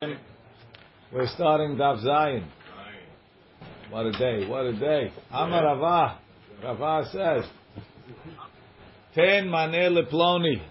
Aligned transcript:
We're 0.00 1.26
starting 1.34 1.74
Daf 1.74 2.04
Zayin. 2.04 2.46
What 3.90 4.06
a 4.06 4.12
day, 4.12 4.46
what 4.46 4.64
a 4.64 4.78
day. 4.78 5.12
Amar 5.28 5.64
Rava. 5.64 6.20
Rava 6.62 7.08
says, 7.10 7.50
Ten 9.16 9.48
maneh 9.48 9.90
leploni. 9.90 10.62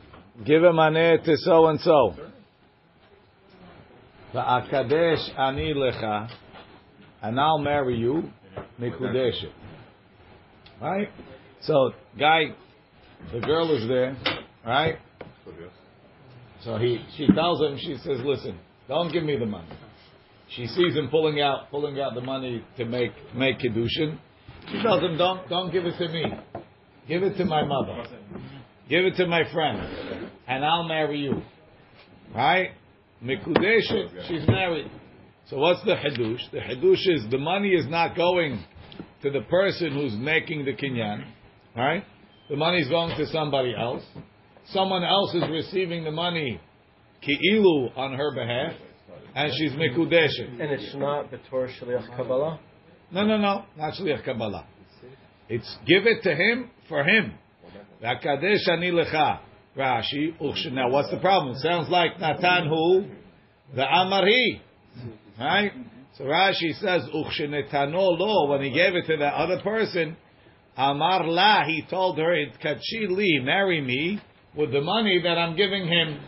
Give 0.45 0.63
a 0.63 0.71
maneh 0.71 1.21
to 1.25 1.35
so 1.39 1.67
and 1.67 1.77
so. 1.81 2.15
Va'akadesh 4.33 5.37
ani 5.37 5.73
lecha. 5.73 6.29
And 7.21 7.37
I'll 7.37 7.59
marry 7.59 7.97
you. 7.97 8.31
Mikudeshet. 8.79 9.51
Right? 10.81 11.09
So, 11.63 11.91
guy, 12.17 12.55
the 13.33 13.41
girl 13.41 13.75
is 13.75 13.89
there, 13.89 14.15
right? 14.65 14.99
So 16.63 16.77
he, 16.77 17.03
she 17.17 17.27
tells 17.27 17.59
him, 17.59 17.77
she 17.77 17.98
says, 17.98 18.21
listen, 18.23 18.57
don't 18.88 19.12
give 19.12 19.23
me 19.23 19.38
the 19.38 19.45
money. 19.45 19.67
She 20.49 20.66
sees 20.67 20.95
him 20.95 21.09
pulling 21.09 21.41
out, 21.41 21.70
pulling 21.70 21.99
out 21.99 22.13
the 22.16 22.21
money 22.21 22.63
to 22.77 22.85
make 22.85 23.11
make 23.35 23.59
kedushin. 23.59 24.17
She 24.71 24.81
tells 24.81 25.02
him, 25.02 25.17
don't 25.17 25.48
don't 25.49 25.71
give 25.71 25.85
it 25.85 25.98
to 25.98 26.07
me, 26.07 26.23
give 27.08 27.23
it 27.23 27.38
to 27.38 27.45
my 27.45 27.63
mother, 27.63 28.05
give 28.89 29.05
it 29.05 29.16
to 29.17 29.27
my 29.27 29.44
friend, 29.52 30.30
and 30.47 30.63
I'll 30.63 30.88
marry 30.88 31.20
you. 31.20 31.41
Right? 32.34 32.71
Mikudeshet, 33.23 34.27
she's 34.27 34.47
married. 34.47 34.89
So 35.49 35.58
what's 35.58 35.83
the 35.85 35.95
hadush? 35.95 36.52
The 36.52 36.59
hadush 36.59 37.08
is 37.08 37.30
the 37.31 37.38
money 37.38 37.69
is 37.69 37.88
not 37.88 38.16
going 38.16 38.63
to 39.23 39.31
the 39.31 39.41
person 39.41 39.94
who's 39.94 40.13
making 40.13 40.66
the 40.66 40.73
kinyan. 40.73 41.25
Right? 41.75 42.03
The 42.49 42.55
money 42.55 42.80
is 42.80 42.89
going 42.89 43.17
to 43.17 43.25
somebody 43.27 43.73
else. 43.77 44.03
Someone 44.72 45.03
else 45.03 45.33
is 45.33 45.44
receiving 45.49 46.03
the 46.03 46.11
money 46.11 46.59
ki'ilu 47.22 47.97
on 47.97 48.13
her 48.13 48.33
behalf, 48.35 48.73
and 49.37 49.53
she's 49.55 49.71
mikudeshet. 49.73 50.59
And 50.59 50.71
it's 50.71 50.95
not 50.95 51.31
b'tor 51.31 51.69
shliach 51.79 52.15
kabbalah. 52.17 52.59
No, 53.11 53.23
no, 53.23 53.38
no, 53.38 53.66
not 53.77 53.94
shliach 53.94 54.25
kabbalah. 54.25 54.66
It's 55.47 55.77
give 55.85 56.07
it 56.07 56.23
to 56.23 56.35
him 56.35 56.71
for 56.89 57.03
him. 57.03 57.33
V'akadesh 58.03 58.67
ani 58.67 58.91
lecha. 58.91 59.39
Rashi, 59.77 60.33
now 60.71 60.89
what's 60.89 61.11
the 61.11 61.19
problem? 61.19 61.55
It 61.55 61.61
sounds 61.61 61.88
like 61.88 62.19
Natan 62.19 62.67
who? 62.67 63.05
The 63.75 63.83
Amarhi. 63.83 64.59
Right? 65.39 65.72
So 66.17 66.23
Rashi 66.23 66.73
says, 66.79 67.03
Uchshenetano 67.13 68.17
lo, 68.17 68.49
when 68.49 68.63
he 68.63 68.72
gave 68.72 68.95
it 68.95 69.05
to 69.05 69.17
the 69.17 69.27
other 69.27 69.61
person, 69.61 70.17
Amar 70.75 71.27
la, 71.27 71.63
he 71.66 71.83
told 71.88 72.17
her, 72.17 72.33
Kachi 72.63 73.07
li, 73.07 73.39
marry 73.44 73.81
me 73.81 74.19
with 74.55 74.72
the 74.72 74.81
money 74.81 75.22
that 75.23 75.38
I'm 75.38 75.55
giving 75.55 75.88
him. 75.88 76.19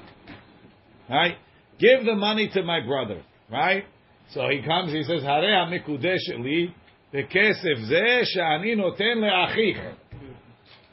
Right? 1.10 1.38
Give 1.80 2.06
the 2.06 2.16
money 2.16 2.50
to 2.54 2.64
my 2.64 2.82
brother, 2.86 3.22
right? 3.50 3.86
So 4.34 4.48
he 4.50 4.62
comes, 4.62 4.92
he 4.92 5.04
says, 5.04 5.24
Hare 5.24 5.42
hamikudesh 5.44 6.44
li 6.44 6.76
kesef 7.14 7.88
ze 7.88 8.26
she'ani 8.26 8.76
noten 8.76 9.18
le'achich. 9.18 9.96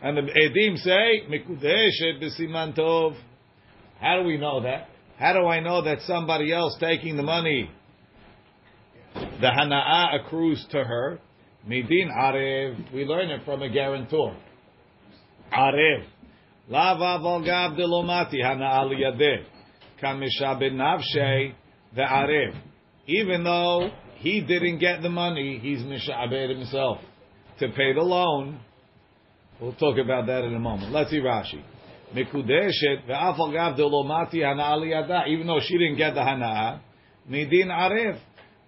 And 0.00 0.16
the 0.16 0.22
edim 0.22 0.76
say, 0.78 1.22
mikudeshet 1.28 2.22
b'siman 2.22 2.76
tov. 2.76 3.16
How 4.00 4.20
do 4.20 4.26
we 4.26 4.36
know 4.36 4.62
that? 4.62 4.88
How 5.18 5.32
do 5.32 5.46
I 5.46 5.60
know 5.60 5.82
that 5.82 5.98
somebody 6.06 6.52
else 6.52 6.76
taking 6.78 7.16
the 7.16 7.22
money, 7.22 7.70
the 9.14 9.46
hanaa 9.46 10.20
accrues 10.20 10.64
to 10.70 10.84
her? 10.84 11.18
Midin 11.68 12.10
arev, 12.16 12.92
we 12.92 13.04
learn 13.04 13.30
it 13.30 13.44
from 13.44 13.62
a 13.62 13.68
guarantor. 13.68 14.36
Arev. 15.52 16.04
Lava 16.68 17.22
volgab 17.22 17.76
delomati 17.78 18.36
hana'ah 18.36 18.84
liyadeh 18.84 19.44
Kamisha 20.01 20.59
ben 20.59 20.75
navshei 20.75 21.53
ve'arev. 21.95 22.55
Even 23.07 23.43
though 23.43 23.91
he 24.17 24.41
didn't 24.41 24.79
get 24.79 25.01
the 25.01 25.09
money, 25.09 25.59
he's 25.61 25.79
mishabed 25.79 26.49
himself 26.55 26.99
to 27.59 27.67
pay 27.69 27.93
the 27.93 28.01
loan. 28.01 28.59
We'll 29.59 29.73
talk 29.73 29.97
about 29.97 30.27
that 30.27 30.43
in 30.43 30.55
a 30.55 30.59
moment. 30.59 30.91
Let's 30.91 31.11
see 31.11 31.19
Rashi. 31.19 31.63
Mikudeshet 32.15 33.07
ve'af 33.07 33.39
al 33.39 33.51
gav 33.51 33.77
delomati 33.77 34.35
hana'ah 34.35 34.77
liyada. 34.77 35.27
Even 35.27 35.47
though 35.47 35.59
she 35.61 35.77
didn't 35.77 35.97
get 35.97 36.13
the 36.13 36.21
hana'ah, 36.21 36.79
midin 37.29 37.67
arev. 37.67 38.17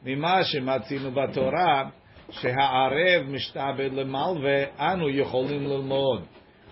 ממה 0.05 0.43
שמצינו 0.43 1.11
בתורה, 1.11 1.89
שהערב 2.29 3.23
משתעבד 3.27 3.93
למלווה, 3.93 4.63
אנו 4.79 5.09
יכולים 5.09 5.63
ללמוד. 5.63 6.23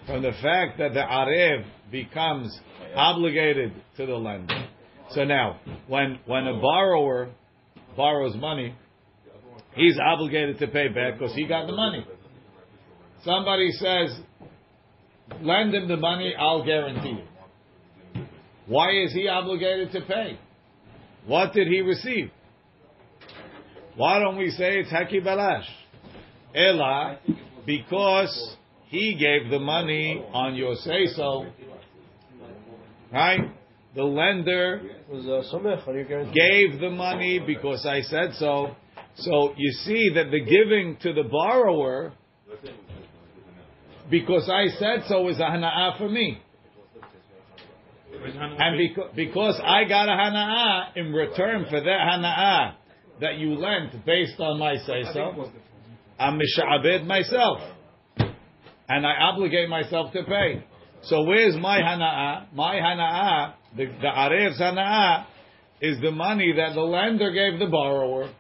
From 0.07 0.21
the 0.21 0.31
fact 0.31 0.77
that 0.79 0.93
the 0.93 1.03
arev 1.03 1.63
becomes 1.91 2.59
obligated 2.96 3.72
to 3.96 4.06
the 4.06 4.14
lender. 4.14 4.66
So 5.10 5.24
now, 5.24 5.60
when, 5.86 6.18
when 6.26 6.46
a 6.46 6.60
borrower 6.60 7.30
borrows 7.96 8.34
money, 8.36 8.74
he's 9.74 9.96
obligated 9.98 10.58
to 10.58 10.66
pay 10.68 10.88
back 10.88 11.18
because 11.18 11.34
he 11.34 11.46
got 11.46 11.66
the 11.66 11.72
money. 11.72 12.04
Somebody 13.24 13.70
says, 13.72 14.18
lend 15.40 15.74
him 15.74 15.88
the 15.88 15.96
money, 15.96 16.34
I'll 16.38 16.64
guarantee. 16.64 17.22
Why 18.66 18.90
is 19.02 19.12
he 19.12 19.28
obligated 19.28 19.92
to 19.92 20.00
pay? 20.02 20.38
What 21.26 21.52
did 21.52 21.68
he 21.68 21.80
receive? 21.80 22.30
Why 23.96 24.18
don't 24.18 24.36
we 24.36 24.50
say 24.50 24.78
it's 24.78 24.90
Haki 24.90 25.24
Balash? 25.24 25.66
Ella, 26.54 27.18
because 27.64 28.56
he 28.88 29.14
gave 29.14 29.50
the 29.50 29.58
money 29.58 30.24
on 30.32 30.54
your 30.54 30.74
say 30.76 31.06
so. 31.14 31.46
Right? 33.12 33.40
The 33.94 34.04
lender 34.04 34.82
Was 35.10 35.24
uh, 35.24 35.56
somech? 35.56 35.86
Are 35.88 35.98
you 35.98 36.04
guaranteed? 36.04 36.34
gave 36.34 36.80
the 36.80 36.90
money 36.90 37.38
because 37.38 37.86
I 37.86 38.02
said 38.02 38.34
so. 38.38 38.76
So 39.16 39.54
you 39.56 39.72
see 39.72 40.10
that 40.14 40.30
the 40.30 40.40
giving 40.40 40.98
to 41.00 41.14
the 41.14 41.26
borrower, 41.28 42.12
because 44.10 44.50
I 44.52 44.66
said 44.78 45.04
so, 45.08 45.28
is 45.28 45.38
a 45.38 45.44
hana'ah 45.44 45.96
for 45.96 46.08
me. 46.10 46.42
And 48.12 48.78
because, 48.78 49.10
because 49.14 49.60
I 49.64 49.84
got 49.88 50.08
a 50.08 50.12
hana'ah 50.12 50.96
in 50.96 51.12
return 51.12 51.64
for 51.70 51.80
that 51.80 51.86
hana'ah 51.86 52.74
that 53.20 53.38
you 53.38 53.54
lent 53.54 54.04
based 54.04 54.38
on 54.38 54.58
my 54.58 54.76
say 54.76 55.04
so, 55.14 55.50
I'm 56.18 56.38
mishabed 56.38 57.06
myself. 57.06 57.60
And 58.88 59.06
I 59.06 59.14
obligate 59.32 59.68
myself 59.68 60.12
to 60.12 60.22
pay. 60.24 60.64
So 61.04 61.22
where's 61.22 61.56
my 61.56 61.78
hana'ah? 61.78 62.52
My 62.54 62.76
hana'ah, 62.76 63.54
the, 63.76 63.86
the 63.86 64.08
arev's 64.08 64.60
hana'ah, 64.60 65.26
is 65.80 66.00
the 66.00 66.10
money 66.10 66.54
that 66.56 66.74
the 66.74 66.80
lender 66.80 67.30
gave 67.32 67.58
the 67.58 67.66
borrower. 67.66 68.32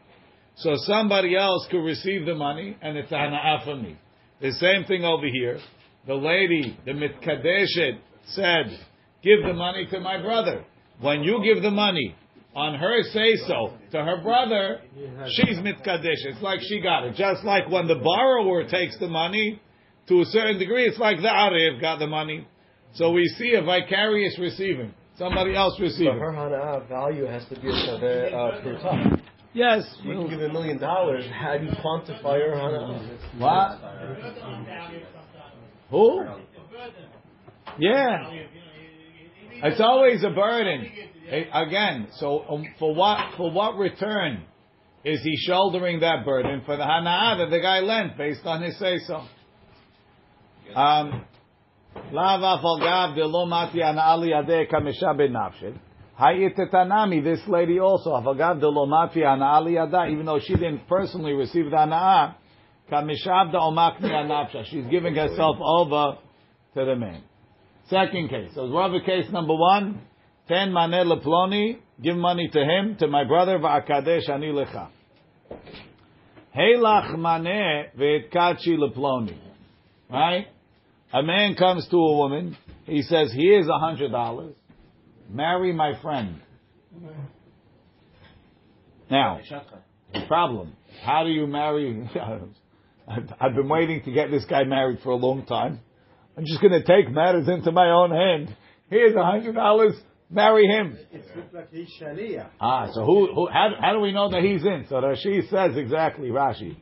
So 0.56 0.74
somebody 0.76 1.36
else 1.36 1.66
could 1.70 1.84
receive 1.84 2.24
the 2.24 2.34
money, 2.34 2.76
and 2.80 2.96
it's 2.96 3.12
a 3.12 3.14
hana'ah 3.14 3.64
for 3.64 3.76
me. 3.76 3.98
The 4.40 4.52
same 4.52 4.84
thing 4.84 5.04
over 5.04 5.26
here. 5.26 5.58
The 6.06 6.14
lady, 6.14 6.78
the 6.84 6.92
mitkadeshet, 6.92 7.98
said, 8.28 8.78
give 9.22 9.42
the 9.46 9.52
money 9.52 9.86
to 9.90 10.00
my 10.00 10.20
brother. 10.20 10.64
When 11.00 11.22
you 11.22 11.42
give 11.44 11.62
the 11.62 11.70
money 11.70 12.14
on 12.54 12.78
her 12.78 13.02
say 13.12 13.36
so 13.46 13.74
to 13.92 14.02
her 14.02 14.22
brother, 14.22 14.80
she's 15.28 15.58
mitkadesh. 15.58 16.24
It's 16.24 16.40
like 16.40 16.60
she 16.62 16.80
got 16.80 17.04
it. 17.04 17.14
Just 17.16 17.44
like 17.44 17.68
when 17.68 17.86
the 17.86 17.96
borrower 17.96 18.66
takes 18.66 18.98
the 18.98 19.08
money, 19.08 19.60
to 20.08 20.20
a 20.20 20.24
certain 20.26 20.58
degree, 20.58 20.84
it's 20.86 20.98
like 20.98 21.18
the 21.18 21.28
Arev 21.28 21.80
got 21.80 21.98
the 21.98 22.06
money. 22.06 22.46
So 22.94 23.10
we 23.10 23.26
see 23.38 23.54
a 23.54 23.62
vicarious 23.62 24.38
receiving. 24.38 24.94
Somebody 25.18 25.54
else 25.56 25.74
So 25.78 25.84
receiving. 25.84 26.18
her 26.18 26.32
hana'ah 26.32 26.88
value 26.88 27.24
has 27.26 27.44
to 27.48 27.60
be 27.60 27.68
a 27.68 27.72
shaveh 27.72 28.32
uh, 28.32 28.60
pruta. 28.62 29.20
Yes. 29.54 29.82
You 30.04 30.12
can 30.14 30.28
give 30.28 30.40
a 30.42 30.52
million 30.52 30.78
dollars. 30.78 31.24
How 31.32 31.56
do 31.56 31.64
you 31.64 31.70
quantify 31.72 32.38
her 32.40 32.54
hana'ah? 32.54 33.38
What? 33.38 33.80
Who? 35.90 36.24
Yeah. 37.78 38.30
It's 39.62 39.80
always 39.80 40.22
a 40.22 40.30
burden. 40.30 40.86
Again, 41.52 42.08
so 42.16 42.44
um, 42.48 42.64
for 42.78 42.94
what 42.94 43.18
for 43.36 43.50
what 43.50 43.76
return 43.76 44.44
is 45.04 45.20
he 45.22 45.34
shouldering 45.46 46.00
that 46.00 46.24
burden 46.24 46.62
for 46.64 46.76
the 46.76 46.82
hana'ah 46.84 47.38
that 47.38 47.50
the 47.50 47.60
guy 47.60 47.80
lent 47.80 48.16
based 48.16 48.44
on 48.44 48.62
his 48.62 48.78
say 48.78 48.98
so? 49.06 49.24
Um, 50.74 51.24
this 57.22 57.40
lady 57.48 57.80
also, 57.80 58.18
even 58.18 60.26
though 60.26 60.40
she 60.40 60.54
didn't 60.54 60.88
personally 60.88 61.32
receive 61.32 61.70
the 61.70 61.76
anapsha. 61.76 62.34
She's 64.66 64.86
giving 64.86 65.14
herself 65.14 65.56
over 65.60 66.18
to 66.74 66.84
the 66.84 66.96
man. 66.96 67.22
Second 67.88 68.28
case. 68.28 68.50
So 68.54 68.68
Rava 68.68 69.00
case 69.00 69.30
number 69.30 69.54
one, 69.54 70.00
ten 70.48 70.70
maneh 70.70 71.04
leploni, 71.04 71.78
give 72.02 72.16
money 72.16 72.48
to 72.48 72.60
him, 72.60 72.96
to 72.98 73.08
my 73.08 73.24
brother, 73.24 73.58
va'akadesh 73.58 74.28
ani 74.28 74.52
lecha. 74.52 74.88
Heilach 76.56 77.16
maneh 77.16 77.90
ve'etkachi 77.96 78.76
leploni. 78.78 79.38
Right? 80.10 80.46
A 81.16 81.22
man 81.22 81.54
comes 81.54 81.88
to 81.88 81.96
a 81.96 82.16
woman, 82.18 82.58
he 82.84 83.00
says, 83.00 83.32
here's 83.32 83.66
a 83.68 83.78
hundred 83.78 84.12
dollars, 84.12 84.54
marry 85.30 85.72
my 85.72 85.94
friend. 86.02 86.42
Now, 89.10 89.40
problem. 90.28 90.76
How 91.02 91.24
do 91.24 91.30
you 91.30 91.46
marry? 91.46 92.06
I've 93.40 93.54
been 93.54 93.68
waiting 93.68 94.02
to 94.02 94.12
get 94.12 94.30
this 94.30 94.44
guy 94.44 94.64
married 94.64 94.98
for 95.02 95.08
a 95.08 95.16
long 95.16 95.46
time. 95.46 95.80
I'm 96.36 96.44
just 96.44 96.60
going 96.60 96.72
to 96.72 96.82
take 96.82 97.10
matters 97.10 97.48
into 97.48 97.72
my 97.72 97.88
own 97.88 98.10
hand. 98.10 98.54
Here's 98.90 99.16
a 99.16 99.24
hundred 99.24 99.54
dollars. 99.54 99.94
Marry 100.28 100.66
him. 100.66 100.98
It 101.12 101.24
looks 101.34 101.54
like 101.54 101.72
he's 101.72 101.88
Sharia. 101.98 102.50
Ah, 102.60 102.90
so 102.92 103.06
who? 103.06 103.32
who 103.34 103.48
how, 103.50 103.70
how 103.80 103.92
do 103.94 104.00
we 104.00 104.12
know 104.12 104.30
that 104.32 104.42
he's 104.42 104.62
in? 104.64 104.84
So 104.90 104.96
Rashi 104.96 105.48
says 105.48 105.78
exactly. 105.78 106.28
Rashi. 106.28 106.76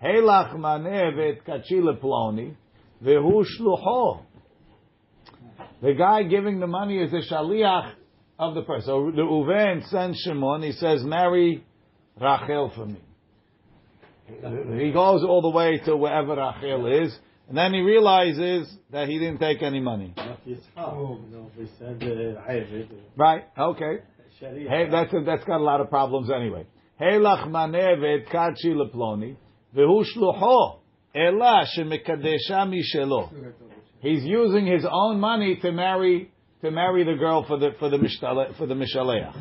Helach 0.00 0.54
manevet 0.54 1.42
kachila 1.42 1.98
ploni 1.98 2.54
vehu 3.04 3.44
shlucho. 3.58 4.22
The 5.82 5.94
guy 5.94 6.24
giving 6.24 6.60
the 6.60 6.66
money 6.66 6.98
is 6.98 7.10
the 7.10 7.22
shaliach 7.30 7.94
of 8.38 8.54
the 8.54 8.62
person. 8.62 8.86
So 8.86 9.00
Reuven 9.00 9.88
sends 9.88 10.18
Shimon. 10.20 10.62
He 10.62 10.72
says, 10.72 11.02
"Marry 11.04 11.64
Rachel 12.20 12.70
for 12.74 12.86
me." 12.86 13.00
He 14.82 14.92
goes 14.92 15.24
all 15.24 15.42
the 15.42 15.50
way 15.50 15.78
to 15.86 15.96
wherever 15.96 16.36
Rachel 16.36 16.86
is, 17.04 17.18
and 17.48 17.56
then 17.56 17.74
he 17.74 17.80
realizes 17.80 18.72
that 18.90 19.08
he 19.08 19.18
didn't 19.18 19.38
take 19.38 19.62
any 19.62 19.80
money. 19.80 20.14
Right? 23.16 23.44
Okay. 23.58 23.98
Hey, 24.38 24.88
that's 24.90 25.12
a, 25.12 25.20
that's 25.26 25.44
got 25.44 25.60
a 25.60 25.64
lot 25.64 25.80
of 25.80 25.90
problems 25.90 26.30
anyway. 26.30 26.66
Helach 27.00 27.48
manevet 27.48 28.28
kachi 28.28 28.74
leploni 28.74 29.36
vehu 29.74 30.04
ela 31.14 31.64
shemekadesha 31.76 32.66
mishelo. 32.68 33.30
He's 34.00 34.24
using 34.24 34.66
his 34.66 34.86
own 34.90 35.20
money 35.20 35.56
to 35.62 35.72
marry 35.72 36.30
to 36.62 36.70
marry 36.70 37.04
the 37.04 37.14
girl 37.14 37.44
for 37.46 37.58
the 37.58 37.70
for 37.78 37.88
the 37.88 37.96
mishtale, 37.96 38.56
for 38.56 38.66
the 38.66 38.74
mishaleach. 38.74 39.34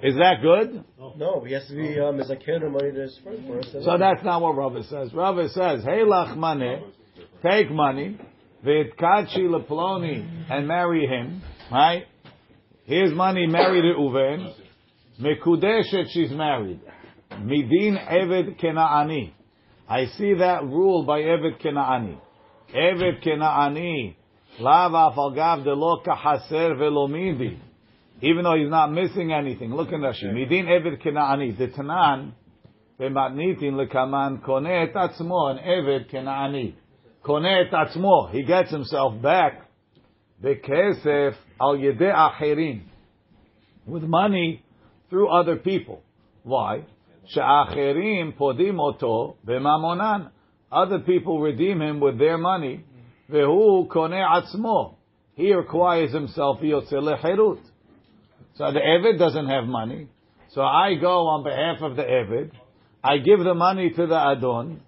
Is 0.00 0.14
that 0.14 0.36
good? 0.42 0.84
No, 1.16 1.42
he 1.44 1.54
has 1.54 1.66
to 1.66 1.74
be 1.74 1.98
um, 1.98 2.20
as 2.20 2.30
a 2.30 2.36
kid 2.36 2.62
money 2.62 2.92
to 2.92 3.00
his 3.00 3.18
friend 3.22 3.44
for 3.46 3.58
us. 3.58 3.66
So 3.84 3.98
that's 3.98 4.22
not 4.22 4.40
what 4.40 4.56
Rava 4.56 4.84
says. 4.84 5.12
Rava 5.12 5.48
says, 5.48 5.82
Helach 5.84 6.36
mane, 6.36 6.84
take 7.42 7.68
money, 7.72 8.16
v'itkachi 8.64 9.38
leploni, 9.38 10.46
and 10.50 10.68
marry 10.68 11.04
him, 11.04 11.42
right? 11.72 12.04
Here's 12.84 13.12
money, 13.12 13.48
marry 13.48 13.82
Reuven. 13.82 14.54
Mekudeshet, 15.20 16.10
she's 16.10 16.30
married. 16.30 16.80
Midin 17.32 17.98
Eved 18.08 18.60
Kenaani. 18.62 19.32
I 19.87 20.05
see 20.17 20.33
that 20.35 20.63
rule 20.63 21.03
by 21.03 21.19
Eved 21.19 21.61
Kenaani. 21.61 22.17
Eved 22.75 23.23
Kenaani. 23.23 24.15
Lav 24.59 24.91
afalgav 24.91 25.63
de 25.63 25.73
lo 25.73 26.01
kahaser 26.05 26.77
velo 26.77 27.07
midi. 27.07 27.59
Even 28.21 28.43
though 28.43 28.55
he's 28.55 28.69
not 28.69 28.91
missing 28.91 29.33
anything. 29.33 29.73
Look 29.73 29.91
in 29.91 30.01
Rashi. 30.01 30.25
Midin 30.25 30.65
Eved 30.65 31.01
Kenaani. 31.03 31.57
The 31.57 31.67
Tanan, 31.67 32.33
במתניתין 32.99 33.77
לקמן 33.77 34.35
קונה 34.41 34.83
את 34.83 34.95
עצמו, 34.95 35.49
an 35.49 35.57
Eved 35.57 36.09
כנעני. 36.09 36.71
קונה 37.21 37.61
את 37.61 37.73
עצמו, 37.73 38.27
he 38.31 38.43
gets 38.43 38.71
himself 38.71 39.21
back 39.21 39.65
בכסף 40.41 41.45
על 41.59 41.83
ידי 41.83 42.11
אחרים. 42.11 42.79
With 43.87 44.03
money 44.03 44.61
through 45.09 45.27
other 45.29 45.55
people. 45.55 46.01
Why? 46.43 46.83
She'acherim 47.28 48.36
podim 48.36 48.78
oto 48.80 49.36
b'mamonan. 49.46 50.30
Other 50.70 51.00
people 51.00 51.40
redeem 51.40 51.80
him 51.80 52.00
with 52.00 52.18
their 52.18 52.38
money. 52.38 52.84
Vehu 53.30 53.86
kone 53.88 54.12
atzmo. 54.12 54.96
He 55.34 55.52
requires 55.52 56.12
himself 56.12 56.60
yotze 56.60 56.92
lecherut. 56.92 57.60
So 58.54 58.72
the 58.72 58.80
Eved 58.80 59.18
doesn't 59.18 59.48
have 59.48 59.64
money. 59.64 60.08
So 60.50 60.62
I 60.62 60.94
go 61.00 61.26
on 61.28 61.44
behalf 61.44 61.82
of 61.82 61.96
the 61.96 62.02
Eved. 62.02 62.50
I 63.04 63.18
give 63.18 63.38
the 63.38 63.54
money 63.54 63.90
to 63.90 64.06
the 64.06 64.16
Adon. 64.16 64.80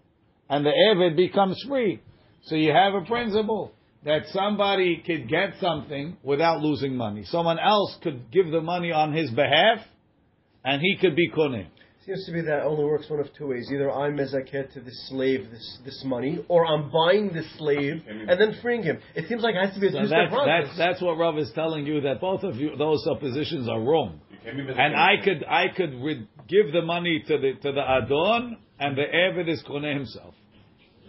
And 0.48 0.66
the 0.66 0.70
Eved 0.70 1.16
becomes 1.16 1.62
free. 1.68 2.02
So 2.44 2.56
you 2.56 2.72
have 2.72 2.94
a 2.94 3.04
principle 3.06 3.72
that 4.04 4.22
somebody 4.32 5.02
could 5.06 5.28
get 5.28 5.54
something 5.60 6.16
without 6.22 6.60
losing 6.60 6.96
money. 6.96 7.24
Someone 7.24 7.58
else 7.58 7.96
could 8.02 8.30
give 8.32 8.50
the 8.50 8.62
money 8.62 8.92
on 8.92 9.12
his 9.12 9.30
behalf, 9.30 9.78
and 10.64 10.80
he 10.80 10.96
could 11.00 11.14
be 11.14 11.30
koneh. 11.30 11.66
It 12.10 12.16
seems 12.16 12.26
to 12.26 12.32
be 12.32 12.40
that 12.42 12.64
only 12.64 12.84
works 12.84 13.08
one 13.08 13.20
of 13.20 13.32
two 13.38 13.46
ways. 13.46 13.70
Either 13.72 13.88
I'm 13.88 14.16
mezaket 14.16 14.72
to 14.74 14.80
the 14.80 14.90
slave 15.06 15.48
this 15.52 15.78
this 15.84 16.02
money, 16.04 16.44
or 16.48 16.66
I'm 16.66 16.90
buying 16.90 17.28
the 17.28 17.44
slave 17.56 18.02
and 18.08 18.40
then 18.40 18.56
freeing 18.60 18.82
him. 18.82 18.98
It 19.14 19.28
seems 19.28 19.42
like 19.42 19.54
it 19.54 19.64
has 19.64 19.74
to 19.74 19.80
be 19.80 19.86
a 19.86 19.92
So 19.92 20.00
two-step 20.00 20.18
that's, 20.18 20.34
process. 20.34 20.64
that's, 20.66 20.78
that's 20.78 21.02
what 21.02 21.18
Rav 21.18 21.38
is 21.38 21.52
telling 21.54 21.86
you, 21.86 22.00
that 22.00 22.20
both 22.20 22.42
of 22.42 22.56
you, 22.56 22.74
those 22.76 23.04
suppositions 23.04 23.68
are 23.68 23.80
wrong. 23.80 24.20
And 24.44 24.96
I 24.96 25.22
could, 25.22 25.44
I 25.44 25.66
could 25.68 26.02
re- 26.02 26.26
give 26.48 26.72
the 26.72 26.82
money 26.82 27.22
to 27.28 27.38
the, 27.38 27.52
to 27.62 27.72
the 27.72 27.80
Adon, 27.80 28.56
and 28.80 28.96
the 28.96 29.02
Eved 29.02 29.48
is 29.48 29.62
koneh 29.68 29.94
himself. 29.94 30.34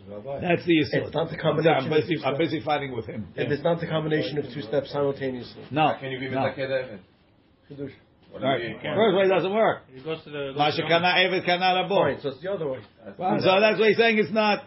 That's 0.08 0.66
the 0.66 0.82
issue. 0.82 1.06
It's 1.06 1.16
not 1.16 1.32
the 1.32 1.38
combination 1.38 1.86
I'm 1.86 1.90
busy, 1.90 2.18
two 2.18 2.24
I'm 2.24 2.38
busy 2.38 2.60
fighting 2.60 2.96
with 2.96 3.08
him. 3.08 3.28
If 3.36 3.52
it's 3.52 3.64
not 3.64 3.80
the 3.80 3.88
combination 3.88 4.38
of 4.38 4.46
two 4.54 4.62
steps 4.62 4.92
simultaneously. 4.92 5.64
No. 5.72 5.96
Can 6.00 6.12
you 6.12 6.20
give 6.20 6.32
no. 6.32 6.46
it 6.46 6.50
like 6.50 6.58
a 6.60 7.00
Chidush. 7.72 7.94
Right. 8.39 8.77
First 8.83 9.17
way 9.17 9.29
doesn't 9.29 9.55
work. 9.55 9.83
He 9.95 10.01
goes 10.03 10.23
to 10.25 10.31
the. 10.31 10.53
Ma 10.57 10.71
shekana 10.71 11.15
Eved 11.25 11.47
kana 11.47 11.73
rabo. 11.89 12.05
Fine, 12.05 12.21
so 12.21 12.29
it's 12.31 12.43
the 12.43 12.53
other 12.53 12.69
way. 12.69 12.81
So 13.07 13.61
that's 13.61 13.79
what 13.79 13.89
he's 13.89 13.97
saying. 13.97 14.19
It's 14.19 14.31
not 14.33 14.65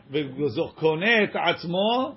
קונה 0.75 1.23
את 1.23 1.35
עצמו 1.35 2.15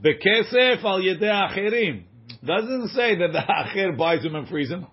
בכסף 0.00 0.84
על 0.84 1.02
ידי 1.02 1.28
האחרים. 1.28 2.02
Doesn't 2.44 2.88
say 2.88 3.16
that 3.16 3.32
the 3.32 3.40
acher 3.40 3.96
buys 3.96 4.24
him 4.24 4.34
and 4.34 4.48
frees 4.48 4.70
him. 4.70 4.86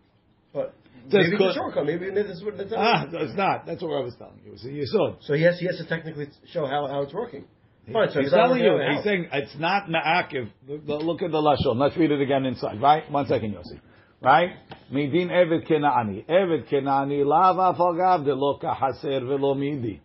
But 0.54 0.74
Says 1.10 1.28
maybe 1.32 1.38
co- 1.38 1.48
it's 1.48 1.56
a 1.56 1.60
shortcut. 1.60 1.86
Maybe 1.86 2.10
this 2.12 2.28
is 2.30 2.44
what 2.44 2.58
that's 2.58 2.74
Ah, 2.76 3.06
it's 3.12 3.36
not. 3.36 3.66
That's 3.66 3.82
what 3.82 3.94
I 3.96 4.02
was 4.02 4.16
telling 4.18 4.42
you. 4.46 4.52
It's 4.54 4.66
a 4.66 4.68
yisod. 4.70 5.18
So 5.22 5.34
he 5.34 5.44
has 5.44 5.58
he 5.60 5.66
has 5.68 5.78
to 5.78 5.86
technically 5.88 6.28
show 6.52 6.66
how, 6.66 6.88
how 6.88 7.02
it's 7.04 7.14
working. 7.14 7.46
Fine, 7.92 8.10
so 8.12 8.20
he's 8.20 8.28
it's 8.28 8.36
not 8.36 8.48
telling 8.48 8.64
you. 8.64 8.72
working 8.72 8.88
out 8.88 8.96
He's 8.98 9.06
now. 9.06 9.12
saying 9.12 9.30
it's 9.32 9.56
not 9.58 9.88
ma'akiv. 9.90 10.50
Look- 10.68 11.04
Look 11.04 11.22
at 11.22 11.32
the 11.32 11.38
lashon. 11.38 11.78
Let's 11.78 11.96
read 11.96 12.12
it 12.12 12.20
again 12.22 12.46
inside. 12.46 12.82
Right? 12.82 13.10
One 13.10 13.26
second, 13.28 13.54
Yossi. 13.56 13.80
Right? 14.23 14.51
Midin 14.93 15.31
eved 15.31 15.69
kenani. 15.69 16.25
Eved 16.29 16.69
kenani 16.71 17.25
lav 17.27 17.57
afagav 17.57 18.25
de 18.25 18.35
lo 18.35 18.59
kahaser 18.63 19.27
velo 19.27 19.55
midi. 19.55 20.01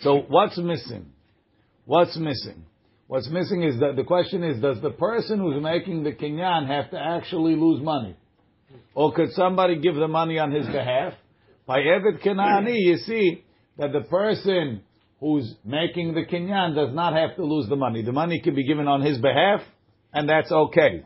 So 0.00 0.24
what's 0.28 0.56
missing? 0.56 1.12
What's 1.84 2.16
missing? 2.16 2.64
What's 3.06 3.28
missing 3.28 3.64
is 3.64 3.80
that 3.80 3.96
the 3.96 4.04
question 4.04 4.44
is, 4.44 4.62
does 4.62 4.80
the 4.80 4.90
person 4.90 5.40
who's 5.40 5.60
making 5.62 6.04
the 6.04 6.12
kinyan 6.12 6.68
have 6.68 6.90
to 6.92 6.98
actually 6.98 7.56
lose 7.56 7.82
money? 7.82 8.16
Or 8.94 9.12
could 9.12 9.32
somebody 9.32 9.80
give 9.80 9.96
the 9.96 10.08
money 10.08 10.38
on 10.38 10.52
his 10.52 10.66
behalf? 10.66 11.14
By 11.66 11.80
Eved 11.80 12.24
Kenani, 12.24 12.76
you 12.76 12.96
see 12.98 13.44
that 13.78 13.92
the 13.92 14.02
person 14.02 14.82
who's 15.18 15.54
making 15.64 16.14
the 16.14 16.24
kinyan 16.24 16.74
does 16.74 16.94
not 16.94 17.14
have 17.14 17.36
to 17.36 17.44
lose 17.44 17.68
the 17.68 17.76
money. 17.76 18.02
The 18.02 18.12
money 18.12 18.40
can 18.40 18.54
be 18.54 18.66
given 18.66 18.88
on 18.88 19.02
his 19.02 19.18
behalf, 19.18 19.60
and 20.12 20.28
that's 20.28 20.50
okay. 20.50 21.04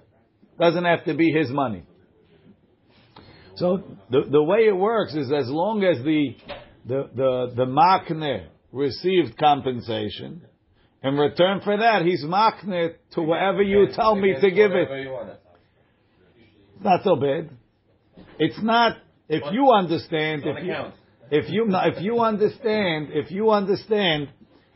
Doesn't 0.59 0.85
have 0.85 1.05
to 1.05 1.15
be 1.15 1.33
his 1.33 1.51
money. 1.51 1.85
So 3.57 3.83
the, 4.11 4.23
the 4.31 4.43
way 4.43 4.67
it 4.67 4.77
works 4.77 5.15
is 5.15 5.31
as 5.33 5.49
long 5.49 5.85
as 5.85 5.99
the 5.99 6.37
the 6.87 7.11
the, 7.15 7.53
the 7.57 7.65
makne 7.65 8.47
received 8.73 9.39
compensation, 9.39 10.43
in 11.03 11.17
return 11.17 11.61
for 11.63 11.77
that, 11.77 12.03
he's 12.05 12.25
makne 12.25 12.95
to 13.13 13.23
wherever 13.23 13.63
you 13.63 13.89
tell 13.95 14.15
me 14.17 14.35
to 14.41 14.51
give 14.51 14.73
it. 14.73 14.89
It's 16.77 16.85
not 16.85 17.05
so 17.05 17.17
bad. 17.17 17.51
It's 18.39 18.63
not 18.63 18.97
if 19.29 19.43
you 19.53 19.71
understand 19.71 20.43
if 20.45 20.65
you 20.65 20.75
if 21.31 21.51
you 21.51 21.67
if 21.71 22.03
you 22.03 22.21
understand 22.21 23.09
if 23.13 23.31
you 23.31 23.51
understand 23.51 24.29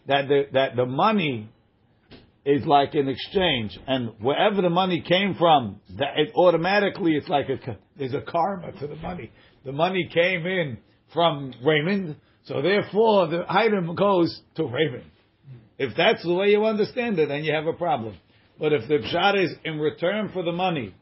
that 0.06 0.28
the 0.28 0.42
that 0.52 0.76
the 0.76 0.86
money 0.86 1.50
is 2.48 2.64
like 2.66 2.94
an 2.94 3.08
exchange. 3.08 3.78
And 3.86 4.12
wherever 4.20 4.62
the 4.62 4.70
money 4.70 5.04
came 5.06 5.34
from 5.38 5.80
that 5.98 6.14
it 6.16 6.32
automatically 6.34 7.12
it's 7.12 7.28
like 7.28 7.48
a 7.48 7.78
there's 7.98 8.14
a 8.14 8.20
karma 8.22 8.72
to 8.72 8.86
the 8.86 8.96
money. 8.96 9.30
The 9.64 9.72
money 9.72 10.08
came 10.12 10.46
in 10.46 10.78
from 11.12 11.52
Raymond. 11.64 12.16
So 12.44 12.62
therefore 12.62 13.28
the 13.28 13.44
item 13.48 13.94
goes 13.94 14.40
to 14.56 14.64
Raymond. 14.64 15.10
If 15.78 15.96
that's 15.96 16.22
the 16.22 16.34
way 16.34 16.48
you 16.48 16.64
understand 16.64 17.18
it 17.18 17.28
then 17.28 17.44
you 17.44 17.54
have 17.54 17.66
a 17.66 17.72
problem. 17.74 18.16
But 18.58 18.72
if 18.72 18.88
the 18.88 18.98
pshat 18.98 19.44
is 19.44 19.52
in 19.64 19.78
return 19.78 20.30
for 20.32 20.42
the 20.42 20.52
money 20.52 20.94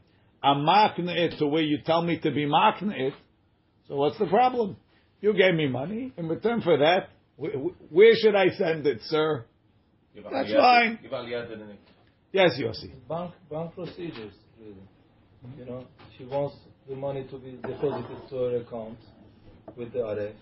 I'm 0.43 0.57
makna 0.57 1.15
it 1.15 1.39
to 1.39 1.47
where 1.47 1.63
you 1.63 1.79
tell 1.85 2.01
me 2.03 2.19
to 2.19 2.31
be 2.31 2.45
makna 2.45 2.93
it 3.07 3.13
so 3.87 3.95
what's 3.95 4.19
the 4.19 4.25
problem? 4.25 4.75
You 5.21 5.33
gave 5.33 5.55
me 5.55 5.67
money. 5.67 6.13
In 6.17 6.27
return 6.27 6.61
for 6.61 6.77
that. 6.77 7.09
wh- 7.41 7.55
wh- 7.55 7.93
Where 7.93 8.13
should 8.15 8.35
I 8.35 8.49
send 8.49 8.85
it, 8.85 8.99
sir? 9.05 9.45
That's 10.23 10.51
fine. 10.61 10.99
Yes, 12.31 12.51
Yossi. 12.59 12.91
Bank 13.07 13.33
bank 13.49 13.73
procedures, 13.73 14.33
really. 14.59 14.75
You 15.57 15.65
know, 15.65 15.85
she 16.17 16.25
wants 16.25 16.55
the 16.89 16.95
money 16.95 17.25
to 17.29 17.37
be 17.37 17.51
deposited 17.65 18.29
to 18.29 18.35
her 18.35 18.57
account 18.57 18.97
with 19.75 19.93
the 19.93 19.99
RF. 19.99 20.33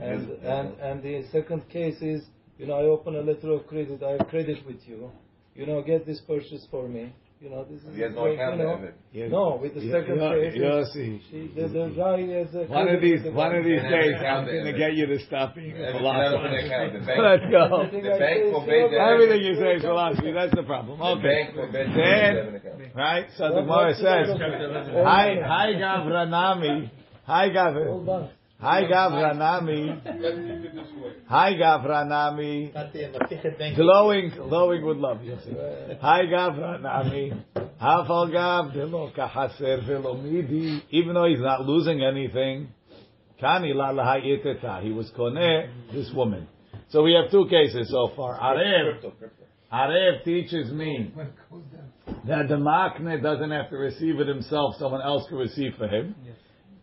And 0.00 0.30
and 0.42 0.80
and 0.80 1.02
the 1.02 1.24
second 1.30 1.68
case 1.68 2.00
is, 2.02 2.22
you 2.58 2.66
know, 2.66 2.74
I 2.74 2.82
open 2.84 3.14
a 3.16 3.20
letter 3.20 3.52
of 3.52 3.66
credit. 3.66 4.02
I 4.02 4.12
have 4.12 4.28
credit 4.28 4.66
with 4.66 4.80
you. 4.86 5.10
You 5.54 5.66
know, 5.66 5.82
get 5.82 6.04
this 6.04 6.20
purchase 6.20 6.66
for 6.70 6.88
me. 6.88 7.12
You 7.44 7.50
know, 7.50 7.64
this 7.68 7.82
is 7.84 7.94
He 7.94 8.00
has 8.00 8.14
no 8.14 8.24
account 8.24 8.56
you 8.56 8.64
of 8.66 8.80
know, 8.80 8.86
it. 8.88 8.94
Yeah. 9.12 9.28
No, 9.28 9.58
with 9.60 9.74
the 9.74 9.80
Yeah, 9.84 10.00
second 10.00 10.16
yeah, 10.16 10.32
case, 10.32 10.56
Yossi. 10.56 11.20
she, 11.28 11.52
the, 11.54 11.68
the 11.68 11.92
guy 11.92 12.16
is 12.24 12.48
a 12.56 12.64
One 12.72 12.88
of 12.88 13.02
these, 13.04 13.20
one 13.36 13.54
of 13.54 13.64
these 13.68 13.82
days, 13.84 14.14
I'm 14.16 14.46
going 14.48 14.64
to 14.64 14.72
get 14.72 14.94
you 14.94 15.04
to 15.12 15.18
stop 15.26 15.54
being 15.54 15.76
a 15.76 15.92
Everything 15.92 16.08
else 16.08 16.40
in 16.40 17.04
the 17.04 17.04
philosopher. 17.04 17.04
account. 17.04 17.20
Let's 17.20 17.46
go. 17.52 17.64
The 17.92 18.16
bank 18.16 18.40
forbids. 18.48 18.94
Everything 18.96 19.40
you 19.44 19.54
say 19.60 19.70
is 19.76 19.82
philosophy. 19.82 20.32
That's 20.32 20.54
the 20.56 20.62
problem. 20.64 20.98
The 20.98 21.04
Okay. 21.04 21.28
bank 21.28 21.54
forbids 21.54 21.90
that 21.92 22.00
you 22.00 22.40
have 22.40 22.48
an 22.48 22.60
Then, 22.64 22.92
right? 22.96 23.26
So 23.36 23.44
the 23.52 23.60
What- 23.60 23.60
Gemara 23.68 23.86
what's 23.92 24.00
says, 24.00 25.04
"Hi, 25.04 25.36
hi, 25.44 25.66
Gavranami, 25.76 26.90
hi, 27.28 27.52
Hold 27.52 27.52
Gav, 27.52 27.76
on. 27.76 28.28
Hi, 28.64 28.82
Gavranami, 28.84 30.00
hi, 31.28 31.52
Gavranami." 31.52 32.72
glowing, 33.76 34.30
glowing 34.30 34.86
with 34.86 34.96
love. 34.96 35.18
Hi 36.00 36.22
Gavranami. 36.22 37.44
Hafal 37.80 38.32
Gav 38.32 38.72
delo 38.72 39.12
kahaser 39.16 39.86
velo 39.86 40.16
midi. 40.16 40.82
Even 40.90 41.14
though 41.14 41.26
he's 41.26 41.40
not 41.40 41.66
losing 41.66 42.02
anything, 42.02 42.68
kani 43.42 43.74
la 43.74 43.92
lahayiteta. 43.92 44.82
He 44.82 44.90
was 44.90 45.10
koneh 45.10 45.68
this 45.92 46.10
woman. 46.14 46.48
So 46.88 47.02
we 47.02 47.12
have 47.12 47.30
two 47.30 47.46
cases 47.50 47.90
so 47.90 48.12
far. 48.16 48.38
Arev, 48.38 49.00
Crypto, 49.00 49.10
crypto. 49.18 49.44
Arev 49.72 50.24
teaches 50.24 50.72
me 50.72 51.12
that 52.26 52.48
the 52.48 52.54
makne 52.54 53.22
doesn't 53.22 53.50
have 53.50 53.68
to 53.70 53.76
receive 53.76 54.20
it 54.20 54.28
himself; 54.28 54.76
someone 54.78 55.02
else 55.02 55.28
can 55.28 55.36
receive 55.36 55.74
for 55.76 55.88
him. 55.88 56.14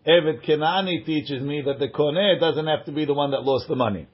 Evet 0.06 0.42
Kenani 0.44 1.06
teaches 1.06 1.42
me 1.42 1.62
that 1.66 1.80
the 1.80 1.88
koneh 1.88 2.40
doesn't 2.40 2.68
have 2.68 2.86
to 2.86 2.92
be 2.92 3.06
the 3.06 3.14
one 3.14 3.32
that 3.32 3.44
lost 3.44 3.68
the 3.68 3.76
money. 3.76 4.08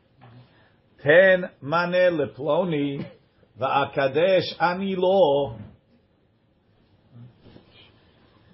Ten 1.02 1.50
mane 1.62 2.18
leploni 2.18 3.06
va'akadesh 3.60 4.56
ani 4.60 4.96
lo. 4.98 5.56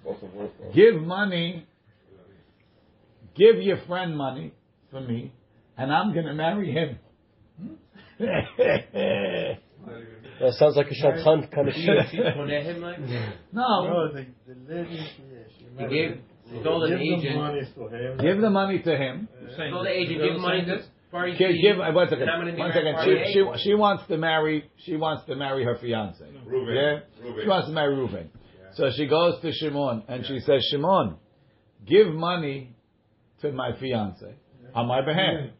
Both 0.04 0.22
of 0.22 0.34
work, 0.34 0.58
bro. 0.58 0.72
Give 0.72 1.02
money, 1.02 1.66
give 3.34 3.56
your 3.62 3.78
friend 3.88 4.16
money 4.16 4.52
for 4.90 5.00
me, 5.00 5.32
and 5.76 5.92
I'm 5.92 6.12
going 6.12 6.26
to 6.26 6.34
marry 6.34 6.70
him. 6.70 6.98
That 10.40 10.54
sounds 10.54 10.74
like 10.74 10.88
a 10.90 10.94
shadchan 10.94 11.48
kind 11.54 11.68
of 11.68 11.74
shit. 11.74 12.34
Connect 12.34 12.66
him 12.66 12.80
like? 12.82 12.98
no, 13.52 13.52
No, 13.52 14.12
the, 14.12 14.26
the 15.76 16.18
lady, 16.50 16.56
yeah, 16.56 16.60
He 16.60 16.60
married 16.60 16.60
gave, 16.60 16.60
him. 16.60 16.60
he 16.60 16.62
told 16.64 16.80
Give 16.88 16.98
the 16.98 17.04
agent, 17.04 17.36
money 17.36 17.60
to 17.60 17.96
him. 17.96 18.18
give 18.18 18.40
the 18.40 18.50
money 18.50 18.78
to 18.82 18.96
him. 18.96 19.28
he 19.40 19.70
told 19.70 19.86
the 19.86 19.90
agent, 19.90 20.22
give 20.22 20.40
money 20.40 20.64
to 20.66 20.82
party 21.10 21.32
Give, 21.38 21.48
B, 21.50 21.62
give 21.62 21.80
uh, 21.80 21.92
one 21.92 22.08
second. 22.08 22.22
and 22.22 22.30
I'm 22.30 22.40
gonna 22.40 22.52
be 22.52 22.58
One 22.58 22.68
married 22.70 22.74
second. 22.74 22.94
party 22.94 23.24
She, 23.32 23.32
she, 23.58 23.62
she 23.70 23.74
wants 23.74 24.06
to 24.08 24.18
marry. 24.18 24.70
She 24.84 24.96
wants 24.96 25.24
to 25.26 25.36
marry 25.36 25.64
her 25.64 25.76
fiance. 25.80 26.24
Reuben. 26.46 26.74
Yeah. 26.74 26.98
Reuben. 27.22 27.42
She 27.42 27.48
wants 27.48 27.68
to 27.68 27.72
marry 27.74 27.94
Reuben. 27.94 28.30
So 28.74 28.90
she 28.96 29.06
goes 29.06 29.40
to 29.42 29.52
Shimon 29.52 30.02
and 30.08 30.26
she 30.26 30.40
says, 30.40 30.66
Shimon, 30.70 31.16
give 31.86 32.08
money 32.08 32.74
to 33.42 33.52
my 33.52 33.70
fiance 33.78 34.34
on 34.74 34.88
my 34.88 35.00
behalf. 35.04 35.50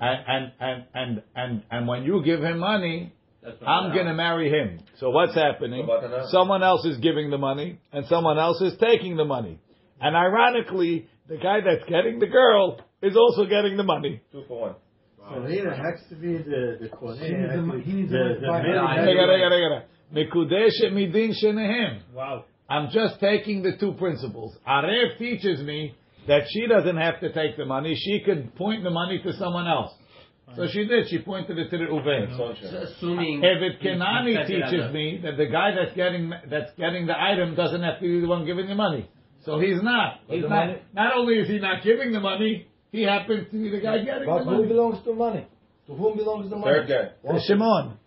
And, 0.00 0.20
and, 0.28 0.52
and, 0.60 0.84
and, 0.94 1.22
and, 1.34 1.62
and 1.72 1.88
when 1.88 2.04
you 2.04 2.22
give 2.24 2.40
him 2.40 2.58
money, 2.60 2.98
That's 3.00 3.14
what 3.14 3.17
I'm 3.66 3.92
going 3.94 4.06
to 4.06 4.14
marry 4.14 4.50
him. 4.50 4.80
So 4.98 5.10
what's 5.10 5.34
happening? 5.34 5.86
So 5.86 5.92
what 5.92 6.10
now? 6.10 6.26
Someone 6.30 6.62
else 6.62 6.84
is 6.84 6.98
giving 6.98 7.30
the 7.30 7.38
money 7.38 7.80
and 7.92 8.06
someone 8.06 8.38
else 8.38 8.60
is 8.60 8.74
taking 8.80 9.16
the 9.16 9.24
money. 9.24 9.60
And 10.00 10.16
ironically, 10.16 11.08
the 11.28 11.36
guy 11.36 11.60
that's 11.60 11.88
getting 11.88 12.18
the 12.18 12.26
girl 12.26 12.80
is 13.02 13.16
also 13.16 13.44
getting 13.44 13.76
the 13.76 13.84
money. 13.84 14.20
Two 14.32 14.44
for 14.48 14.60
one. 14.60 14.74
So 15.28 15.46
here 15.46 15.68
it 15.68 15.76
has 15.76 16.00
to 16.08 16.14
be 16.14 16.38
the 16.38 16.78
the 16.80 16.88
Kohen. 16.88 17.18
He 17.18 17.30
needs 17.32 17.52
the 17.52 17.82
he 17.84 17.92
needs 17.92 18.10
the. 18.10 18.46
Wow. 22.14 22.44
I'm 22.68 22.90
just 22.92 23.20
taking 23.20 23.62
the 23.62 23.72
two 23.78 23.92
principles. 23.92 24.56
Arev 24.66 25.18
teaches 25.18 25.60
me 25.60 25.94
that 26.26 26.42
she 26.50 26.66
doesn't 26.66 26.96
have 26.96 27.20
to 27.20 27.32
take 27.32 27.56
the 27.56 27.64
money. 27.64 27.94
She 27.94 28.20
could 28.24 28.54
point 28.56 28.84
the 28.84 28.90
money 28.90 29.20
to 29.22 29.32
someone 29.34 29.66
else. 29.66 29.92
So 30.56 30.66
she 30.66 30.86
did. 30.86 31.08
She 31.08 31.18
pointed 31.18 31.58
it 31.58 31.70
to 31.70 31.76
Reuven. 31.76 32.36
So 32.36 32.54
Assuming. 32.78 33.42
Evid 33.42 33.78
he- 33.78 33.88
he 33.88 33.94
Kenani 33.94 34.34
sent 34.34 34.50
it 34.50 34.62
as 34.62 34.70
teaches 34.70 34.92
me 34.92 35.20
that 35.22 35.36
the 35.36 35.46
guy 35.46 35.72
that's 35.74 35.94
getting 35.94 36.32
that's 36.48 36.72
getting 36.76 37.06
the 37.06 37.20
item 37.20 37.54
doesn't 37.54 37.82
have 37.82 37.96
to 38.00 38.02
be 38.02 38.20
the 38.20 38.26
one 38.28 38.44
giving 38.46 38.66
the 38.66 38.74
money. 38.74 39.08
So 39.44 39.58
he's 39.58 39.82
not. 39.82 40.20
He's 40.28 40.42
not. 40.42 40.50
money- 40.50 40.78
Not 40.94 41.14
only 41.16 41.38
is 41.38 41.48
he 41.48 41.58
not 41.58 41.82
giving 41.82 42.12
the 42.12 42.20
money, 42.20 42.66
he 42.90 43.02
happens 43.02 43.46
to 43.50 43.56
be 43.62 43.68
the 43.70 43.80
guy 43.80 43.98
getting 43.98 44.26
But 44.26 44.38
the 44.38 44.44
who 44.44 44.50
money. 44.52 44.68
belongs 44.68 45.02
to 45.04 45.14
money? 45.14 45.46
To 45.86 45.94
whom 45.94 46.16
belongs 46.16 46.50
the 46.50 46.56
money? 46.56 46.72
Third 46.72 46.88
guy. 46.88 47.32
To 47.32 47.40
Shimon. 47.40 47.98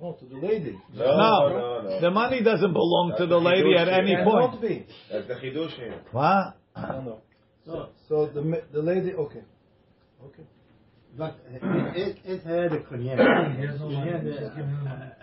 No, 0.00 0.12
to 0.18 0.24
the 0.24 0.36
lady. 0.46 0.76
No, 0.94 1.04
No, 1.04 1.48
no, 1.48 1.82
no. 1.82 2.00
the 2.00 2.10
money 2.10 2.42
doesn't 2.42 2.72
belong 2.72 3.14
to 3.16 3.26
the 3.26 3.38
That's 3.38 3.44
lady 3.44 3.76
at 3.76 3.88
any 3.88 4.16
Cannot 4.16 4.50
point. 4.50 4.60
be. 4.60 4.86
That's 5.10 5.26
the 5.28 5.34
chidush 5.34 5.70
here. 5.72 5.94
What? 6.10 6.54
No, 6.76 7.00
no. 7.00 7.18
No. 7.66 7.88
So 8.08 8.26
the 8.26 8.42
the 8.72 8.82
lady, 8.82 9.12
okay. 9.14 9.42
Okay. 10.26 10.42
But 11.16 11.38
it, 11.48 12.42
had 12.42 12.72
a 12.72 12.80
kunyan. 12.80 13.18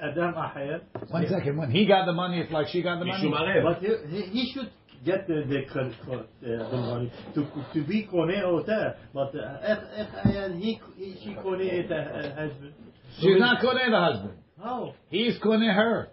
Adam 0.02 0.34
Ahayer. 0.36 0.82
One 1.10 1.28
second. 1.28 1.58
When 1.58 1.72
he 1.72 1.86
got 1.86 2.06
the 2.06 2.14
money, 2.14 2.40
it's 2.40 2.52
like 2.52 2.68
she 2.70 2.82
got 2.82 3.00
the 3.00 3.06
money. 3.06 3.30
But 3.64 3.80
he, 3.82 4.22
he 4.22 4.52
should 4.54 4.72
get 5.06 5.28
the, 5.28 5.44
the, 5.48 5.66
uh, 5.74 6.72
the 6.72 6.78
money 6.78 7.12
to, 7.36 7.48
to 7.74 7.84
be 7.86 8.08
kone 8.12 8.42
ota. 8.42 8.96
But 9.14 9.36
uh, 9.36 10.50
he, 10.54 10.80
she 11.24 11.36
kone 11.36 11.88
the 11.88 11.94
uh, 11.94 12.00
uh, 12.00 12.36
husband. 12.36 12.74
She's 13.20 13.40
not 13.40 13.62
kone 13.62 13.90
the 13.90 14.00
husband. 14.00 14.38
How? 14.64 14.94
He's 15.10 15.38
kone 15.40 15.74
her. 15.74 16.10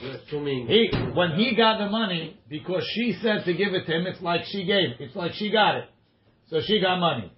He, 0.00 0.90
when 1.14 1.32
he 1.36 1.54
got 1.54 1.78
the 1.78 1.88
money, 1.88 2.36
because 2.48 2.84
she 2.94 3.16
said 3.22 3.44
to 3.44 3.54
give 3.54 3.72
it 3.72 3.86
to 3.86 3.92
him, 3.92 4.06
it's 4.06 4.20
like 4.20 4.42
she 4.46 4.64
gave. 4.64 4.96
It's 4.98 5.14
like 5.14 5.32
she 5.34 5.50
got 5.50 5.76
it. 5.76 5.84
So 6.50 6.60
she 6.60 6.80
got 6.80 6.98
money. 6.98 7.32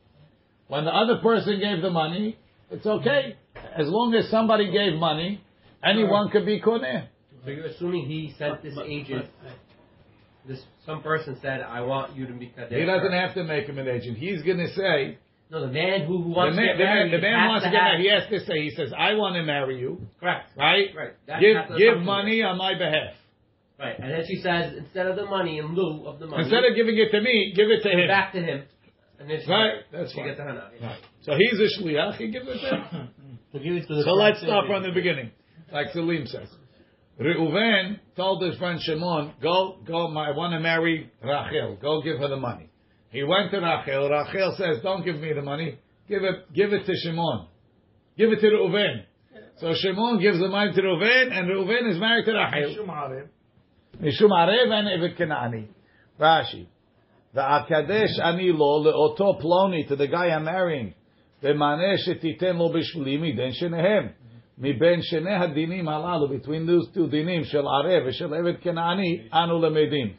When 0.68 0.84
the 0.84 0.90
other 0.92 1.18
person 1.22 1.60
gave 1.60 1.82
the 1.82 1.90
money, 1.90 2.38
it's 2.70 2.86
okay 2.86 3.36
as 3.76 3.86
long 3.88 4.14
as 4.14 4.28
somebody 4.30 4.70
gave 4.72 4.94
money. 4.98 5.40
Anyone 5.84 6.30
could 6.30 6.46
be 6.46 6.60
koneh. 6.60 7.06
So 7.44 7.50
you're 7.50 7.66
assuming 7.66 8.06
he 8.06 8.34
sent 8.38 8.62
this 8.62 8.74
agent. 8.86 9.26
This 10.46 10.60
some 10.86 11.02
person 11.02 11.38
said, 11.40 11.60
"I 11.62 11.80
want 11.82 12.16
you 12.16 12.26
to 12.26 12.32
be 12.34 12.46
kadesh." 12.48 12.78
He 12.78 12.84
doesn't 12.84 13.12
have 13.12 13.34
to 13.34 13.44
make 13.44 13.66
him 13.66 13.78
an 13.78 13.88
agent. 13.88 14.18
He's 14.18 14.42
going 14.42 14.58
to 14.58 14.68
say 14.74 15.18
No, 15.50 15.60
the 15.60 15.72
man 15.72 16.06
who, 16.06 16.18
who 16.22 16.30
the 16.30 16.36
wants 16.36 16.56
man, 16.56 16.66
to 16.66 16.72
get 16.72 16.78
the 16.78 16.84
man, 16.84 16.94
married. 16.96 17.12
the 17.12 17.18
man 17.18 17.48
wants 17.48 17.64
to 17.64 17.70
to 17.70 17.72
get 17.76 17.82
have- 17.82 17.92
married. 17.92 18.02
He 18.04 18.10
has 18.10 18.28
to 18.30 18.40
say. 18.46 18.60
He 18.62 18.70
says, 18.70 18.92
"I 18.96 19.14
want 19.14 19.36
to 19.36 19.42
marry 19.42 19.78
you." 19.78 20.00
Correct. 20.20 20.50
Right? 20.56 20.88
Right. 20.96 21.12
That- 21.26 21.40
give 21.40 21.56
give 21.78 21.98
money 22.00 22.42
on 22.42 22.56
my 22.58 22.74
behalf. 22.74 23.14
Right. 23.78 23.98
And 23.98 24.10
then 24.12 24.24
she 24.26 24.36
says, 24.36 24.72
instead 24.76 25.06
of 25.06 25.16
the 25.16 25.26
money, 25.26 25.58
in 25.58 25.74
lieu 25.74 26.06
of 26.06 26.18
the 26.20 26.26
money, 26.26 26.44
Instead 26.44 26.64
of 26.64 26.76
giving 26.76 26.96
it 26.96 27.10
to 27.10 27.20
me, 27.20 27.52
give 27.56 27.70
it 27.70 27.82
to 27.82 27.90
him. 27.90 28.06
back 28.08 28.32
to 28.32 28.40
him 28.40 28.62
initially 29.20 29.52
right. 29.54 29.74
That's 29.92 30.12
to 30.14 30.22
get 30.22 30.36
the 30.36 30.42
hana. 30.44 30.70
Right. 30.80 30.98
So 31.22 31.32
he's 31.36 31.60
a 31.60 31.82
shliach. 31.82 32.16
He 32.16 32.28
gives 32.30 32.46
it 32.48 33.86
to 33.88 33.94
the. 33.94 34.02
so 34.04 34.12
let's 34.12 34.40
start 34.40 34.66
from 34.66 34.82
the 34.82 34.92
beginning, 34.92 35.30
like 35.72 35.88
Salim 35.92 36.26
says. 36.26 36.48
Reuven 37.20 38.00
told 38.16 38.42
his 38.42 38.56
friend 38.58 38.80
Shimon, 38.82 39.34
"Go, 39.40 39.78
go. 39.86 40.06
I 40.18 40.30
want 40.36 40.52
to 40.52 40.60
marry 40.60 41.10
Rachel. 41.22 41.78
Go 41.80 42.02
give 42.02 42.18
her 42.18 42.28
the 42.28 42.36
money." 42.36 42.70
He 43.10 43.22
went 43.22 43.52
to 43.52 43.58
Rachel. 43.60 44.10
Rachel 44.10 44.54
says, 44.58 44.82
"Don't 44.82 45.04
give 45.04 45.20
me 45.20 45.32
the 45.32 45.42
money. 45.42 45.78
Give 46.08 46.22
it, 46.24 46.52
give 46.52 46.72
it 46.72 46.84
to 46.86 46.92
Shimon. 47.04 47.46
Give 48.18 48.30
it 48.32 48.40
to 48.40 48.46
Reuven." 48.46 49.04
So 49.58 49.72
Shimon 49.74 50.20
gives 50.20 50.40
the 50.40 50.48
money 50.48 50.72
to 50.72 50.82
Reuven, 50.82 51.30
and 51.32 51.48
Reuven 51.48 51.90
is 51.92 51.98
married 51.98 52.24
to 52.26 52.32
Rachel. 52.32 52.84
Mishum 54.00 54.30
Arev 54.30 54.72
and 54.72 54.88
Evet 54.88 55.16
Kanani. 55.16 55.68
Rashi. 56.18 56.66
והקדש 57.33 58.19
אני 58.19 58.51
לו 58.51 58.83
לאותו 58.85 59.37
פלוני, 59.39 59.85
to 59.87 59.95
the 59.95 60.11
guy 60.11 60.29
I'm 60.37 60.45
marrying, 60.45 60.93
ומענה 61.43 61.97
שתיתן 61.97 62.55
לו 62.55 62.69
בשבילי 62.69 63.17
מדין 63.17 63.51
שניהם. 63.51 64.07
מבין 64.57 65.01
שני 65.01 65.35
הדינים 65.35 65.89
הללו, 65.89 66.27
between 66.27 66.67
those 66.67 66.95
two 66.95 67.09
דינים 67.09 67.43
של 67.43 67.63
ערב 67.67 68.03
ושל 68.05 68.33
עבד 68.33 68.57
כנעני, 68.61 69.19
אנו 69.33 69.61
למדים. 69.61 70.13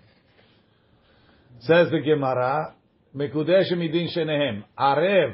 says 1.60 1.90
the 1.90 2.00
Gemara, 2.00 2.72
מקודש 3.14 3.72
מדין 3.72 4.08
שניהם. 4.08 4.60
ערב, 4.78 5.30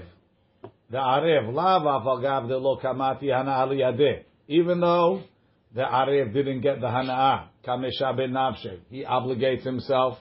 וערב, 0.90 1.54
לאו 1.54 1.96
אף 1.96 2.18
אגב 2.18 2.48
דלא 2.48 2.76
קמאתי 2.80 3.32
הנאה 3.32 3.66
לידי. 3.66 4.16
Even 4.48 4.80
though 4.80 5.20
the 5.74 5.82
Arev 5.82 6.32
didn't 6.32 6.60
get 6.60 6.80
the 6.80 6.86
Hana'ah, 6.86 7.48
Kamesha 7.66 8.16
ben 8.16 8.30
Nafshe, 8.30 8.78
he 8.90 9.04
obligates 9.04 9.64
himself. 9.64 10.18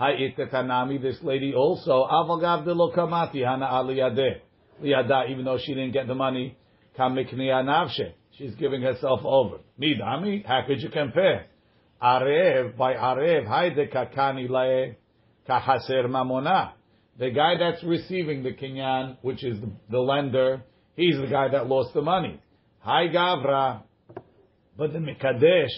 Ha'it 0.00 0.34
Tanami, 0.34 0.98
this 1.02 1.18
lady 1.22 1.52
also, 1.52 2.06
Avagav 2.10 2.64
de 2.64 2.72
lo 2.72 2.90
kamati 2.90 3.42
Hana'ah 3.44 3.84
liyadeh. 3.84 4.40
Liyada, 4.82 5.30
even 5.30 5.44
though 5.44 5.58
she 5.58 5.74
didn't 5.74 5.92
get 5.92 6.06
the 6.06 6.14
money, 6.14 6.56
Kamikniya 6.98 7.62
Nafshe, 7.62 8.14
she's 8.38 8.54
giving 8.54 8.80
herself 8.80 9.20
over. 9.24 9.58
Midami, 9.78 10.42
how 10.46 10.62
could 10.66 10.80
you 10.80 10.88
compare? 10.88 11.48
Arev, 12.02 12.78
by 12.78 12.94
Arev, 12.94 13.46
Haide 13.46 13.92
kakani 13.92 14.48
lae, 14.48 14.96
kahaser 15.46 16.06
mamona. 16.06 16.72
The 17.18 17.28
guy 17.32 17.58
that's 17.58 17.84
receiving 17.84 18.42
the 18.42 18.52
kinyan, 18.52 19.18
which 19.20 19.44
is 19.44 19.60
the, 19.60 19.70
the 19.90 19.98
lender, 19.98 20.62
he's 20.96 21.16
the 21.16 21.26
guy 21.26 21.48
that 21.48 21.66
lost 21.66 21.92
the 21.92 22.00
money. 22.00 22.40
Hi 22.78 23.08
Gavra, 23.08 23.82
but 24.78 24.94
the 24.94 24.98
Mikadesh, 24.98 25.68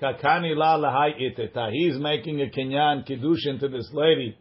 kakani 0.00 0.56
la 0.56 0.76
lahai 0.76 1.14
iteta. 1.20 1.70
He's 1.72 1.98
making 1.98 2.40
a 2.42 2.46
kinyan 2.46 3.08
kiddushin 3.08 3.60
to 3.60 3.68
this 3.68 3.88
lady. 3.92 4.36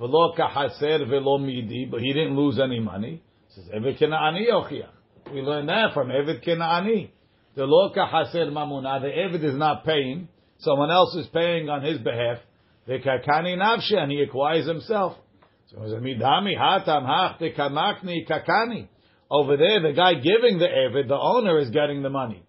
V'lo 0.00 0.36
kahaser 0.36 1.06
v'lo 1.06 1.44
midi, 1.44 1.86
but 1.90 2.00
he 2.00 2.12
didn't 2.12 2.36
lose 2.36 2.58
any 2.58 2.80
money. 2.80 3.22
Says 3.54 3.68
Eved 3.74 4.00
Kenani 4.00 4.48
yochiach. 4.50 5.32
We 5.32 5.40
learn 5.40 5.66
that 5.66 5.94
from 5.94 6.08
Eved 6.08 6.44
Kenani. 6.46 7.10
The 7.54 7.64
lo 7.64 7.92
kahaser 7.94 8.50
mamuna. 8.50 9.00
The 9.00 9.08
Eved 9.08 9.44
is 9.44 9.54
not 9.54 9.84
paying. 9.84 10.28
Someone 10.58 10.90
else 10.90 11.14
is 11.16 11.26
paying 11.28 11.68
on 11.68 11.82
his 11.82 11.98
behalf. 11.98 12.38
The 12.86 12.98
kakani 12.98 13.56
nafshi, 13.56 13.96
and 13.96 14.10
he 14.10 14.22
acquires 14.22 14.66
himself. 14.66 15.16
So 15.66 15.78
midami 15.78 16.58
hatam 16.58 17.06
hach 17.06 17.38
de 17.38 17.52
kamakni 17.52 18.28
kakani. 18.28 18.88
Over 19.30 19.56
there, 19.56 19.80
the 19.80 19.92
guy 19.92 20.14
giving 20.14 20.58
the 20.58 20.66
Eved, 20.66 21.08
the 21.08 21.14
owner, 21.14 21.58
is 21.58 21.70
getting 21.70 22.02
the 22.02 22.10
money. 22.10 22.44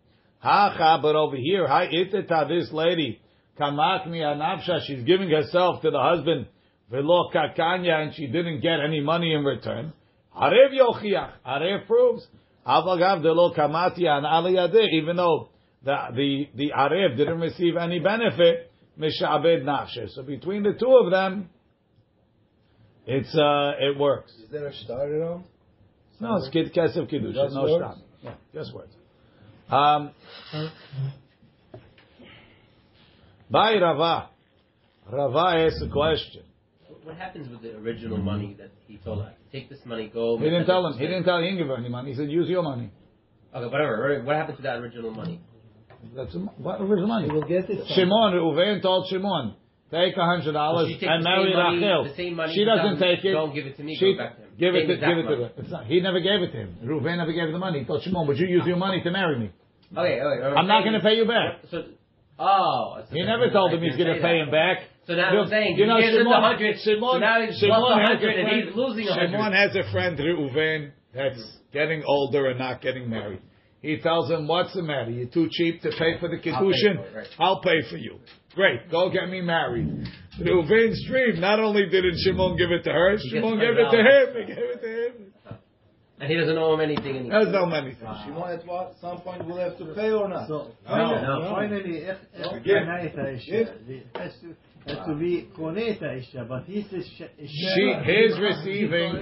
Hacha, 0.45 0.99
but 1.01 1.15
over 1.15 1.35
here, 1.35 1.67
hi 1.67 1.87
iteta, 1.87 2.47
this 2.47 2.71
lady, 2.71 3.19
kamakni 3.59 4.19
anafsha, 4.19 4.85
she's 4.85 5.03
giving 5.03 5.31
herself 5.31 5.81
to 5.81 5.89
the 5.89 5.99
husband, 5.99 6.45
velo 6.91 7.31
kakanya, 7.33 8.03
and 8.03 8.13
she 8.13 8.27
didn't 8.27 8.61
get 8.61 8.79
any 8.79 9.01
money 9.01 9.33
in 9.33 9.43
return. 9.43 9.91
Arev 10.39 10.69
yochiach, 10.71 11.31
Arev 11.47 11.87
proves. 11.87 12.27
Avagav 12.63 13.23
de 13.23 13.31
lo 13.31 13.55
kamati 13.55 14.05
an 14.05 14.23
aliyadeh, 14.23 14.87
even 15.01 15.15
though 15.15 15.49
the, 15.83 15.95
the, 16.13 16.49
the 16.53 16.71
Arev 16.77 17.17
didn't 17.17 17.39
receive 17.39 17.75
any 17.75 17.97
benefit, 17.97 18.71
mishabed 18.99 19.63
nafshe. 19.63 20.09
So 20.13 20.21
between 20.21 20.61
the 20.61 20.73
two 20.73 20.95
of 21.03 21.09
them, 21.09 21.49
it's, 23.07 23.35
uh, 23.35 23.71
it 23.79 23.97
works. 23.97 24.31
Is 24.43 24.51
there 24.51 24.67
a 24.67 24.73
star 24.75 25.07
around? 25.07 25.45
No, 26.19 26.35
it's 26.35 26.49
kid 26.49 26.71
kesef 26.71 27.09
kiddush. 27.09 27.33
No 27.33 27.63
shtam. 27.63 28.01
Yeah, 28.23 28.33
just 28.53 28.75
words. 28.75 28.94
Um, 29.69 30.11
by 33.49 33.73
Rava, 33.79 34.29
Rava 35.11 35.57
asks 35.65 35.81
a 35.81 35.89
question. 35.89 36.43
What 37.03 37.17
happens 37.17 37.49
with 37.49 37.61
the 37.61 37.75
original 37.77 38.17
money 38.17 38.55
that 38.59 38.71
he 38.87 38.97
told 38.97 39.23
her? 39.23 39.33
Take 39.51 39.69
this 39.69 39.79
money, 39.85 40.09
go. 40.11 40.37
He 40.37 40.45
didn't 40.45 40.65
tell 40.65 40.85
him. 40.85 40.93
He 40.97 41.05
didn't 41.05 41.23
tell. 41.23 41.37
He 41.39 41.45
didn't 41.45 41.59
give 41.59 41.67
her 41.67 41.77
any 41.77 41.89
money. 41.89 42.11
He 42.11 42.17
said, 42.17 42.29
"Use 42.31 42.49
your 42.49 42.63
money." 42.63 42.89
Okay, 43.53 43.65
whatever. 43.65 44.21
What 44.23 44.35
happened 44.35 44.57
to 44.57 44.63
that 44.63 44.77
original 44.79 45.11
money? 45.11 45.39
That's 46.15 46.33
a, 46.35 46.39
what 46.39 46.79
was 46.79 46.99
the 46.99 47.07
money? 47.07 47.27
You 47.27 47.33
will 47.33 47.41
get 47.43 47.69
it. 47.69 47.77
from- 47.77 47.87
Shimon, 47.95 48.33
Reuven 48.33 48.81
told 48.81 49.07
Shimon, 49.09 49.55
take 49.91 50.15
a 50.17 50.25
hundred 50.25 50.51
dollars 50.53 50.91
and 51.01 51.23
marry 51.23 51.51
same 51.51 51.57
money- 51.57 51.77
Rachel. 51.77 52.31
money 52.35 52.53
she 52.53 52.65
doesn't 52.65 52.83
doesn't- 52.99 52.99
take 52.99 53.25
it. 53.25 53.31
don't 53.33 53.53
give 53.53 53.65
it 53.65 53.77
to 53.77 53.83
me, 53.83 53.95
She, 53.95 54.17
give 54.59 54.75
it 54.75 54.87
to 54.87 54.93
him. 54.93 54.99
Give 54.99 55.07
it 55.07 55.07
to, 55.07 55.13
exact 55.13 55.17
it 55.17 55.23
to 55.23 55.29
money. 55.29 55.51
It's 55.57 55.71
not, 55.71 55.85
he 55.85 55.99
never 56.01 56.19
gave 56.19 56.41
it 56.41 56.51
to 56.51 56.57
him. 56.57 56.77
Reuven 56.83 57.17
never 57.17 57.31
gave 57.33 57.43
him 57.45 57.53
the 57.53 57.59
money. 57.59 57.79
He 57.79 57.85
told 57.85 58.03
Shimon, 58.03 58.27
"Would 58.27 58.37
you 58.39 58.47
use 58.47 58.63
your 58.65 58.77
money 58.77 59.01
to 59.01 59.11
marry 59.11 59.39
me? 59.39 59.51
Okay, 59.95 60.21
okay. 60.21 60.55
I'm 60.57 60.67
not 60.67 60.81
going 60.83 60.93
to 60.93 60.99
pay 61.01 61.15
you 61.15 61.25
back." 61.25 61.59
So, 61.71 61.83
oh, 62.39 63.01
He 63.11 63.23
never 63.23 63.49
told 63.49 63.73
him 63.73 63.81
he's 63.81 63.95
going 63.97 64.15
to 64.15 64.21
pay 64.21 64.39
him 64.39 64.51
back. 64.51 64.79
So 65.07 65.13
now 65.13 65.33
You- 65.33 65.39
I'm 65.41 65.49
saying, 65.49 65.77
you 65.77 65.85
know, 65.85 65.97
him 65.97 66.13
Shimon, 66.17 66.25
the 66.25 66.47
hundred, 66.47 66.79
Shimon, 66.79 67.11
so 67.13 67.17
now 67.19 67.41
he's 67.45 67.57
Shimon 67.59 67.99
has 67.99 68.09
a 68.09 68.13
hundred, 68.15 68.35
and 68.37 68.47
friend- 68.49 68.65
he's 68.65 68.75
losing 68.75 69.07
hundred. 69.07 69.31
Shimon 69.31 69.53
has 69.53 69.75
a 69.75 69.83
friend, 69.91 70.17
Reuven, 70.17 70.91
that's 71.13 71.57
getting 71.71 72.03
older 72.05 72.47
and 72.47 72.57
not 72.57 72.81
getting 72.81 73.09
married. 73.09 73.41
He 73.81 73.97
tells 73.97 74.31
him, 74.31 74.47
"What's 74.47 74.73
the 74.73 74.81
matter? 74.81 75.11
You're 75.11 75.27
too 75.27 75.47
cheap 75.51 75.83
to 75.83 75.91
pay 75.91 76.17
for 76.17 76.27
the 76.27 76.37
kiddushin. 76.37 76.95
for 76.97 77.05
it, 77.05 77.15
right. 77.15 77.27
I'll 77.37 77.61
pay 77.61 77.83
for 77.83 77.97
you. 77.97 78.19
Great, 78.55 78.89
go 78.89 79.09
get 79.11 79.29
me 79.29 79.41
married." 79.41 80.07
Reuven's 80.39 81.05
dream. 81.07 81.39
Not 81.39 81.59
only 81.59 81.85
didn't 81.89 82.17
Shimon 82.19 82.57
give 82.57 82.71
it 82.71 82.83
to 82.83 82.91
her, 82.91 83.17
he 83.17 83.29
Shimon 83.29 83.59
gave 83.59 83.77
it 83.77 83.89
to 83.91 83.97
him. 83.97 84.47
He 84.47 84.53
gave 84.53 84.57
it 84.57 84.81
to 84.81 85.07
him. 85.07 85.33
And 86.17 86.31
he 86.31 86.37
doesn't 86.37 86.57
owe 86.57 86.73
him 86.73 86.79
anything. 86.79 87.25
He 87.25 87.29
Doesn't 87.29 87.53
owe 87.53 87.65
him 87.65 87.73
anything. 87.73 88.05
Wow. 88.05 88.23
Shimon 88.25 88.51
at 88.51 88.65
what, 88.65 88.95
some 89.01 89.19
point 89.21 89.45
will 89.45 89.57
have 89.57 89.77
to 89.77 89.85
pay 89.93 90.11
or 90.11 90.29
not. 90.29 90.47
So, 90.47 90.71
no, 90.87 90.95
no. 90.95 91.39
no. 91.39 91.51
Finally, 91.51 91.97
if, 91.97 92.17
if 92.33 92.65
it 92.65 94.07
has 94.15 94.31
to 94.41 94.55
has 94.87 95.05
to 95.07 95.15
be 95.15 95.49
koneta 95.57 96.19
isha, 96.19 96.45
but 96.47 96.63
he's 96.65 96.85
she 96.89 97.93
his 98.03 98.39
receiving 98.39 99.15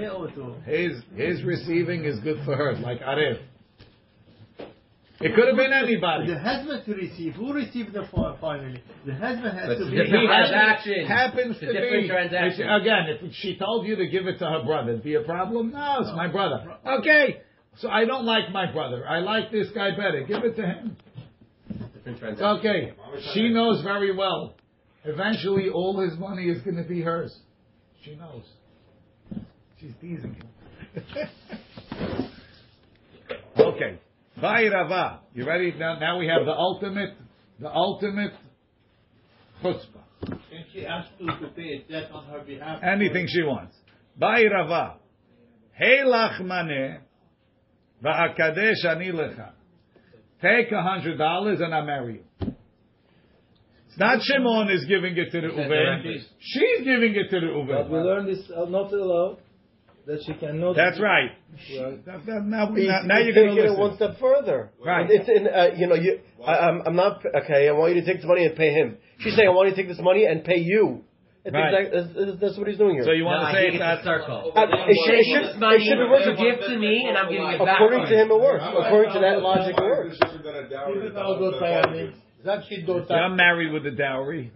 his 0.66 1.02
his 1.16 1.44
receiving 1.44 2.06
is 2.06 2.20
good 2.20 2.38
for 2.46 2.56
her, 2.56 2.76
like 2.80 3.00
Arif. 3.02 3.40
It 5.26 5.36
could 5.36 5.48
have 5.48 5.56
been 5.58 5.72
anybody. 5.74 6.28
The 6.28 6.40
husband 6.40 6.84
to 6.86 6.94
receive. 6.96 7.34
Who 7.36 7.54
received 7.54 7.94
the 7.94 8.04
fi- 8.14 8.36
finally? 8.42 8.84
The 9.06 9.14
husband 9.16 9.58
has 9.58 9.68
But 9.70 9.76
to 9.76 9.82
it's 9.84 9.90
be. 9.92 9.98
a 10.00 10.04
different 10.04 10.22
He 10.22 10.28
happens- 10.28 10.50
transaction. 10.50 11.06
Happens 11.06 11.52
It's 11.56 11.64
a 11.64 11.66
to 11.68 11.74
different 11.74 12.04
be. 12.04 12.08
transaction. 12.10 12.70
Again, 12.70 13.04
if 13.10 13.34
she 13.36 13.56
told 13.58 13.88
you 13.88 13.96
to 13.96 14.08
give 14.08 14.28
it 14.28 14.38
to 14.40 14.46
her 14.46 14.64
brother, 14.64 14.92
it'd 14.92 15.04
be 15.04 15.16
a 15.16 15.22
problem? 15.22 15.72
No, 15.72 15.98
it's 16.02 16.12
my 16.16 16.28
brother. 16.28 16.76
Okay, 17.00 17.42
so 17.78 17.90
I 17.90 18.06
don't 18.06 18.26
like 18.26 18.52
my 18.52 18.72
brother. 18.72 19.08
I 19.08 19.20
like 19.20 19.50
this 19.52 19.70
guy 19.72 19.92
better. 19.92 20.24
Give 20.28 20.44
it 20.44 20.56
to 20.58 20.66
him. 20.66 20.98
Different 21.96 22.20
transaction. 22.20 22.46
okay. 22.60 22.94
She 23.34 23.50
knows 23.50 23.82
very 23.82 24.14
well. 24.16 24.56
Eventually, 25.06 25.70
all 25.70 26.00
his 26.00 26.18
money 26.18 26.50
is 26.50 26.62
going 26.62 26.78
to 26.78 26.84
be 26.84 27.02
hers. 27.02 27.38
She 28.04 28.16
knows. 28.16 28.44
She's 29.80 29.94
teasing 30.02 30.36
him. 30.36 30.48
okay. 33.58 34.00
Bye, 34.44 34.68
Rava. 34.68 35.22
You 35.34 35.46
ready? 35.48 35.74
Now, 35.80 35.98
now 36.00 36.20
we 36.20 36.28
have 36.28 36.46
the 36.46 36.52
ultimate, 36.52 37.12
the 37.62 37.72
ultimate 37.74 38.34
chutzpah. 39.64 40.04
Can 40.28 40.66
she 40.74 40.86
ask 40.86 41.08
to, 41.18 41.26
to 41.28 41.48
pay 41.56 41.86
that 41.90 42.12
on 42.12 42.26
her 42.26 42.42
behalf? 42.42 42.82
Anything 42.84 43.26
she 43.30 43.42
wants. 43.42 43.74
Bye, 44.20 44.44
Rava. 44.52 44.96
Hey 45.72 46.00
lachmane, 46.06 46.98
va'akadesh 48.04 48.84
ani 48.86 49.14
lecha. 49.14 49.52
Take 50.42 50.74
a 50.74 50.82
hundred 50.82 51.18
dollars 51.18 51.62
and 51.62 51.74
I 51.74 51.82
marry 51.86 52.16
you. 52.16 52.54
It's 53.88 53.98
not 53.98 54.20
Shimon 54.24 54.70
is 54.72 54.84
giving 54.90 55.16
it 55.18 55.32
to 55.32 55.38
Reuven. 55.38 56.04
She's 56.40 56.84
giving 56.84 57.16
it 57.16 57.30
to 57.30 57.40
the 57.40 57.66
But 57.66 57.90
we 57.90 57.98
Uven. 57.98 58.04
learned 58.04 58.28
this 58.28 58.52
uh, 58.52 58.66
not 58.66 58.92
allowed 58.92 59.38
that 60.06 60.20
she 60.26 60.34
cannot. 60.34 60.76
That's 60.76 61.00
right. 61.00 61.32
Right. 61.80 62.06
That- 62.06 62.26
that- 62.26 62.44
Now, 62.46 62.74
He's, 62.74 62.88
now, 62.88 63.02
now 63.04 63.20
you're 63.20 63.34
going 63.34 63.56
to 63.56 63.62
taking 63.62 63.74
it 63.74 63.80
one 63.80 63.96
step 63.96 64.20
further. 64.20 64.72
Right. 64.84 65.08
It's 65.10 65.30
in, 65.30 65.48
uh, 65.48 65.76
you 65.78 65.88
know, 65.88 65.96
you, 65.96 66.20
I, 66.46 66.58
I'm, 66.68 66.82
I'm 66.86 66.96
not, 66.96 67.24
okay, 67.26 67.70
I 67.70 67.72
want 67.72 67.96
you 67.96 68.02
to 68.02 68.06
take 68.08 68.18
this 68.18 68.26
money 68.28 68.46
and 68.46 68.56
pay 68.56 68.72
him. 68.74 68.98
She's 69.20 69.36
saying, 69.36 69.48
I 69.48 69.52
want 69.52 69.70
you 69.70 69.76
to 69.76 69.82
take 69.82 69.88
this 69.90 70.02
money 70.04 70.26
and 70.26 70.44
pay 70.44 70.58
you. 70.60 71.04
It's 71.46 71.54
Right. 71.54 71.74
exact, 71.76 71.94
that's, 71.94 72.08
that's- 72.16 72.38
that's 72.40 72.58
what 72.58 72.68
he's 72.68 72.78
doing 72.78 72.96
here. 72.96 73.04
So 73.04 73.12
you 73.12 73.24
No, 73.28 73.36
want 73.36 73.48
to 73.48 73.54
say 73.56 73.72
think 73.72 73.76
it's 73.76 73.84
it's 73.84 74.02
a 74.02 74.04
circle. 74.08 74.52
Uh, 74.56 74.64
it 74.64 74.96
should, 75.04 75.16
it 75.20 75.26
should, 75.28 75.44
This 75.44 75.60
money, 75.60 75.76
it 75.76 75.84
should 75.88 76.00
be 76.00 76.08
working. 76.08 76.36
you 76.40 76.52
give 76.52 76.60
to 76.72 76.76
me, 76.80 77.04
and 77.08 77.18
I'm 77.20 77.28
giving 77.32 77.48
it 77.52 77.60
back. 77.60 77.76
According 77.80 78.04
to 78.08 78.16
him, 78.16 78.28
it 78.32 78.40
works. 78.40 78.64
According 78.64 79.12
to 79.14 79.20
that 79.24 79.40
logic, 79.44 79.76
it 79.76 79.84
works. 79.84 80.16
I'm 82.46 83.36
married 83.36 83.72
with 83.72 83.86
a 83.86 83.92
dowry. 83.92 84.52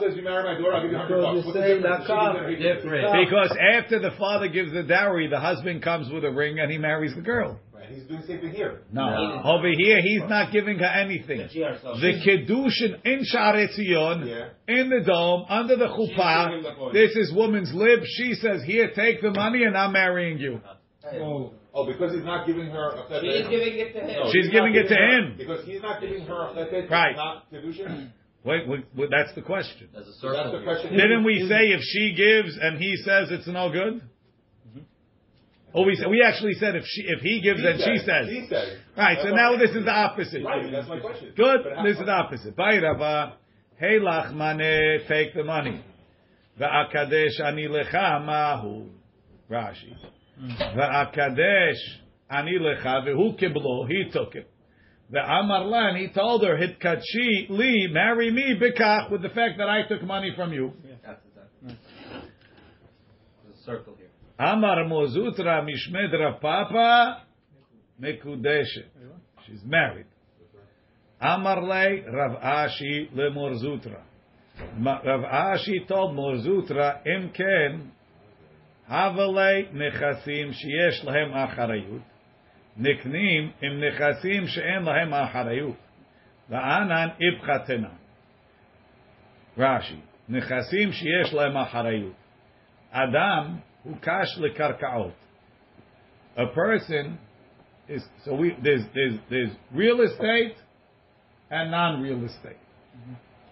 says 0.00 0.16
you 0.16 0.22
marry 0.22 0.44
my 0.44 0.54
daughter, 0.60 0.74
I'll 0.74 0.82
give 0.82 0.92
you 0.92 0.96
hundred 0.98 1.16
Because 1.16 1.24
bucks. 1.24 1.36
you 1.36 1.44
What's 1.44 1.58
the 1.58 1.62
say 1.62 1.74
difference? 1.76 2.08
nakam. 2.08 2.58
Different. 2.62 3.28
Because 3.28 3.56
after 3.74 3.98
the 3.98 4.10
father 4.18 4.48
gives 4.48 4.72
the 4.72 4.82
dowry, 4.82 5.28
the 5.28 5.40
husband 5.40 5.82
comes 5.82 6.10
with 6.12 6.24
a 6.24 6.30
ring 6.30 6.58
and 6.60 6.70
he 6.70 6.78
marries 6.78 7.14
the 7.14 7.20
girl. 7.22 7.58
Right, 7.74 7.88
He's 7.88 8.04
doing 8.04 8.20
the 8.20 8.26
same 8.26 8.40
thing 8.40 8.50
here. 8.52 8.82
No. 8.92 9.06
No. 9.10 9.42
Over 9.44 9.68
here, 9.76 10.00
he's 10.02 10.22
not 10.28 10.52
giving 10.52 10.78
her 10.78 10.86
anything. 10.86 11.38
The 11.38 12.12
Kiddushin 12.24 13.00
in 13.04 13.24
Sha'arei 13.32 13.68
Tzion, 13.76 14.26
Yeah. 14.28 14.48
in 14.80 14.88
the 14.88 15.00
dome, 15.04 15.44
under 15.48 15.76
the 15.76 15.88
giving 15.88 16.08
chuppah, 16.16 16.92
this 16.92 17.14
is 17.16 17.32
woman's 17.32 17.72
lip. 17.74 18.00
She 18.04 18.34
says, 18.34 18.62
here, 18.64 18.90
take 18.94 19.20
the 19.20 19.30
money 19.32 19.64
and 19.64 19.76
I'm 19.76 19.92
marrying 19.92 20.38
you. 20.38 20.60
Oh, 21.76 21.84
because 21.86 22.14
he's 22.14 22.24
not 22.24 22.46
giving 22.46 22.66
her 22.66 22.90
a 22.90 23.02
chetet. 23.10 23.50
giving 23.50 23.74
it 23.78 23.92
to 23.94 24.00
him. 24.00 24.24
No, 24.24 24.30
She's 24.32 24.48
giving 24.48 24.74
it 24.76 24.86
to 24.88 24.94
her- 24.94 25.18
him. 25.18 25.34
Because 25.36 25.66
he's 25.66 25.82
not 25.82 26.00
giving 26.00 26.24
her 26.24 26.42
a 26.50 26.54
chetet. 26.54 26.88
Right. 26.88 27.16
Not 27.16 27.50
kedushin. 27.52 28.10
Wait, 28.44 28.68
wait, 28.68 28.84
wait, 28.94 29.08
that's 29.10 29.34
the 29.34 29.40
question. 29.40 29.88
There's 29.90 30.06
a 30.06 30.12
So 30.20 30.30
that's 30.30 30.52
the 30.52 30.62
question. 30.62 30.92
Didn't 30.92 31.24
we 31.24 31.46
say 31.48 31.68
if 31.72 31.80
she 31.80 32.12
gives 32.14 32.58
and 32.60 32.76
he 32.76 32.94
says 32.98 33.28
it's 33.30 33.46
no 33.46 33.72
good? 33.72 34.02
Mm-hmm. 34.68 34.80
Oh, 35.72 35.82
we 35.86 35.94
said, 35.94 36.08
we 36.10 36.22
actually 36.22 36.52
said 36.60 36.76
if 36.76 36.84
she, 36.86 37.04
if 37.08 37.20
he 37.22 37.40
gives 37.40 37.60
and 37.64 37.78
she 37.80 38.04
says. 38.04 38.28
He 38.28 38.46
says. 38.50 38.76
Right, 38.98 39.16
so 39.22 39.30
now 39.30 39.56
this 39.56 39.70
is 39.70 39.86
the 39.86 39.90
opposite. 39.90 40.44
Right, 40.44 40.70
that's 40.70 40.86
my 40.86 41.00
question. 41.00 41.32
Good. 41.34 41.60
But 41.64 41.76
how- 41.76 41.84
This 41.84 41.96
is 41.96 42.04
the 42.04 42.12
opposite. 42.12 42.54
Bye, 42.54 42.76
Rava. 42.82 43.36
Hey, 43.78 43.98
lachmane, 43.98 45.08
take 45.08 45.32
the 45.34 45.42
money. 45.44 45.82
Va'akadesh 46.60 47.40
ani 47.42 47.66
lecha 47.66 48.22
mahu. 48.26 48.90
Rashi. 49.50 49.96
Va'akadesh 50.40 51.80
ani 52.30 52.58
lecha 52.58 53.06
vehu 53.06 53.38
kiblo. 53.38 53.86
He 53.88 54.10
took 54.10 54.34
it. 54.34 54.50
Ve'amar 55.12 55.64
lan, 55.66 55.96
he 55.96 56.08
told 56.08 56.42
her, 56.44 56.56
hitkatshi 56.56 57.50
li, 57.50 57.88
marry 57.92 58.30
me 58.30 58.54
bikach, 58.60 59.10
with 59.10 59.22
the 59.22 59.28
fact 59.28 59.58
that 59.58 59.68
I 59.68 59.86
took 59.86 60.02
money 60.02 60.32
from 60.34 60.52
you. 60.52 60.72
That's. 61.04 61.20
There's 61.64 61.76
a 63.60 63.64
circle 63.64 63.94
here. 63.96 64.10
Amar 64.38 64.84
Mar 64.86 65.06
Zutra 65.06 65.64
mishmed 65.64 66.40
Papa 66.40 67.22
mekudeshet. 68.00 68.88
She's 69.46 69.62
married. 69.64 70.06
Amar 71.20 71.62
le 71.62 72.02
Rav 72.12 72.42
Ashi 72.42 73.08
le 73.14 73.30
Mar 73.30 73.52
Zutra. 73.52 74.02
Rav 74.78 75.20
Ashi 75.20 75.86
told 75.86 76.14
Mar 76.14 76.34
Zutra, 76.36 77.00
im 77.06 77.30
ken, 78.87 78.95
havale 78.95 79.73
nechasim 79.73 80.53
sheyesh 80.53 81.05
lahem 81.05 81.33
acharayut, 81.33 82.01
niknim 82.79 83.53
im 83.61 83.79
nechasim 83.79 84.47
she'en 84.47 84.83
lahem 84.83 85.11
acharayut. 85.11 85.77
Va'anan 86.51 87.15
ibchatena. 87.21 87.91
Rashi. 89.57 90.01
Nechasim 90.29 90.91
sheyesh 90.91 91.33
lהם 91.33 91.55
אחריות. 91.55 92.15
Adam 92.91 93.61
hu 93.83 93.95
kash 94.01 94.37
lekarkaot. 94.37 95.13
A 96.37 96.47
person 96.47 97.19
is 97.87 98.03
so 98.23 98.33
we 98.35 98.55
there's 98.63 98.81
there's 98.95 99.19
there's 99.29 99.49
real 99.73 100.01
estate 100.01 100.55
and 101.51 101.71
non-real 101.71 102.23
estate. 102.25 102.57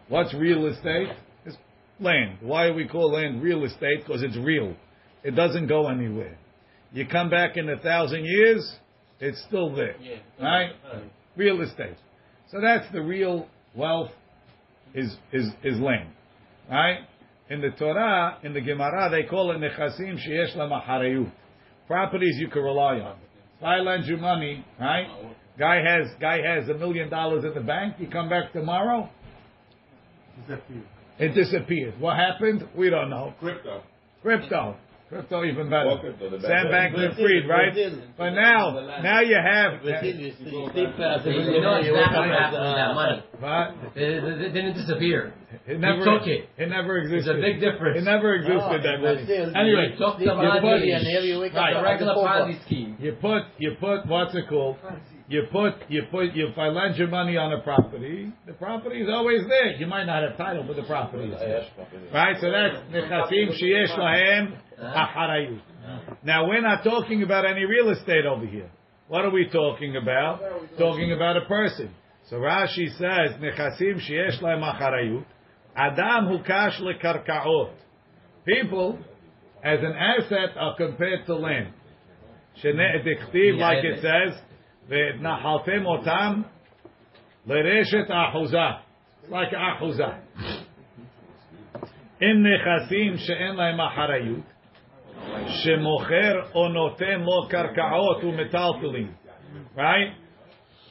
What's 0.07 0.33
real 0.33 0.67
estate? 0.67 1.10
It's 1.45 1.57
land. 1.99 2.38
Why 2.41 2.67
do 2.67 2.73
we 2.73 2.88
call 2.88 3.12
land 3.12 3.43
real 3.43 3.63
estate? 3.65 4.05
Because 4.05 4.23
it's 4.23 4.38
real. 4.38 4.75
It 5.24 5.32
doesn't 5.32 5.66
go 5.68 5.88
anywhere. 5.88 6.37
You 6.92 7.06
come 7.06 7.30
back 7.30 7.56
in 7.56 7.68
a 7.68 7.78
thousand 7.78 8.24
years, 8.24 8.70
it's 9.20 9.42
still 9.48 9.74
there. 9.74 9.94
Right? 10.40 10.70
Real 11.37 11.61
estate. 11.62 11.96
So 12.50 12.61
that's 12.61 12.90
the 12.92 13.00
real 13.00 13.46
wealth 13.74 14.11
is 14.94 15.14
is 15.32 15.48
is 15.64 15.78
land. 15.78 16.11
Right? 16.70 16.98
In 17.48 17.61
the 17.61 17.70
Torah, 17.70 18.38
in 18.42 18.52
the 18.52 18.61
Gemara, 18.61 19.11
they 19.11 19.22
call 19.28 19.50
it 19.52 19.58
nechasim 19.58 20.16
sheyesh 20.26 20.56
lamacharayut. 20.56 21.30
Properties 21.87 22.37
you 22.38 22.48
can 22.48 22.62
rely 22.62 22.94
on. 23.00 23.16
If 23.58 23.64
I 23.64 23.76
lend 23.78 24.04
you 24.06 24.16
money, 24.16 24.64
right? 24.80 25.06
Guy 25.58 25.76
has 25.76 26.08
guy 26.20 26.38
has 26.42 26.68
a 26.68 26.74
million 26.74 27.08
dollars 27.11 27.44
in 27.44 27.54
the 27.54 27.61
bank. 27.61 27.94
You 27.98 28.08
come 28.08 28.28
back 28.28 28.52
tomorrow, 28.52 29.08
Disappear. 30.46 30.82
it 31.18 31.35
disappears. 31.35 31.94
What 31.98 32.16
happened? 32.16 32.66
We 32.76 32.90
don't 32.90 33.11
know. 33.11 33.35
Crypto. 33.38 33.82
Crypto. 34.22 34.76
Crypto 35.12 35.44
even 35.44 35.68
better. 35.68 35.92
Well, 35.92 35.98
crypto, 35.98 36.31
the 36.31 36.40
Sam 36.40 36.70
bank- 36.72 36.96
Bankman 36.96 37.12
Fried, 37.20 37.44
right? 37.46 37.77
But 38.16 38.31
now, 38.31 38.72
now 39.05 39.20
you 39.20 39.37
have. 39.37 39.85
You 39.85 39.92
know 39.92 40.01
exactly 41.77 41.92
what 41.92 42.33
happened 42.33 42.64
with 42.64 42.81
that 42.81 42.94
money. 42.96 43.20
What? 43.38 43.92
It, 43.94 44.09
it, 44.25 44.40
it 44.40 44.53
didn't 44.57 44.72
disappear. 44.72 45.35
It 45.66 45.81
never 45.81 45.98
He 45.98 46.05
took 46.09 46.27
it. 46.27 46.48
It 46.57 46.68
never 46.70 47.05
There's 47.05 47.29
existed. 47.29 47.38
a 47.38 47.42
big 47.44 47.61
difference. 47.61 47.98
It 48.01 48.05
never 48.05 48.37
existed 48.37 48.81
that 48.88 49.05
money. 49.05 49.53
Anyway, 49.53 49.92
He 49.92 49.98
took 50.01 50.16
the 50.16 50.25
you 50.25 50.35
money 50.35 50.61
put, 50.64 50.81
and 50.81 51.05
right, 51.53 51.77
a 51.77 51.83
regular 51.83 52.14
Ponzi 52.14 52.64
scheme. 52.64 52.96
you 52.98 53.12
put 53.20 53.42
you 53.59 53.77
put 53.79 54.07
what's 54.07 54.35
it 54.35 54.48
called? 54.48 54.77
You 55.28 55.44
put 55.50 55.74
you 55.88 56.02
put 56.11 56.35
you 56.35 56.48
if 56.48 56.58
I 56.58 56.68
lend 56.68 56.98
you 56.98 57.06
money 57.06 57.37
on 57.37 57.52
a 57.52 57.61
property, 57.62 58.32
the 58.46 58.52
property 58.54 59.00
is 59.00 59.08
always 59.08 59.46
there. 59.48 59.72
You 59.76 59.87
might 59.87 60.04
not 60.04 60.22
have 60.22 60.37
title, 60.37 60.64
but 60.66 60.76
the 60.76 60.82
property 60.82 61.30
is 61.30 61.38
there. 61.38 61.66
Right? 62.12 62.37
So 62.40 62.50
that's 62.50 62.76
nechasim 62.92 63.50
sheyesh 63.62 63.96
lahem 63.98 64.58
acharayut. 64.80 65.61
Now 66.24 66.48
we're 66.48 66.61
not 66.61 66.82
talking 66.85 67.22
about 67.22 67.46
any 67.46 67.64
real 67.64 67.90
estate 67.90 68.26
over 68.26 68.46
here. 68.46 68.70
What 69.08 69.24
are 69.24 69.30
we 69.30 69.48
talking 69.50 69.96
about? 69.96 70.40
Talking 70.78 71.12
about 71.12 71.37
a 71.37 71.46
person. 71.46 71.94
So 72.28 72.37
Rashi 72.37 72.88
says 72.98 73.38
nechasim 73.40 74.00
sheyesh 74.00 74.40
lahem 74.40 74.62
acharayut. 74.62 75.24
Adam 75.76 76.26
hu 76.26 76.42
kash 76.44 76.80
lekarkaot. 76.80 77.74
People 78.44 78.98
as 79.64 79.78
an 79.80 79.92
asset 79.92 80.56
are 80.58 80.76
compared 80.76 81.26
to 81.26 81.37
land. 81.37 81.72
Like 82.62 83.85
it 83.85 84.02
says, 84.02 84.38
ve'nahaltem 84.89 85.86
otam 85.86 86.43
lereshet 87.47 88.10
ahuza. 88.10 88.79
Like 89.29 89.53
ahuza. 89.53 90.19
In 92.21 92.43
nechasim 92.43 93.17
she'en 93.17 93.55
lahem 93.55 93.79
acharayut, 93.79 94.43
שמוכר 95.47 96.41
או 96.55 96.67
נותן 96.69 97.19
לו 97.19 97.47
קרקעות 97.49 98.23
ומטלטלים, 98.23 99.12
right? 99.75 100.13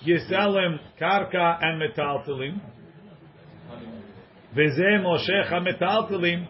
You 0.03 0.19
sell 0.31 0.55
him 0.55 0.79
קרקע 0.99 1.55
and 1.61 1.83
מטלטלים, 1.85 2.59
וזה 4.53 5.03
מושך 5.03 5.53
המטלטלים, 5.53 6.45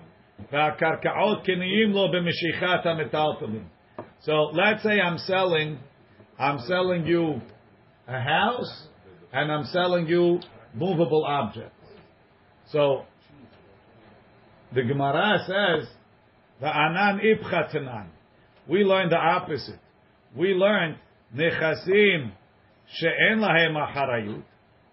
והקרקעות 0.52 1.44
קניים 1.44 1.90
לו 1.90 2.08
במשיכת 2.12 2.86
המטלטלים. 2.86 3.64
So 4.20 4.50
let's 4.52 4.82
say 4.82 5.00
I'm 5.00 5.18
selling, 5.18 5.78
I'm 6.41 6.59
selling 6.61 7.05
you 7.05 7.39
a 8.07 8.19
house, 8.19 8.87
and 9.31 9.51
I'm 9.51 9.65
selling 9.65 10.07
you 10.07 10.39
movable 10.73 11.23
objects. 11.23 11.75
So 12.71 13.03
the 14.73 14.81
Gemara 14.81 15.37
says, 15.45 15.87
the 16.59 16.65
anan 16.65 17.19
ibchatanan. 17.19 18.07
We 18.67 18.79
learned 18.79 19.11
the 19.11 19.17
opposite. 19.17 19.79
We 20.35 20.55
learned 20.55 20.97
nechasim 21.35 22.31
she'en 22.91 23.37
lahem 23.37 23.75
acharayut, 23.75 24.43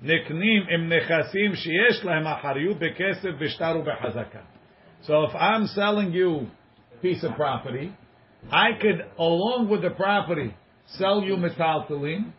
niknim 0.04 0.70
im 0.70 0.90
nechasim 0.90 1.54
sheyesh 1.54 2.04
lahem 2.04 2.26
acharayut 2.26 2.78
bekesef 2.78 3.40
b'shtar 3.40 3.82
u'bechazaka. 3.82 4.42
So 5.04 5.22
if 5.24 5.34
I'm 5.34 5.66
selling 5.68 6.12
you 6.12 6.48
a 6.94 7.00
piece 7.00 7.24
of 7.24 7.37
property, 7.37 7.94
I 8.52 8.72
could, 8.78 9.06
along 9.18 9.70
with 9.70 9.80
the 9.80 9.90
property, 9.90 10.54
sell 10.96 11.22
you 11.22 11.37
metaltalin. 11.37 12.33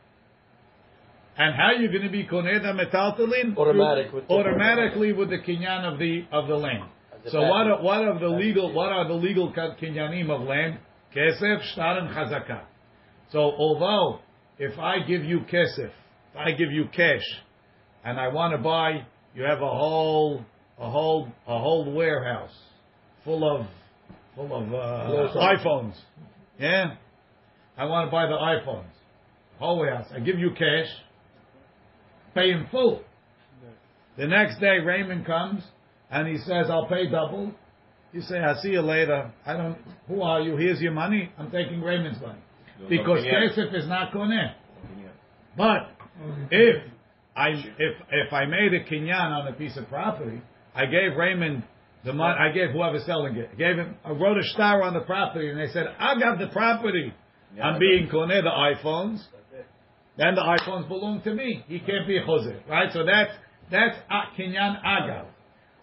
And 1.37 1.55
how 1.55 1.67
are 1.67 1.75
you 1.75 1.87
going 1.89 2.03
to 2.03 2.09
be 2.09 2.25
koneh 2.25 2.61
the 2.61 2.83
metaltalin? 2.83 3.55
Automatic 3.57 4.11
with 4.11 4.25
automatically 4.29 5.13
with 5.13 5.29
the 5.29 5.37
kinyan 5.37 5.93
of 5.93 5.99
the 5.99 6.25
of 6.31 6.47
the 6.47 6.55
land. 6.55 6.83
So 7.27 7.41
what 7.41 7.67
are, 7.67 7.81
what 7.81 8.01
are 8.01 8.19
the 8.19 8.27
legal 8.27 8.73
what 8.73 8.91
are 8.91 9.07
the 9.07 9.13
legal 9.13 9.51
kinyanim 9.53 10.29
of 10.29 10.41
land? 10.47 10.79
Kesef, 11.15 11.61
shtar, 11.73 11.99
and 11.99 12.09
chazaka. 12.09 12.63
So 13.31 13.39
although 13.39 14.19
if 14.57 14.77
I 14.77 14.99
give 15.07 15.23
you 15.23 15.39
kesef, 15.39 15.91
if 16.31 16.37
I 16.37 16.51
give 16.51 16.71
you 16.71 16.85
cash, 16.95 17.23
and 18.03 18.19
I 18.19 18.29
want 18.29 18.53
to 18.53 18.57
buy, 18.57 19.05
you 19.35 19.43
have 19.43 19.61
a 19.61 19.69
whole 19.69 20.43
a 20.77 20.89
whole 20.89 21.27
a 21.47 21.59
whole 21.59 21.91
warehouse 21.93 22.55
full 23.23 23.43
of 23.49 23.67
full 24.35 24.53
of 24.53 24.73
uh, 24.73 25.39
iPhones. 25.39 25.95
Yeah, 26.59 26.95
I 27.79 27.85
want 27.85 28.07
to 28.07 28.11
buy 28.11 28.25
the 28.27 28.33
iPhones. 28.33 28.83
Warehouse. 29.61 30.07
I 30.13 30.19
give 30.19 30.37
you 30.37 30.51
cash, 30.51 30.87
pay 32.33 32.51
in 32.51 32.67
full. 32.71 33.03
The 34.17 34.27
next 34.27 34.59
day 34.59 34.79
Raymond 34.79 35.25
comes 35.25 35.63
and 36.11 36.27
he 36.27 36.37
says, 36.37 36.69
"I'll 36.69 36.87
pay 36.87 37.09
double." 37.09 37.53
You 38.11 38.21
say, 38.21 38.39
"I'll 38.39 38.55
see 38.55 38.71
you 38.71 38.81
later." 38.81 39.31
I 39.45 39.53
don't. 39.53 39.77
Who 40.07 40.21
are 40.21 40.41
you? 40.41 40.57
Here's 40.57 40.81
your 40.81 40.91
money. 40.91 41.31
I'm 41.37 41.51
taking 41.51 41.81
Raymond's 41.81 42.19
money 42.21 42.39
because 42.89 43.23
kesef 43.23 43.73
is 43.73 43.87
not 43.87 44.11
koneh. 44.11 44.53
But 45.57 45.89
if 46.51 46.83
I 47.35 47.49
if 47.49 47.95
if 48.11 48.33
I 48.33 48.45
made 48.45 48.73
a 48.73 48.83
kinyan 48.83 49.31
on 49.31 49.47
a 49.47 49.53
piece 49.53 49.77
of 49.77 49.87
property, 49.87 50.41
I 50.75 50.85
gave 50.85 51.15
Raymond 51.15 51.63
the 52.03 52.13
money. 52.13 52.37
I 52.39 52.51
gave 52.51 52.71
whoever 52.71 52.99
selling 52.99 53.35
it. 53.37 53.49
I 53.53 53.55
gave 53.55 53.77
him. 53.77 53.95
I 54.03 54.11
wrote 54.11 54.37
a 54.37 54.43
star 54.43 54.83
on 54.83 54.93
the 54.93 55.01
property, 55.01 55.49
and 55.49 55.59
they 55.59 55.67
said, 55.67 55.87
"I 55.97 56.19
got 56.19 56.39
the 56.39 56.47
property." 56.47 57.13
I'm 57.61 57.79
being 57.79 58.09
koneh 58.09 58.43
the 58.43 58.49
iPhones. 58.49 59.23
Then 60.17 60.35
the 60.35 60.41
iPhones 60.41 60.87
belong 60.87 61.21
to 61.21 61.33
me. 61.33 61.63
He 61.67 61.79
can't 61.79 62.07
be 62.07 62.19
chozeh, 62.19 62.67
right? 62.67 62.91
So 62.91 63.05
that's 63.05 63.31
that's 63.71 63.97
a- 64.09 64.39
kinyan 64.39 64.83
agav. 64.83 65.25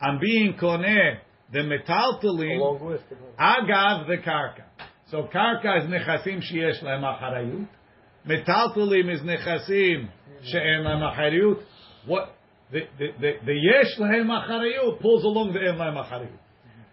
I'm 0.00 0.18
being 0.20 0.54
koneh 0.60 1.18
the 1.52 1.62
with. 1.62 3.00
agav 3.38 4.06
the 4.06 4.16
karka. 4.18 4.64
So 5.10 5.28
karka 5.32 5.84
is 5.84 5.90
nechasim 5.90 6.42
sheyesh 6.42 6.82
lahem 6.82 7.02
acharayut. 7.02 7.68
Metaltalim 8.28 9.12
is 9.12 9.20
nechasim 9.20 10.08
she'en 10.42 10.84
lahem 10.84 11.14
acharayut. 11.14 11.62
What 12.06 12.34
the 12.72 12.80
the 12.98 13.06
the, 13.20 13.32
the 13.46 13.54
yesh 13.54 13.98
lahem 13.98 14.26
acharayut 14.26 15.00
pulls 15.00 15.24
along 15.24 15.52
the 15.52 15.60
en 15.60 15.76
lahem 15.76 15.96
acharayut. 16.04 16.38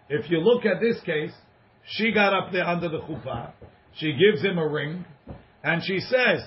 If 0.08 0.30
you 0.30 0.38
look 0.38 0.64
at 0.64 0.80
this 0.80 1.00
case, 1.04 1.32
she 1.86 2.12
got 2.12 2.32
up 2.32 2.52
there 2.52 2.66
under 2.66 2.88
the 2.88 3.00
chuppah. 3.00 3.52
She 3.96 4.12
gives 4.12 4.42
him 4.42 4.58
a 4.58 4.66
ring, 4.66 5.04
and 5.62 5.82
she 5.84 6.00
says, 6.00 6.42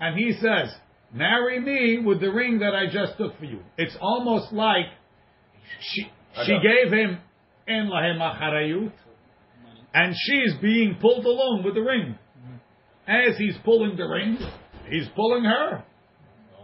and 0.00 0.18
he 0.18 0.32
says, 0.32 0.74
"Marry 1.12 1.60
me 1.60 1.98
with 1.98 2.20
the 2.20 2.30
ring 2.30 2.60
that 2.60 2.74
I 2.74 2.86
just 2.86 3.16
took 3.18 3.38
for 3.38 3.44
you." 3.44 3.60
It's 3.76 3.96
almost 4.00 4.52
like 4.52 4.86
she 5.80 6.10
she 6.44 6.58
gave 6.62 6.92
him 6.92 7.18
en 7.66 7.88
lahem 7.88 8.18
acharayut, 8.20 8.92
and 9.94 10.14
she's 10.16 10.54
being 10.62 10.96
pulled 11.00 11.24
along 11.26 11.62
with 11.64 11.74
the 11.74 11.82
ring. 11.82 12.18
As 13.06 13.36
he's 13.38 13.56
pulling 13.64 13.96
the 13.96 14.04
ring, 14.04 14.38
he's 14.88 15.08
pulling 15.16 15.44
her. 15.44 15.84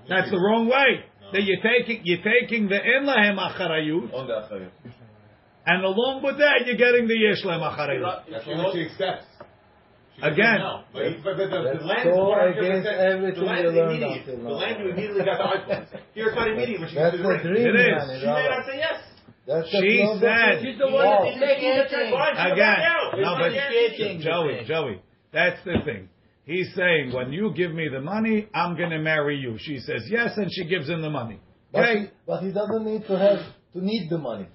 That's 0.09 0.31
the 0.31 0.39
wrong 0.39 0.69
way. 0.69 1.05
That 1.33 1.43
you're 1.43 1.63
taking 1.63 2.03
you're 2.05 2.23
taking 2.23 2.69
the 2.69 2.77
en 2.77 3.05
lahem 3.07 3.39
acharayut, 3.39 4.13
On 4.15 4.27
the 4.27 4.35
Achayut. 4.35 4.71
and 5.67 5.85
along 5.85 6.23
with 6.23 6.39
that 6.39 6.67
you're 6.67 6.77
getting 6.77 7.09
the 7.09 7.17
yesh 7.19 7.43
lahem 7.45 7.63
acharayut. 7.63 8.25
That's 8.31 8.47
what 8.47 8.75
she 8.75 8.83
accepts. 8.87 9.27
She 10.15 10.21
doesn't 10.21 10.35
Again. 10.39 10.59
know. 10.59 10.85
But, 10.93 11.03
he- 11.11 11.19
but 11.25 11.37
the, 11.37 11.47
the, 11.47 11.59
the 11.59 11.73
That's 11.75 11.85
land 11.85 12.07
so 12.07 12.15
is 12.15 12.55
100%. 12.55 12.59
against 12.59 12.87
everything 12.87 13.35
the 13.35 13.47
land 13.47 13.63
you 13.65 13.69
is 13.71 13.75
learned 13.75 13.91
immediate. 14.03 14.29
until 14.29 14.45
The 14.45 14.51
land 14.55 14.77
you 14.79 14.91
immediately 14.91 15.25
got 15.25 15.39
the 15.39 15.75
iPhones. 15.75 15.87
Here 16.15 16.27
it's 16.29 16.37
not 16.37 16.49
immediate 16.51 16.81
when 16.81 16.89
she 16.89 16.95
That's 16.95 17.17
the 17.19 17.29
ring. 17.29 17.43
dream, 17.43 17.67
It 17.67 17.75
is. 17.75 18.07
man. 18.07 18.21
She 18.21 18.27
may 18.27 18.49
not 18.49 18.67
say 18.67 18.77
yes. 18.79 18.99
That's 19.47 19.69
She 19.69 20.01
club 20.01 20.21
said- 20.21 20.63
She's 20.63 20.79
the 20.79 20.87
one 20.87 21.05
Wow. 21.05 21.25
that's 21.27 21.41
taking 21.43 21.73
the 21.77 21.85
check. 21.91 22.09
Again, 22.09 22.57
back 22.57 22.79
out. 22.89 23.11
It's 23.13 23.27
no, 23.27 23.31
but. 23.37 24.23
Joey, 24.23 24.65
Joey, 24.67 25.03
that's 25.33 25.61
the 25.65 25.83
thing. 25.85 26.09
He's 26.47 26.73
saying, 26.75 27.13
when 27.13 27.33
you 27.33 27.53
give 27.57 27.73
me 27.73 27.89
the 27.89 28.01
money, 28.01 28.47
I'm 28.55 28.77
going 28.77 28.91
to 28.91 28.99
marry 28.99 29.37
you. 29.37 29.57
She 29.59 29.79
says 29.81 30.05
yes, 30.09 30.37
and 30.37 30.49
she 30.53 30.65
gives 30.65 30.89
him 30.89 31.03
the 31.03 31.11
money. 31.11 31.41
But, 31.73 31.83
Okay. 31.85 31.99
he, 32.01 32.07
but 32.27 32.43
he 32.43 32.53
doesn't 32.53 32.85
need 32.85 33.07
to 33.07 33.19
have 33.19 33.41
to 33.73 33.85
need 33.85 34.09
the 34.11 34.19
money. 34.19 34.47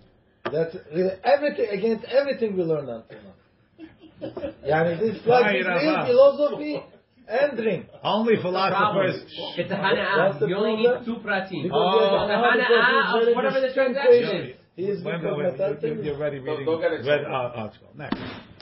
That's 0.51 0.75
everything 1.23 1.67
against 1.69 2.05
everything 2.05 2.55
we 2.55 2.63
learned 2.63 2.89
until 2.89 3.17
now. 3.23 3.28
Yani 4.67 4.99
this 4.99 5.25
like 5.27 5.43
Right, 5.45 5.65
real 5.65 5.93
Rama. 5.93 6.05
philosophy 6.07 6.83
and 7.27 7.57
drink. 7.57 7.85
Only 8.03 8.35
Problem. 8.37 8.41
philosophers. 8.41 9.17
It's 9.57 9.71
a 9.71 9.75
That's 9.75 10.41
You 10.49 10.55
only 10.57 10.83
problem. 10.83 10.99
need 10.99 11.05
two 11.05 11.17
pratim. 11.25 11.63
Because 11.63 11.83
Oh. 11.85 11.99
there's 11.99 12.11
The 12.11 12.35
another 12.35 13.29
of 13.29 13.35
whatever 13.35 13.61
the 13.61 13.67
distinct 13.67 13.95
transaction 13.99 14.41
is. 14.49 14.55
He 14.75 14.83
is 14.85 15.03
Wait, 15.03 15.21
because 15.21 15.37
wait, 15.37 15.45
wait, 15.45 15.57
that's 15.57 15.83
you- 15.83 15.95
the- 15.95 16.03
You're 16.05 16.17
ready 16.17 16.39
reading. 16.39 16.65
don't 16.65 16.79
get 16.81 16.91
Read, 16.91 16.99
excited. 17.01 17.27
uh, 17.27 17.51
let's. 17.57 17.77
Next. 17.97 18.17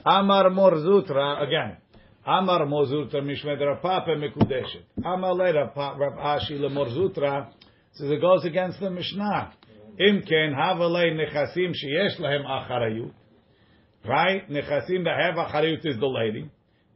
Amar 0.06 0.50
Mar 0.50 0.72
Zutra, 0.86 1.42
again. 1.46 1.78
Amar 2.26 2.66
Mar 2.66 2.86
Zutra 2.86 3.22
Mishmed 3.22 3.60
Rav 3.68 3.82
Papa 3.82 4.12
Mekudeshet. 4.16 4.84
Amar 5.06 5.34
Le 5.36 5.54
Rapa- 5.54 5.98
Rav 6.00 6.14
Ashi 6.34 6.60
Le 6.60 6.70
Mar 6.70 6.86
Zutra. 6.88 7.48
Says 7.94 8.10
it 8.12 8.20
goes 8.22 8.46
against 8.46 8.80
the 8.80 8.90
Mishnah. 8.90 9.52
Im 10.00 10.22
ken 10.24 10.54
havalei 10.60 11.10
nechasim 11.20 11.72
sheyesh 11.82 12.18
lahem 12.20 12.44
acharayut. 12.46 13.12
Right? 14.08 14.50
Nechasim 14.50 15.04
that 15.04 15.20
have 15.20 15.36
acharayut 15.36 15.86
is 15.86 16.00
the 16.00 16.08
lady. 16.08 16.50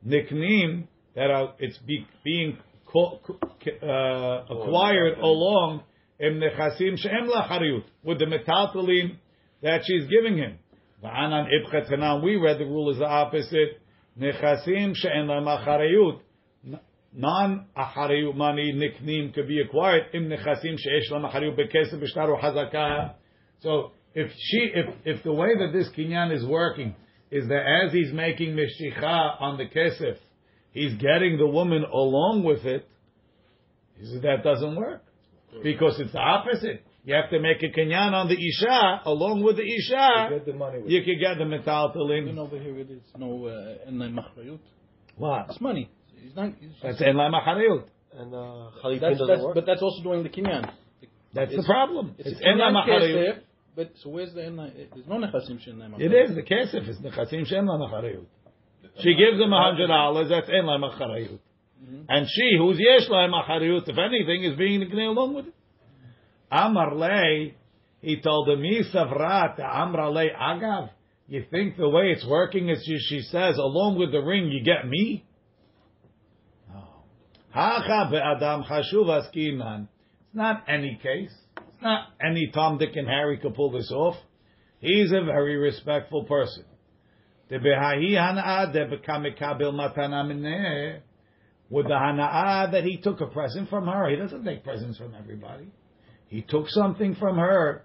Niknim 0.07 0.87
that 1.15 1.29
are, 1.29 1.53
it's 1.59 1.77
be, 1.79 2.07
being 2.23 2.57
co- 2.91 3.19
co- 3.25 3.39
uh, 3.87 4.45
acquired 4.49 5.17
along 5.19 5.83
im 6.19 6.39
nechasim 6.39 6.97
she'em 6.97 7.27
lacharayut 7.29 7.83
with 8.03 8.19
the 8.19 8.25
metaltalin 8.25 9.17
that 9.61 9.81
she's 9.85 10.07
giving 10.07 10.37
him. 10.37 10.57
Va'anan 11.03 11.47
ibchet 11.47 11.89
hanan, 11.89 12.23
we 12.23 12.37
read 12.37 12.59
the 12.59 12.65
rule 12.65 12.91
is 12.91 12.99
the 12.99 13.05
opposite. 13.05 13.81
Nechasim 14.19 14.95
she'en 14.95 15.27
lahem 15.27 15.65
acharayut. 15.65 16.21
Non 17.13 17.65
acharayut 17.77 18.35
money 18.35 18.71
niknim 18.73 19.33
could 19.33 19.47
be 19.47 19.59
acquired 19.61 20.03
im 20.13 20.29
nechasim 20.29 20.77
she'esh 20.77 21.11
lahem 21.11 21.29
acharayut 21.29 21.57
bekesef 21.59 22.01
b'shtar 22.01 22.41
hazakah. 22.41 23.15
So 23.59 23.91
if 24.13 24.31
she, 24.37 24.71
if 24.73 24.85
if 25.05 25.23
the 25.23 25.33
way 25.33 25.49
that 25.57 25.71
this 25.73 25.89
kinyan 25.97 26.35
is 26.35 26.45
working 26.45 26.95
is 27.29 27.47
that 27.47 27.85
as 27.85 27.93
he's 27.93 28.11
making 28.11 28.55
mishicha 28.55 29.41
on 29.41 29.57
the 29.57 29.65
kesef, 29.65 30.17
he's 30.71 30.93
getting 30.95 31.37
the 31.37 31.47
woman 31.47 31.83
along 31.83 32.43
with 32.43 32.65
it. 32.65 32.87
He 33.97 34.05
says 34.05 34.21
that 34.21 34.43
doesn't 34.43 34.75
work 34.75 35.03
because 35.63 35.99
it's 35.99 36.11
the 36.11 36.19
opposite. 36.19 36.83
You 37.03 37.15
have 37.15 37.29
to 37.31 37.39
make 37.39 37.63
a 37.63 37.67
kinyan 37.77 38.13
on 38.13 38.27
the 38.27 38.35
isha 38.35 39.01
along 39.05 39.43
with 39.43 39.55
the 39.55 39.63
to 39.63 39.67
isha. 39.67 40.29
get 40.29 40.45
the 40.45 40.53
money 40.53 40.79
with. 40.79 40.91
You 40.91 41.03
can 41.03 41.17
get 41.19 41.37
the 41.37 41.45
metal 41.45 42.11
Even 42.11 42.37
over 42.37 42.59
here 42.59 42.77
it 42.77 42.91
is 42.91 43.01
no 43.17 43.45
uh, 43.47 43.89
machrayut. 43.89 44.59
What? 45.17 45.47
It's 45.49 45.61
money. 45.61 45.89
He's 46.15 46.35
not. 46.35 46.53
He's 46.59 46.69
That's 46.83 47.01
en 47.01 47.15
la 47.15 47.29
machariyut. 47.29 47.85
And 48.13 48.33
uh, 48.33 48.71
that's, 48.83 48.99
doesn't 48.99 49.27
that's, 49.27 49.41
work. 49.41 49.55
but 49.55 49.65
that's 49.65 49.81
also 49.81 50.03
doing 50.03 50.23
the 50.23 50.29
kinyan. 50.29 50.69
That's 51.33 51.55
the 51.55 51.63
problem. 51.63 52.15
It's, 52.17 52.29
It's 52.29 52.41
a 52.41 52.47
en 52.47 53.41
la 53.77 53.83
kinyan 53.83 53.91
machariyut. 53.91 53.91
kesef, 53.91 53.91
but 53.91 53.91
so 54.01 54.09
where's 54.09 54.33
the 54.33 54.41
enla? 54.41 54.73
There's 54.75 55.07
no 55.07 55.15
nechasim 55.15 55.59
shenay 55.59 55.99
It 55.99 56.13
is 56.13 56.35
the 56.35 56.43
kesef 56.43 56.89
is 56.89 56.97
nechasim 56.97 57.47
she'en 57.47 57.65
la 57.65 57.77
machariyut. 57.77 58.25
She 58.99 59.15
gives 59.15 59.39
him 59.39 59.53
a 59.53 59.63
hundred 59.63 59.87
dollars. 59.87 60.29
That's 60.29 60.49
en 60.49 60.65
la 60.65 60.77
machariyut. 60.77 61.39
Mm-hmm. 61.83 62.01
And 62.09 62.27
she, 62.29 62.57
who's 62.57 62.77
yesh 62.79 63.09
la 63.09 63.27
machariyut, 63.27 63.87
if 63.87 63.97
anything, 63.97 64.43
is 64.43 64.57
being 64.57 64.79
the 64.79 65.01
along 65.01 65.33
with 65.33 65.47
it. 65.47 65.53
Amar 66.51 66.95
lei, 66.95 67.55
he 68.01 68.19
told 68.21 68.49
him, 68.49 68.61
"Mi 68.61 68.83
savrat 68.93 69.59
amra 69.59 70.09
lei 70.11 70.29
agav." 70.29 70.89
You 71.31 71.45
think 71.49 71.77
the 71.77 71.87
way 71.87 72.11
it's 72.11 72.27
working 72.27 72.67
is 72.67 72.83
she, 72.85 72.97
she 72.99 73.21
says, 73.21 73.57
along 73.57 73.97
with 73.97 74.11
the 74.11 74.19
ring, 74.19 74.51
you 74.51 74.65
get 74.65 74.85
me? 74.85 75.25
Oh. 76.69 76.73
No. 76.73 76.83
Hacha 77.51 78.09
be'adam 78.11 78.65
chashuv 78.65 79.07
askinan. 79.07 79.83
It's 79.83 80.35
not 80.35 80.65
any 80.67 80.99
case. 81.01 81.31
Not 81.81 82.09
any 82.23 82.51
Tom, 82.53 82.77
Dick, 82.77 82.95
and 82.95 83.07
Harry 83.07 83.37
could 83.37 83.55
pull 83.55 83.71
this 83.71 83.91
off. 83.91 84.15
He's 84.79 85.11
a 85.11 85.23
very 85.23 85.57
respectful 85.57 86.25
person. 86.25 86.65
With 87.49 87.61
the 87.63 87.69
hana'ah 91.93 92.71
that 92.71 92.83
he 92.83 92.97
took 92.97 93.21
a 93.21 93.27
present 93.27 93.69
from 93.69 93.87
her. 93.87 94.09
He 94.09 94.15
doesn't 94.15 94.43
take 94.43 94.63
presents 94.63 94.97
from 94.97 95.13
everybody. 95.15 95.67
He 96.27 96.41
took 96.41 96.69
something 96.69 97.15
from 97.15 97.37
her. 97.37 97.83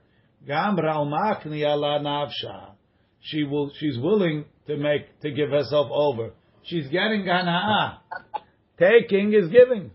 She 3.21 3.43
will, 3.45 3.73
she's 3.79 3.99
willing 3.99 4.45
to 4.67 4.77
make, 4.77 5.21
to 5.21 5.31
give 5.31 5.51
herself 5.51 5.91
over. 5.91 6.33
She's 6.63 6.87
getting 6.89 7.25
hana'ah. 7.25 7.99
Taking 8.79 9.33
is 9.33 9.49
giving. 9.49 9.91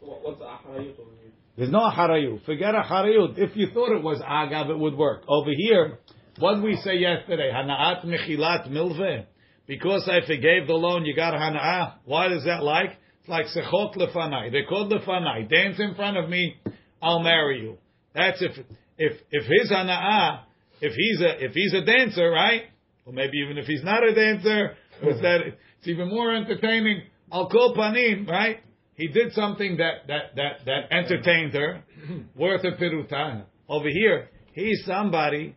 What's 0.00 0.38
the 0.38 0.44
acharayut 0.44 0.98
over 0.98 1.10
here? 1.22 1.32
There's 1.56 1.70
no 1.70 1.80
acharayut. 1.80 2.44
Forget 2.44 2.74
acharayut. 2.74 3.38
If 3.38 3.56
you 3.56 3.68
thought 3.72 3.96
it 3.96 4.02
was 4.02 4.20
agav, 4.20 4.70
it 4.70 4.78
would 4.78 4.96
work. 4.96 5.22
Over 5.28 5.50
here, 5.56 5.98
what 6.38 6.62
we 6.62 6.76
say 6.76 6.96
yesterday? 6.96 7.50
Hana'at 7.54 8.04
mechilat 8.04 8.68
milveh. 8.70 9.26
Because 9.66 10.08
I 10.08 10.26
forgave 10.26 10.66
the 10.66 10.74
loan, 10.74 11.04
you 11.04 11.14
got 11.14 11.32
hana'ah. 11.34 11.94
What 12.04 12.32
is 12.32 12.44
that 12.44 12.62
like? 12.62 12.98
It's 13.20 13.28
like 13.28 13.46
sechot 13.46 13.96
lefanai. 13.96 14.50
They 14.52 14.64
called 14.68 14.92
lefanai. 14.92 15.48
Dance 15.48 15.76
in 15.78 15.94
front 15.94 16.18
of 16.18 16.28
me, 16.28 16.56
I'll 17.00 17.20
marry 17.20 17.62
you. 17.62 17.78
That's 18.14 18.42
if 18.42 18.52
if 18.98 19.12
if 19.30 19.44
his 19.44 19.70
hana'ah, 19.70 20.42
if 20.80 20.92
he's 20.92 21.20
a 21.20 21.44
if 21.44 21.52
he's 21.52 21.72
a 21.72 21.82
dancer, 21.82 22.28
right? 22.30 22.62
Or 23.06 23.12
maybe 23.12 23.38
even 23.38 23.58
if 23.58 23.66
he's 23.66 23.82
not 23.82 24.02
a 24.02 24.14
dancer, 24.14 24.76
it's 25.02 25.22
that 25.22 25.40
it's 25.46 25.88
even 25.88 26.08
more 26.08 26.34
entertaining. 26.34 27.02
I'll 27.30 27.48
call 27.48 27.74
panim, 27.74 28.28
right? 28.28 28.58
He 28.96 29.08
did 29.08 29.32
something 29.32 29.78
that 29.78 30.06
that 30.08 30.36
that 30.36 30.64
that 30.66 30.92
entertained 30.92 31.52
her, 31.54 31.82
worth 32.36 32.64
a 32.64 32.72
pirutan. 32.72 33.44
Over 33.68 33.88
here, 33.88 34.28
he's 34.52 34.84
somebody 34.86 35.56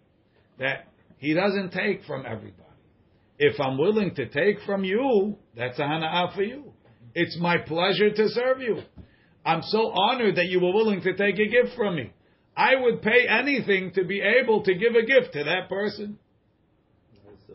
that 0.59 0.87
he 1.17 1.33
doesn't 1.33 1.71
take 1.71 2.03
from 2.05 2.25
everybody. 2.25 2.63
If 3.37 3.59
I'm 3.59 3.77
willing 3.77 4.15
to 4.15 4.27
take 4.27 4.61
from 4.65 4.83
you, 4.83 5.37
that's 5.55 5.77
a 5.77 5.83
hana'ah 5.83 6.33
for 6.33 6.41
you. 6.41 6.73
It's 7.13 7.37
my 7.39 7.57
pleasure 7.57 8.09
to 8.09 8.29
serve 8.29 8.61
you. 8.61 8.79
I'm 9.45 9.61
so 9.61 9.91
honored 9.91 10.35
that 10.35 10.47
you 10.47 10.59
were 10.59 10.73
willing 10.73 11.01
to 11.01 11.15
take 11.15 11.35
a 11.35 11.47
gift 11.47 11.75
from 11.75 11.95
me. 11.95 12.11
I 12.55 12.71
would 12.75 13.01
pay 13.03 13.27
anything 13.29 13.91
to 13.93 14.03
be 14.03 14.19
able 14.19 14.63
to 14.63 14.73
give 14.73 14.93
a 14.95 15.05
gift 15.05 15.33
to 15.33 15.43
that 15.43 15.69
person. 15.69 16.17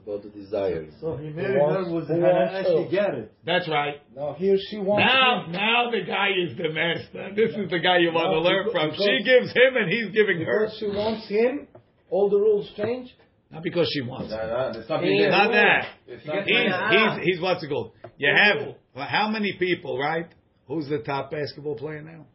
It's 0.02 0.08
about 0.08 0.22
the 0.24 0.30
desires. 0.30 0.92
So 1.00 1.16
he 1.16 1.28
Who 1.28 1.34
married 1.34 1.60
wants- 1.60 1.88
her 1.88 1.94
with 1.94 2.08
who 2.08 2.14
Hannah 2.14 2.34
wants 2.34 2.54
actually 2.54 2.88
get 2.90 3.14
it. 3.14 3.32
That's 3.46 3.68
right. 3.68 4.02
Now 4.16 4.34
here 4.34 4.56
she 4.58 4.78
wants. 4.78 5.06
Now, 5.06 5.46
now 5.48 5.90
the 5.92 6.02
guy 6.04 6.30
is 6.44 6.56
the 6.56 6.70
master. 6.70 7.30
This 7.36 7.54
is 7.54 7.70
the 7.70 7.78
guy 7.78 7.98
you 7.98 8.10
want 8.12 8.32
to 8.32 8.40
learn 8.40 8.66
because- 8.66 8.96
from. 8.96 9.06
She 9.06 9.22
gives 9.22 9.52
him 9.52 9.76
and 9.76 9.88
he's 9.92 10.10
giving 10.10 10.40
her. 10.42 10.64
because 10.66 10.78
she 10.78 10.86
wants 10.88 11.28
him. 11.28 11.68
All 12.10 12.28
the 12.28 12.36
rules 12.38 12.68
change. 12.76 13.14
Not 13.50 13.62
because 13.62 13.88
she 13.92 14.00
wants. 14.00 14.32
it. 14.32 14.36
There's 14.36 14.88
something 14.88 15.08
He's 15.08 15.20
there. 15.22 15.30
Not 15.30 15.52
that. 15.52 15.86
It's 16.08 16.26
not 16.26 16.44
He's, 16.44 17.22
he's, 17.22 17.34
he's 17.34 17.40
what's 17.40 17.62
it 17.62 17.68
called? 17.68 17.92
You 18.16 18.34
have, 18.34 18.74
how 19.08 19.28
many 19.28 19.52
people, 19.58 19.98
right? 19.98 20.26
Who's 20.66 20.88
the 20.88 20.98
top 20.98 21.30
basketball 21.30 21.76
player 21.76 22.02
now? 22.02 22.26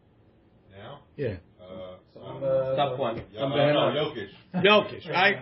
Now? 0.72 1.00
Yeah. 1.18 1.38
Uh, 2.44 2.76
Top 2.76 2.98
one. 3.00 3.22
yeah, 3.34 3.44
uh, 3.44 3.48
no, 3.50 3.94
Jokic. 3.96 4.28
Jokic, 4.56 5.10
right? 5.10 5.38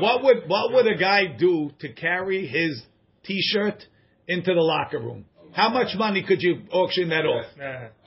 What 0.00 0.22
would, 0.24 0.36
what 0.48 0.72
would 0.72 0.86
a 0.86 0.96
guy 0.96 1.26
do 1.38 1.70
to 1.80 1.92
carry 1.92 2.46
his 2.46 2.82
t-shirt 3.24 3.84
into 4.28 4.52
the 4.54 4.60
locker 4.60 4.98
room? 4.98 5.24
How 5.52 5.68
much 5.70 5.94
money 5.96 6.24
could 6.26 6.42
you 6.42 6.62
auction 6.72 7.08
that 7.10 7.24
off? 7.24 7.46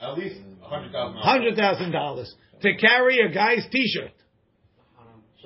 At 0.00 0.18
least 0.18 0.40
hundred 0.60 0.92
thousand. 0.92 1.18
Hundred 1.20 1.56
thousand 1.56 1.92
dollars 1.92 2.34
to 2.62 2.76
carry 2.76 3.20
a 3.20 3.32
guy's 3.32 3.66
t-shirt, 3.72 4.12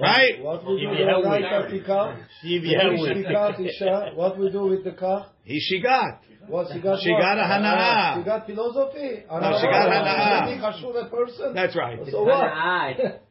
right? 0.00 0.42
What 0.42 0.64
we 0.66 0.80
do 0.80 0.88
with 0.88 0.98
you 0.98 1.06
have 1.06 1.24
right 1.24 1.42
with- 1.72 1.82
Atika? 1.84 2.16
Shtikat 2.44 3.60
Isha. 3.60 4.10
What 4.14 4.38
we 4.38 4.50
do 4.50 4.66
with 4.66 4.82
the 4.84 4.92
car? 4.92 5.26
He 5.44 5.60
she 5.60 5.80
got. 5.80 6.22
What 6.48 6.68
she 6.72 6.80
got? 6.80 7.00
She 7.00 7.10
what? 7.12 7.20
got 7.20 7.38
a 7.38 7.42
hana'ah. 7.42 8.16
Uh, 8.16 8.18
she 8.18 8.24
got 8.24 8.46
philosophy. 8.46 9.24
No, 9.30 9.58
she 9.60 9.66
got 9.66 9.88
hana'ah. 9.88 10.42
hana'ah. 10.42 11.06
a 11.06 11.08
person. 11.08 11.54
That's 11.54 11.76
right. 11.76 11.98
So 12.10 12.24
what? 12.24 12.34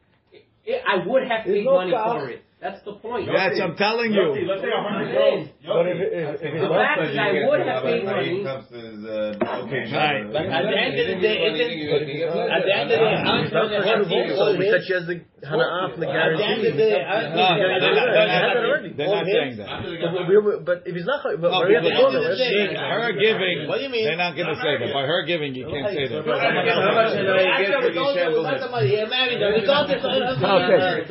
I 0.88 1.06
would 1.06 1.24
have 1.24 1.46
There's 1.46 1.58
paid 1.58 1.66
no 1.66 1.74
money 1.74 1.92
for 1.92 2.30
it. 2.30 2.44
That's 2.62 2.78
the 2.86 2.94
point. 3.02 3.26
That's 3.26 3.58
I'm 3.60 3.74
telling 3.76 4.14
Yossi, 4.14 4.42
you. 4.42 4.46
let's 4.46 4.62
say 4.62 4.70
hundred 4.70 5.10
It 5.10 5.18
is. 5.18 5.50
But 5.66 5.82
if, 5.90 5.98
if, 5.98 6.46
if 6.46 6.54
his 6.54 6.62
The 6.62 6.70
wife 6.70 6.86
fact 6.86 7.02
says 7.02 7.10
is 7.10 7.16
you 7.18 7.22
I 7.26 7.34
get 7.34 7.50
would 7.50 7.62
it, 7.62 7.66
have 7.74 7.82
but 7.82 7.90
paid 7.90 8.06
like, 8.06 8.22
money. 8.22 8.46
Right. 8.46 10.22
But 10.30 10.46
at 10.46 10.64
the 10.70 10.78
end 10.78 10.94
of 10.94 11.08
the 11.10 11.18
day, 11.26 11.38
isn't 11.42 11.58
but 11.58 12.02
if 12.06 12.10
he's 12.14 12.22
not- 12.22 12.54
at 12.54 12.62
the 12.62 12.74
end 12.78 12.88
of 12.94 13.02
the 13.02 13.02
day, 13.02 13.18
aren't 13.18 13.50
He's 13.50 13.54
not 13.58 13.66
those 13.66 13.82
for 13.82 13.82
guarantees 13.82 14.62
We 14.62 14.66
said 14.70 14.82
she 14.86 14.94
has 14.94 15.06
the 15.10 15.18
Hana'ah 15.42 15.90
from 15.90 16.00
the 16.02 16.10
At 16.14 16.38
the 16.38 16.46
end 16.46 16.62
of 16.62 16.70
the 16.70 16.86
day, 16.86 17.02
aren't 17.02 17.34
No, 17.34 17.50
those 17.50 17.82
they're 17.82 17.98
not, 17.98 18.14
guarantees- 18.14 18.14
they're 18.14 18.30
Has 18.30 18.46
it 18.46 18.62
already. 18.62 18.90
they're 18.94 19.10
not 19.10 19.26
saying 19.26 19.58
that. 19.58 19.82
But, 19.82 20.30
we, 20.30 20.38
we, 20.38 20.52
but 20.62 20.78
if 20.86 20.94
he's 20.94 21.10
not, 21.10 21.26
but 21.26 21.42
No, 21.50 21.66
Maria 21.66 21.82
because 21.82 21.98
told 21.98 22.14
him. 22.14 22.30
she, 22.38 22.78
her 22.78 23.10
giving, 23.18 23.66
What 23.66 23.82
do 23.82 23.90
you 23.90 23.90
mean? 23.90 24.06
they're 24.06 24.22
not 24.22 24.38
going 24.38 24.54
to 24.54 24.60
say 24.62 24.78
that. 24.78 24.94
By 24.94 25.10
her 25.10 25.26
giving, 25.26 25.58
you 25.58 25.66
can't 25.66 25.90
say 25.98 26.06
that. 26.14 26.22
After 26.30 27.90
we 27.90 27.98
told 27.98 28.14
you 28.14 28.22
it 28.22 28.38
was 28.38 28.54
the 28.62 28.70
money, 28.70 28.94
he 28.94 29.02
married 29.10 29.42
her. 29.42 29.50
We 29.58 29.66
told 29.66 29.90
you 29.90 29.98
so- 29.98 30.14
Okay. 30.14 31.10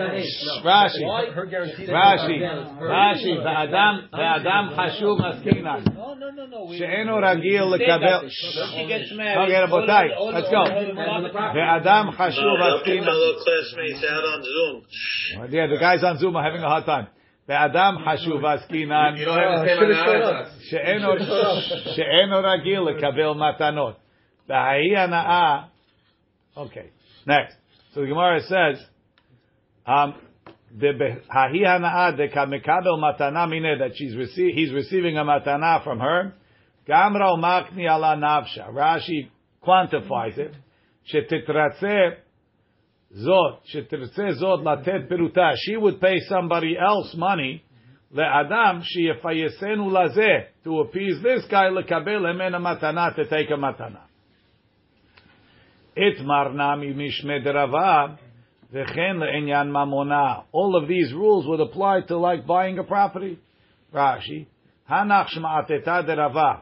Rashi, 0.63 1.03
Her 1.40 1.46
guarantee. 1.46 1.88
Rashi, 1.88 2.38
Rashi, 2.80 3.34
the 3.44 3.50
Adam, 3.50 4.10
the 4.12 4.22
Adam 4.38 4.66
Hashuv 4.78 5.20
Askinan. 5.30 5.82
No, 5.96 6.14
no, 6.14 6.30
no, 6.32 6.46
no. 6.46 6.66
we- 6.70 6.78
שאינו 6.78 7.16
רגיל 7.24 7.64
לקבל 7.64 7.96
לקבל... 7.96 8.28
She 8.30 8.88
gets 8.88 9.12
married. 9.12 9.50
Okay, 9.50 9.64
רבותיי, 9.64 10.10
all- 10.10 10.18
all- 10.18 10.34
let's 10.34 10.46
all- 10.46 10.52
go. 10.52 10.72
all- 10.72 11.10
all 11.10 11.22
the 11.24 11.30
property. 11.30 11.60
ואדם 11.60 12.12
חשוב 12.12 12.58
No, 12.60 12.76
עסקינן... 12.76 13.04
fellow 13.06 13.34
classmates 13.44 14.04
out 14.04 14.26
on 14.34 14.42
Zoom. 14.44 15.52
Yeah, 15.54 15.68
the 15.68 15.78
guys 15.80 16.04
on 16.04 16.18
Zoom 16.18 16.36
are 16.36 16.44
having 16.44 16.64
a 16.64 16.70
hard 16.70 16.86
time. 16.86 17.08
ואדם 17.50 17.96
חשוב 18.06 18.46
עסקינן... 18.46 19.14
You 19.18 19.26
don't 19.26 19.38
have 19.38 19.62
to 19.62 19.66
say 19.66 19.76
should've 19.76 19.90
my 19.90 20.06
showed 20.06 20.24
name. 20.24 20.42
up. 20.42 20.48
שאינו, 20.70 21.10
שאינו 21.96 22.38
רגיל 22.44 22.80
לקבל 22.82 23.30
מתנות. 23.32 23.96
וההיא 24.50 24.98
הנאה, 24.98 25.60
okay, 26.58 26.88
next. 27.28 27.56
So 27.94 28.02
the 28.02 28.08
Gemara 28.08 28.40
says, 28.42 28.78
um, 29.88 30.14
that 33.79 33.91
she's 33.95 34.15
rece- 34.15 34.55
he's 34.55 34.73
receiving 34.73 35.19
a 35.19 35.25
matana 35.25 35.83
from 35.83 35.99
her. 36.01 36.35
Gamra 36.89 37.37
makni 37.39 37.89
ala 37.89 38.17
nafsha. 38.17 38.73
Rashi 38.73 39.31
quantifies 39.63 40.39
it. 40.39 40.55
Shetetratze 41.13 42.17
zod. 43.17 43.59
Shetetratze 43.75 44.41
zod 44.41 44.63
latet 44.65 45.09
peruta. 45.11 45.55
She 45.57 45.77
would 45.77 46.01
pay 46.01 46.21
somebody 46.29 46.77
else 46.79 47.15
money. 47.17 47.63
Le'adam 48.15 48.83
sheyefayesenu 48.83 49.89
lazeh. 49.91 50.47
To 50.65 50.81
appease 50.81 51.23
this 51.23 51.45
guy, 51.51 51.69
lekabel 51.69 52.23
emena 52.23 52.59
matana, 52.59 53.15
to 53.15 53.25
take 53.29 53.51
a 53.51 53.55
matana. 53.55 54.01
Itmar 55.97 56.55
nami 56.55 56.93
mishme 56.93 57.41
derava. 57.45 58.19
All 58.73 60.77
of 60.81 60.89
these 60.89 61.13
rules 61.13 61.47
would 61.47 61.61
apply 61.61 62.03
to 62.03 62.17
like 62.17 62.47
buying 62.47 62.79
a 62.79 62.85
property. 62.85 63.39
Rashi, 63.93 64.47
Hanach 64.89 65.27
Shma'ateta 65.37 66.07
Derava, 66.07 66.61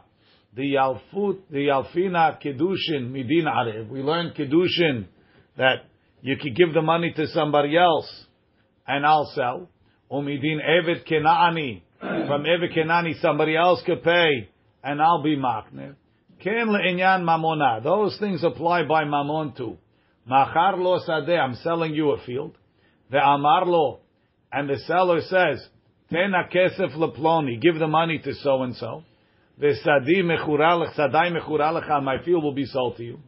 the 0.54 0.74
Yalfut, 0.74 1.40
the 1.50 1.66
Yalfina 1.66 2.42
Kedushin 2.42 3.10
Midin 3.10 3.44
Arev. 3.44 3.90
We 3.90 4.00
learned 4.00 4.34
Kedushin 4.34 5.06
that 5.58 5.84
you 6.22 6.36
could 6.36 6.56
give 6.56 6.72
the 6.72 6.80
money 6.80 7.12
to 7.14 7.26
somebody 7.28 7.76
else 7.76 8.10
and 8.86 9.04
I'll 9.04 9.30
sell. 9.34 9.68
Umidin 10.10 10.60
Evet 10.66 11.06
Kenani, 11.06 11.82
from 12.00 12.46
Evet 12.46 12.74
Kenani 12.74 13.20
somebody 13.20 13.54
else 13.54 13.82
could 13.84 14.02
pay 14.02 14.48
and 14.82 15.02
I'll 15.02 15.22
be 15.22 15.36
machne. 15.36 15.94
Ken 16.42 16.68
Le'inyan 16.68 17.22
Mamona, 17.22 17.82
those 17.82 18.16
things 18.18 18.42
apply 18.42 18.84
by 18.84 19.04
Mamon 19.04 19.54
too. 19.54 19.76
Machar 20.28 20.76
lo 20.76 20.98
sadeh. 21.00 21.38
I'm 21.38 21.54
selling 21.56 21.94
you 21.94 22.10
a 22.10 22.22
field. 22.24 22.56
Ve'amar 23.12 23.66
lo. 23.66 24.00
And 24.52 24.68
the 24.68 24.78
seller 24.86 25.20
says, 25.22 25.66
Ten 26.10 26.32
kesef 26.52 26.94
leploni. 26.96 27.60
Give 27.60 27.78
the 27.78 27.86
money 27.86 28.18
to 28.18 28.34
so 28.34 28.62
and 28.62 28.76
so. 28.76 29.04
Ve'sadi 29.60 30.22
mechuralech. 30.22 30.94
Sadai 30.94 31.32
mechuralech. 31.32 32.02
My 32.02 32.22
field 32.24 32.44
will 32.44 32.54
be 32.54 32.66
sold 32.66 32.96
to 32.98 33.04
you. 33.04 33.18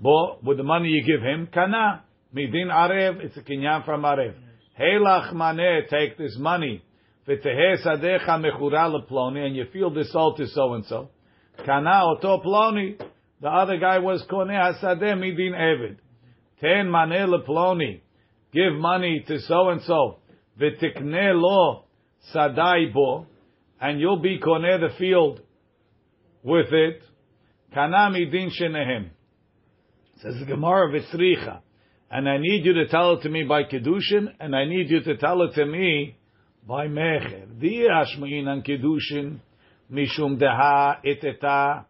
Bo, 0.00 0.38
with 0.42 0.56
the 0.56 0.64
money 0.64 0.88
you 0.88 1.04
give 1.04 1.22
him, 1.22 1.48
kana. 1.52 2.02
Midin 2.34 2.70
arev. 2.70 3.20
It's 3.20 3.36
a 3.36 3.40
kinyan 3.40 3.84
from 3.84 4.02
arev. 4.02 4.34
Heilach 4.80 5.32
maneh. 5.32 5.88
Take 5.88 6.18
this 6.18 6.36
money. 6.38 6.82
V'tehe 7.28 7.84
sadecha 7.86 8.28
mechura 8.28 8.92
leploni. 8.92 9.46
And 9.46 9.54
your 9.54 9.66
field 9.66 9.96
is 9.96 10.10
sold 10.10 10.38
to 10.38 10.48
so 10.48 10.74
and 10.74 10.84
so. 10.86 11.10
Kana 11.64 12.02
oto 12.04 12.42
ploni. 12.42 13.00
The 13.40 13.48
other 13.48 13.76
guy 13.76 13.98
was 13.98 14.24
koneh 14.28 14.80
hasadeh 14.82 15.16
midin 15.16 15.52
evid. 15.52 15.98
Ten 16.62 16.86
maneh 16.86 17.26
leploni. 17.26 18.00
Give 18.52 18.72
money 18.74 19.24
to 19.26 19.40
so 19.40 19.70
and 19.70 19.82
so. 19.82 20.18
V'tikne 20.60 21.32
lo 21.34 21.86
sadai 22.32 22.94
bo. 22.94 23.26
And 23.80 23.98
you'll 23.98 24.20
be 24.20 24.38
koneh 24.38 24.78
the 24.78 24.96
field 24.96 25.40
with 26.44 26.72
it. 26.72 27.02
kanami 27.76 28.32
midin 28.32 28.50
shenehem. 28.50 29.10
Says 30.20 30.36
the 30.38 30.46
Gemara 30.46 30.92
v'tzricha. 30.92 31.62
And 32.12 32.28
I 32.28 32.38
need 32.38 32.64
you 32.64 32.74
to 32.74 32.86
tell 32.86 33.14
it 33.14 33.22
to 33.22 33.28
me 33.28 33.42
by 33.42 33.64
kedushin, 33.64 34.28
and 34.38 34.54
I 34.54 34.64
need 34.66 34.88
you 34.88 35.00
to 35.00 35.16
tell 35.16 35.42
it 35.42 35.54
to 35.54 35.66
me 35.66 36.16
by 36.68 36.86
mecher. 36.86 37.58
Di 37.58 37.88
ashma'inan 37.88 38.64
kedushin. 38.64 39.40
Mishum 39.90 40.38
deha 40.38 40.98
iteta 41.04 41.86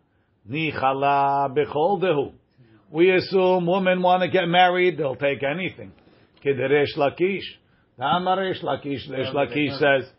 nichala 0.48 1.54
bechol 1.54 2.00
dehu. 2.00 2.32
We 2.92 3.10
assume 3.10 3.66
women 3.66 4.02
want 4.02 4.22
to 4.22 4.28
get 4.28 4.46
married, 4.46 4.98
they'll 4.98 5.16
take 5.16 5.42
anything. 5.42 5.92
Kederesh 6.44 6.94
Lakish. 6.98 7.40
Ta'amaresh 7.98 8.62
Lakish. 8.62 9.10
Resh 9.10 9.32
Lakish 9.34 9.78
says, 9.78 10.10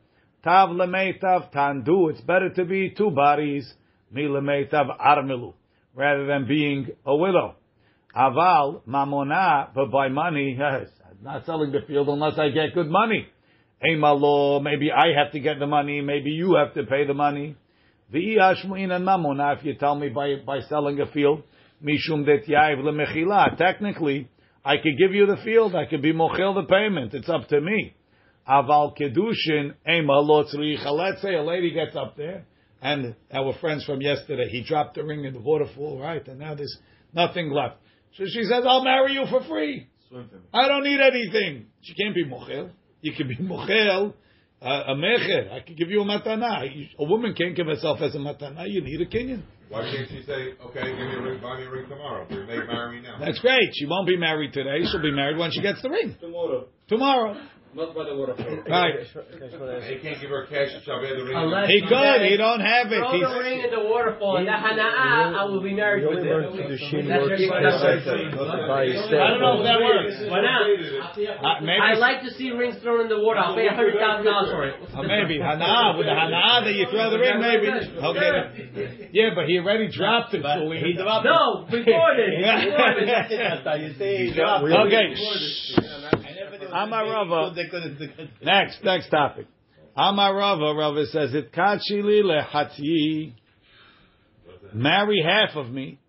Tav 0.44 0.70
lemeitav 0.70 1.54
tandu. 1.54 2.10
It's 2.10 2.22
better 2.22 2.50
to 2.50 2.66
be 2.66 2.90
two 2.98 3.12
bodies. 3.12 3.72
Mi 4.12 4.24
lemeitav 4.24 5.00
armilu. 5.00 5.54
Rather 5.94 6.26
than 6.26 6.48
being 6.48 6.88
a 7.06 7.16
widow. 7.16 7.56
Aval 8.16 8.82
mamona, 8.88 9.70
but 9.76 9.92
by 9.92 10.08
money, 10.08 10.58
yes, 10.58 10.88
I'm 11.10 11.24
not 11.24 11.46
selling 11.46 11.72
the 11.72 11.82
field 11.88 12.10
unless 12.10 12.40
I 12.40 12.50
get 12.50 12.74
good 12.74 12.90
money. 12.90 13.28
Emalo, 13.88 14.62
maybe 14.64 14.92
I 14.92 15.20
have 15.22 15.32
to 15.34 15.40
get 15.40 15.60
the 15.60 15.68
money, 15.68 16.02
maybe 16.02 16.32
you 16.32 16.56
have 16.56 16.74
to 16.74 16.84
pay 16.84 17.06
the 17.06 17.14
money. 17.14 17.56
V'iyashmuin 18.14 18.92
and 18.92 19.06
mamona, 19.06 19.58
if 19.58 19.66
you 19.66 19.76
tell 19.76 19.96
me 19.96 20.10
by, 20.10 20.36
by 20.46 20.62
selling 20.62 21.00
a 21.00 21.08
field, 21.08 21.44
mishum 21.84 22.26
det 22.26 22.48
yaiv 22.48 22.80
lemechila. 22.80 23.58
Technically, 23.58 24.30
I 24.66 24.78
could 24.78 24.98
give 24.98 25.14
you 25.14 25.26
the 25.26 25.38
field, 25.44 25.76
I 25.76 25.86
could 25.86 26.02
be 26.02 26.14
mochel 26.14 26.56
the 26.56 26.64
payment, 26.64 27.14
it's 27.14 27.30
up 27.30 27.48
to 27.50 27.60
me. 27.60 27.96
Aval 28.48 28.98
kedushin, 28.98 29.74
emalo 29.88 30.46
tzricha. 30.54 30.92
Let's 30.92 31.22
say 31.22 31.36
a 31.36 31.44
lady 31.44 31.72
gets 31.72 31.96
up 31.96 32.16
there, 32.16 32.46
and 32.82 33.16
our 33.34 33.54
friends 33.60 33.84
from 33.86 34.02
yesterday, 34.02 34.50
he 34.50 34.64
dropped 34.64 34.96
the 34.96 35.04
ring 35.04 35.26
in 35.26 35.34
the 35.34 35.42
waterfall, 35.42 36.00
right, 36.00 36.26
and 36.28 36.40
now 36.40 36.56
there's 36.56 36.78
nothing 37.14 37.52
left. 37.52 37.76
So 38.18 38.24
she 38.26 38.44
says, 38.44 38.64
I'll 38.66 38.84
marry 38.84 39.14
you 39.14 39.26
for 39.30 39.44
free. 39.44 39.88
I 40.54 40.68
don't 40.68 40.84
need 40.84 41.00
anything. 41.02 41.66
She 41.82 41.96
can't 41.96 42.14
be 42.14 42.26
mochel. 42.26 42.70
You 43.02 43.14
can 43.14 43.28
be 43.28 43.38
mochel, 43.38 44.14
uh, 44.62 44.66
a 44.88 44.96
mecher. 44.96 45.52
I 45.52 45.60
can 45.60 45.76
give 45.76 45.90
you 45.90 46.02
a 46.02 46.06
matana. 46.06 46.90
A 47.00 47.04
woman 47.04 47.34
can't 47.34 47.56
give 47.56 47.66
herself 47.68 48.00
as 48.02 48.16
a 48.16 48.20
matana. 48.20 48.70
You 48.70 48.82
need 48.82 49.02
a 49.02 49.06
kinyan. 49.06 49.42
Why 49.74 49.90
can't 49.90 50.08
she 50.08 50.22
say, 50.22 50.54
okay, 50.68 50.86
give 50.86 50.98
me 51.00 51.16
a 51.16 51.22
ring, 51.22 51.42
buy 51.42 51.58
me 51.58 51.66
a 51.66 51.70
ring 51.72 51.90
tomorrow? 51.90 52.28
They 52.30 52.36
may 52.46 52.64
marry 52.68 52.98
me 52.98 53.02
now. 53.02 53.18
That's 53.20 53.40
great. 53.40 53.72
She 53.74 53.88
won't 53.88 54.08
be 54.08 54.18
married 54.18 54.54
today. 54.54 54.86
She'll 54.86 55.02
be 55.02 55.12
married 55.12 55.38
when 55.38 55.52
she 55.52 55.62
gets 55.62 55.82
the 55.82 55.90
ring. 55.90 56.16
Tomorrow. 56.22 56.68
Tomorrow. 56.88 57.42
Not 57.74 57.96
by 57.98 58.06
the 58.06 58.14
waterfall. 58.16 58.46
Right. 58.70 59.02
He 59.02 59.98
can't 59.98 60.22
give 60.22 60.30
her 60.30 60.46
cash 60.46 60.70
and 60.78 60.84
shabbat 60.86 61.18
the 61.18 61.26
ring. 61.26 61.34
Unless 61.34 61.70
He 61.74 61.82
could. 61.82 62.22
He 62.30 62.38
don't 62.38 62.62
have 62.62 62.92
it. 62.94 63.02
Throw 63.02 63.18
the 63.18 63.40
ring 63.42 63.66
in 63.66 63.72
the 63.74 63.90
waterfall, 63.90 64.38
and 64.38 64.46
the 64.46 64.54
hana'ah, 64.54 65.34
I 65.34 65.44
will 65.50 65.62
be 65.62 65.74
married 65.74 66.06
with 66.06 66.20
only 66.22 66.30
learned 66.30 66.54
it. 66.54 67.08
That's 67.10 67.26
works 67.26 67.42
your- 67.42 67.50
by 67.50 67.64
that's 67.66 67.82
second, 67.82 68.30
your- 68.30 68.46
not 68.46 68.68
by 68.70 68.84
I 68.86 69.28
don't 69.34 69.42
know 69.42 69.58
if 69.58 69.66
that 69.66 69.80
works. 69.82 70.14
Why 70.30 70.42
not? 70.46 70.62
uh, 70.70 71.62
maybe, 71.66 71.82
I 71.82 71.94
like 71.98 72.22
to 72.22 72.32
see 72.38 72.52
rings 72.52 72.78
thrown 72.86 73.02
in 73.02 73.10
the 73.10 73.18
water. 73.18 73.40
I'll 73.42 73.56
pay 73.58 73.66
a 73.66 73.74
hundred 73.74 73.98
thousand 73.98 74.26
dollars 74.26 74.52
for 74.54 74.64
it. 74.70 74.76
uh, 74.94 75.02
maybe. 75.02 75.42
Hana, 75.42 75.98
with 75.98 76.06
the 76.06 76.14
hana 76.14 76.62
that 76.70 76.74
you 76.78 76.86
throw 76.94 77.10
the 77.10 77.18
ring, 77.18 77.42
maybe. 77.42 77.68
Okay. 77.74 79.10
Yeah, 79.14 79.34
but 79.34 79.50
he 79.50 79.58
already 79.58 79.90
dropped 79.90 80.34
it, 80.34 80.46
so 80.46 80.70
he 80.70 80.94
dropped 80.94 81.26
it. 81.26 81.30
No, 81.30 81.66
before 81.74 82.14
this. 82.22 82.38
Before 82.38 82.94
this. 83.02 83.10
You 83.82 83.94
say 83.98 84.28
he 84.30 84.34
dropped 84.34 84.66
it. 84.70 84.78
Okay. 84.78 85.18
Amar 86.74 87.06
Rava. 87.06 87.54
Next, 88.42 88.84
next 88.84 89.10
topic. 89.10 89.48
Amar 89.96 90.36
Rava, 90.36 90.74
Rava 90.78 91.06
says, 91.08 91.34
it 91.34 91.52
kachili 91.52 92.22
lehatyi. 92.24 93.34
Marry 94.74 95.22
half 95.24 95.56
of 95.56 95.70
me. 95.70 96.00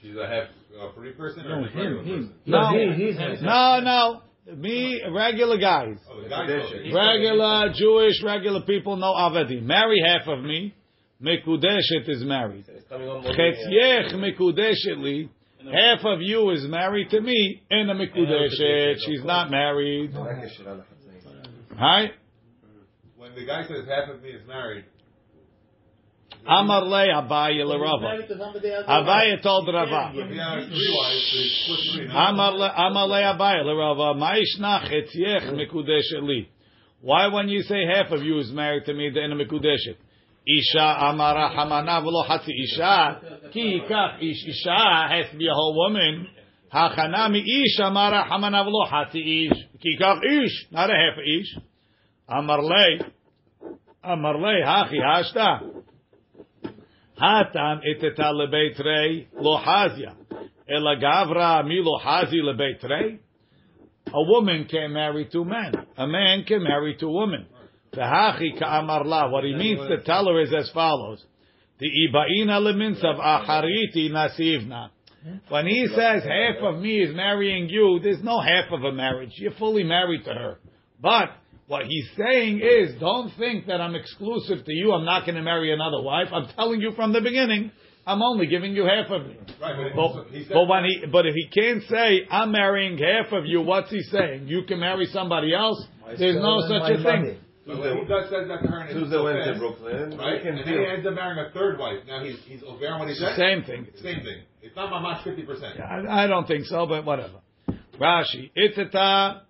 She's 0.00 0.14
a 0.16 0.26
half 0.26 0.44
a 0.80 0.92
free 0.94 1.12
person 1.12 1.46
or 1.46 1.58
a 1.58 1.62
regular 1.62 1.96
person? 2.02 2.34
No, 2.46 2.68
he- 2.70 3.04
he's- 3.12 3.42
no, 3.42 3.80
no. 3.80 4.22
Me, 4.54 5.02
regular 5.10 5.56
guys. 5.58 5.96
Oh, 6.08 6.20
guy's. 6.28 6.94
Regular 6.94 7.72
Jewish, 7.74 8.22
regular 8.22 8.60
people, 8.60 8.96
no 8.96 9.12
avadi. 9.12 9.60
Marry 9.60 10.00
half 10.06 10.28
of 10.28 10.44
me. 10.44 10.72
Mekudeshet 11.20 12.08
is 12.08 12.22
married. 12.22 12.64
Chetyech 12.92 14.12
mekudeshet 14.12 14.98
li. 15.02 15.28
Half 15.72 16.04
of 16.04 16.20
you 16.20 16.50
is 16.50 16.64
married 16.66 17.10
to 17.10 17.20
me. 17.20 17.62
In 17.70 17.90
a 17.90 17.94
mekudeshet, 17.94 18.96
she's 19.04 19.24
not 19.24 19.50
married. 19.50 20.12
Hi. 21.78 22.10
When 23.16 23.34
the 23.34 23.44
guy 23.44 23.66
says 23.66 23.86
half 23.88 24.14
of 24.14 24.22
me 24.22 24.30
is 24.30 24.46
married, 24.46 24.84
Amar 26.48 26.84
le 26.84 27.08
Abaye 27.08 27.64
le 27.64 27.78
Rava. 27.78 28.22
Abaye 28.88 29.42
told 29.42 29.68
Rava. 29.68 30.12
if 30.14 30.30
he 30.30 30.36
has 30.36 30.64
three 30.68 30.96
wives, 30.96 31.32
they 31.32 31.48
split 31.64 31.96
three. 31.96 32.08
no? 32.08 32.14
Amar 32.14 32.52
le 32.52 32.72
Amar 32.76 33.08
le 33.08 33.22
Abaye 33.22 33.64
le 33.64 33.74
Rava. 33.74 34.14
Ma'ishna 34.18 34.88
chetyech 34.88 35.52
mekudeshet 35.52 36.22
li. 36.22 36.48
Why 37.00 37.26
when 37.28 37.48
you 37.48 37.62
say 37.62 37.84
half 37.84 38.12
of 38.12 38.22
you 38.22 38.38
is 38.38 38.50
married 38.52 38.84
to 38.86 38.94
me, 38.94 39.10
then 39.12 39.32
a 39.32 39.36
mekudeshet? 39.36 39.96
Isha 40.46 41.08
amara 41.08 41.50
hamana 41.50 42.00
v'lo 42.02 42.24
hatzi 42.24 42.52
isha. 42.62 43.50
Ki 43.52 43.80
yikach 43.80 44.22
ish 44.22 44.46
isha 44.46 45.08
has 45.08 45.30
to 45.32 45.36
be 45.36 45.48
a 45.48 45.52
whole 45.52 45.74
woman. 45.74 46.28
Hachanami 46.72 47.42
ish 47.44 47.80
amara 47.80 48.24
hamana 48.30 48.64
v'lo 48.64 48.86
hatzi 48.88 49.50
ish. 49.50 49.58
Ki 49.80 49.96
yikach 49.98 50.20
ish, 50.22 50.66
not 50.70 50.88
a 50.88 50.94
half 50.94 51.18
ish. 51.18 51.58
Amar 52.28 52.62
le. 52.62 52.98
Amar 54.04 54.38
le 54.38 54.62
hachi 54.64 55.00
hashta. 55.02 55.60
Hatam 57.20 57.80
iteta 57.84 58.32
lebeit 58.32 58.78
rei 58.78 59.26
lo 59.40 59.58
hazia. 59.58 60.14
Ela 60.68 60.96
gavra 60.96 61.66
mi 61.66 61.80
lo 61.82 61.98
hazi. 61.98 62.40
A 64.12 64.22
woman 64.22 64.66
can 64.70 64.92
marry 64.92 65.24
two 65.24 65.44
men. 65.44 65.72
A 65.96 66.06
man 66.06 66.44
can 66.44 66.62
marry 66.62 66.96
two 66.96 67.10
women. 67.10 67.46
V'hachi 67.96 68.58
ka'amar 68.58 69.04
la. 69.04 69.30
What 69.30 69.44
he 69.44 69.54
means 69.54 69.80
to 69.88 70.02
tell 70.02 70.26
her 70.26 70.40
is 70.40 70.52
as 70.52 70.70
follows. 70.70 71.24
The 71.78 71.86
ibaina 71.86 72.60
leminsav 72.60 73.18
achariti 73.18 74.10
nasivna. 74.10 74.90
When 75.48 75.66
he 75.66 75.86
says 75.88 76.22
half 76.22 76.62
of 76.62 76.80
me 76.80 77.00
is 77.00 77.14
marrying 77.14 77.68
you, 77.68 77.98
there's 78.02 78.22
no 78.22 78.40
half 78.40 78.70
of 78.70 78.84
a 78.84 78.92
marriage. 78.92 79.32
You're 79.36 79.54
fully 79.54 79.82
married 79.82 80.24
to 80.24 80.32
her. 80.32 80.58
But 81.00 81.30
what 81.66 81.86
he's 81.86 82.08
saying 82.16 82.60
is, 82.60 82.98
don't 83.00 83.32
think 83.36 83.66
that 83.66 83.80
I'm 83.80 83.96
exclusive 83.96 84.64
to 84.64 84.72
you. 84.72 84.92
I'm 84.92 85.04
not 85.04 85.26
going 85.26 85.34
to 85.34 85.42
marry 85.42 85.72
another 85.72 86.00
wife. 86.00 86.28
I'm 86.32 86.46
telling 86.54 86.80
you 86.80 86.92
from 86.94 87.12
the 87.12 87.20
beginning, 87.20 87.72
I'm 88.06 88.22
only 88.22 88.46
giving 88.46 88.72
you 88.72 88.84
half 88.84 89.10
of 89.10 89.26
me. 89.26 89.36
Right, 89.60 89.74
but, 89.76 89.96
But, 89.96 90.00
also, 90.00 90.24
he 90.30 90.44
said, 90.44 90.52
but 90.54 90.68
when 90.68 90.84
he, 90.84 91.06
but 91.10 91.26
if 91.26 91.34
he 91.34 91.48
can't 91.48 91.82
say 91.90 92.20
I'm 92.30 92.52
marrying 92.52 92.96
half 92.98 93.32
of 93.32 93.46
you, 93.46 93.62
what's 93.62 93.90
he 93.90 94.02
saying? 94.02 94.46
You 94.46 94.62
can 94.62 94.78
marry 94.78 95.06
somebody 95.06 95.52
else. 95.52 95.84
There's 96.16 96.36
no 96.36 96.60
such 96.68 96.92
a 96.92 97.02
thing. 97.02 97.38
When 97.66 97.98
he 97.98 98.04
does 98.04 98.30
says 98.30 98.46
that 98.48 98.62
to 98.62 98.68
her 98.68 98.82
his 98.84 98.94
Tuesday 98.94 99.16
to 99.16 99.58
Brooklyn. 99.58 100.16
right? 100.18 100.44
And 100.46 100.58
then 100.58 100.66
he 100.66 100.86
ends 100.86 101.06
up 101.06 101.14
marrying 101.14 101.44
a 101.44 101.50
third 101.50 101.78
wife. 101.78 102.00
Now 102.06 102.22
he's 102.22 102.38
he's 102.46 102.62
over 102.62 102.88
on 102.88 103.00
what 103.00 103.08
he 103.08 103.14
said. 103.14 103.36
same 103.36 103.64
thing. 103.64 103.86
Same 103.96 104.22
thing. 104.22 104.42
It's 104.62 104.76
not 104.76 104.92
mamash 104.92 105.24
fifty 105.24 105.42
percent. 105.42 105.80
I, 105.80 106.24
I 106.24 106.26
don't 106.26 106.46
think 106.46 106.64
so, 106.66 106.86
but 106.86 107.04
whatever. 107.04 107.40
Rashi, 108.00 108.50
iteta, 108.56 109.40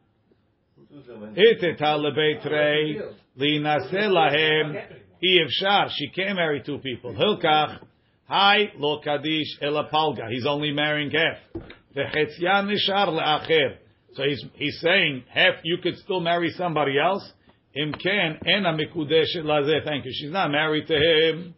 iteta 1.36 1.98
lebeit 1.98 2.44
rei, 2.50 3.00
linase 3.38 3.92
lahem, 3.92 4.86
Efshar, 5.22 5.90
she 5.90 6.08
can't 6.08 6.36
marry 6.36 6.62
two 6.64 6.78
people. 6.78 7.12
Hilkach, 7.12 7.80
hi 8.24 8.72
lo 8.76 9.00
kadish 9.04 9.60
ela 9.60 9.88
palga. 9.92 10.30
He's 10.30 10.46
only 10.46 10.72
marrying 10.72 11.10
half. 11.10 11.62
V'chetzyan 11.94 12.70
nishar 12.70 13.08
le'acher. 13.08 13.76
So 14.14 14.22
he's 14.22 14.42
he's 14.54 14.80
saying 14.80 15.24
half. 15.28 15.56
You 15.64 15.78
could 15.82 15.96
still 15.98 16.20
marry 16.20 16.50
somebody 16.50 16.98
else. 16.98 17.30
Im 17.77 17.93
ken 17.93 18.39
ena 18.47 18.72
mikudeshet 18.72 19.45
lazeh. 19.45 19.85
Thank 19.85 20.07
you. 20.07 20.12
She's 20.14 20.31
not 20.31 20.51
married 20.51 20.87
to 20.87 20.95
him. 20.95 21.55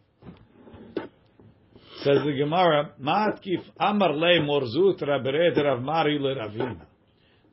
Says 2.03 2.19
the 2.25 2.33
Gemara, 2.37 2.91
Matkif 3.01 3.61
Amar 3.77 4.13
Le 4.13 4.41
Mar 4.45 4.61
Zutra 4.61 5.21
Bered 5.21 5.57
Rav 5.57 5.81
Mari 5.81 6.17
Le 6.19 6.35
Ravina. 6.35 6.85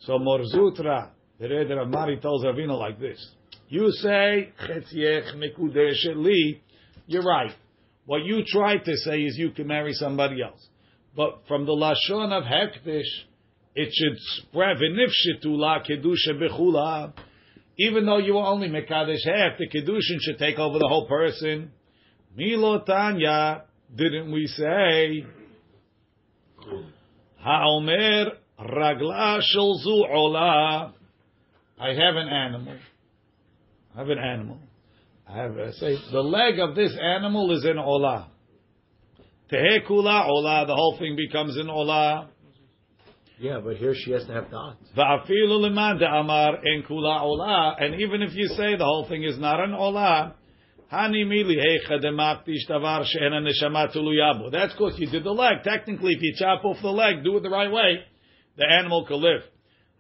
So 0.01 0.19
Mar 0.19 0.41
Zutra 0.55 1.11
Bered 1.41 1.77
Rav 1.77 1.89
Mari 1.89 2.19
tells 2.19 2.45
Ravina 2.45 2.79
like 2.79 2.99
this. 3.01 3.19
You 3.69 3.91
say 3.91 4.53
Chetziech 4.61 5.35
Mekudeshet 5.37 6.17
Li. 6.17 6.63
You're 7.07 7.23
right. 7.23 7.53
What 8.05 8.25
you 8.25 8.45
try 8.47 8.79
to 8.79 8.97
say 8.99 9.23
is 9.23 9.37
you 9.37 9.51
can 9.51 9.67
marry 9.67 9.93
somebody 9.93 10.43
else. 10.43 10.65
But 11.17 11.43
from 11.49 11.67
the 11.67 11.73
Lashon 11.73 12.33
of 12.33 12.45
Hektish, 12.45 13.27
it 13.75 13.93
should 13.93 14.19
spread 14.19 14.77
V'nifshetula 14.77 15.85
Kedusha 15.89 16.35
Bechula. 16.41 17.13
Even 17.79 18.07
though 18.07 18.19
you 18.19 18.35
were 18.35 18.45
only 18.45 18.69
Mekadesh 18.69 19.25
half, 19.25 19.59
the 19.59 19.69
Kedushin 19.69 20.19
should 20.21 20.39
take 20.39 20.59
over 20.59 20.79
the 20.79 20.89
whole 20.89 21.07
person. 21.07 21.73
Milo 22.37 22.81
Tanya, 22.85 23.65
didn't 23.95 24.33
we 24.33 24.47
say? 24.47 25.27
Haomer 27.45 28.33
ragla 28.59 29.41
shel 29.43 29.75
zu 29.75 30.05
ola. 30.11 30.95
I 31.79 31.89
have 31.89 32.17
an 32.17 32.29
animal. 32.29 32.77
I 33.95 33.99
have 33.99 34.09
an 34.09 34.19
animal. 34.19 34.59
I 35.29 35.37
have 35.37 35.57
a, 35.57 35.73
say 35.75 35.97
the 36.13 36.21
leg 36.21 36.59
of 36.59 36.75
this 36.75 36.97
animal 37.01 37.55
is 37.57 37.65
in 37.65 37.79
ola. 37.79 38.31
Tehe 39.53 39.87
kula 39.87 40.27
ola. 40.27 40.65
The 40.67 40.75
whole 40.75 40.97
thing 40.99 41.17
becomes 41.17 41.57
in 41.59 41.69
ola. 41.69 42.31
Yeah, 43.39 43.61
but 43.63 43.77
here 43.77 43.95
she 43.95 44.13
has 44.13 44.25
to 44.27 44.33
have 44.33 44.51
dots. 44.51 44.79
Va'afilu 44.97 45.61
leman 45.61 46.03
amar 46.03 46.57
en 46.67 46.83
kula 46.89 47.21
ola. 47.21 47.77
And 47.79 48.01
even 48.01 48.23
if 48.23 48.35
you 48.35 48.49
say 48.49 48.77
the 48.77 48.85
whole 48.85 49.07
thing 49.09 49.25
is 49.25 49.39
not 49.39 49.63
an 49.63 49.75
ola, 49.75 50.35
hani 50.91 51.25
mili 51.27 51.57
heicha 51.59 52.03
demaktish 52.03 52.67
davar 52.69 53.05
she'ena 53.05 53.43
neshama 53.43 53.95
tuluyabu. 53.95 54.51
That's 54.51 54.73
because 54.73 54.99
you 54.99 55.11
did 55.11 55.25
the 55.25 55.33
leg. 55.33 55.65
Technically, 55.65 56.15
if 56.15 56.23
you 56.23 56.35
chop 56.39 56.65
off 56.65 56.79
the 56.81 56.89
leg, 56.89 57.25
do 57.25 57.37
it 57.37 57.43
the 57.43 57.51
right 57.51 57.71
way, 57.71 58.01
the 58.57 58.65
animal 58.67 59.05
can 59.05 59.21
live. 59.21 59.43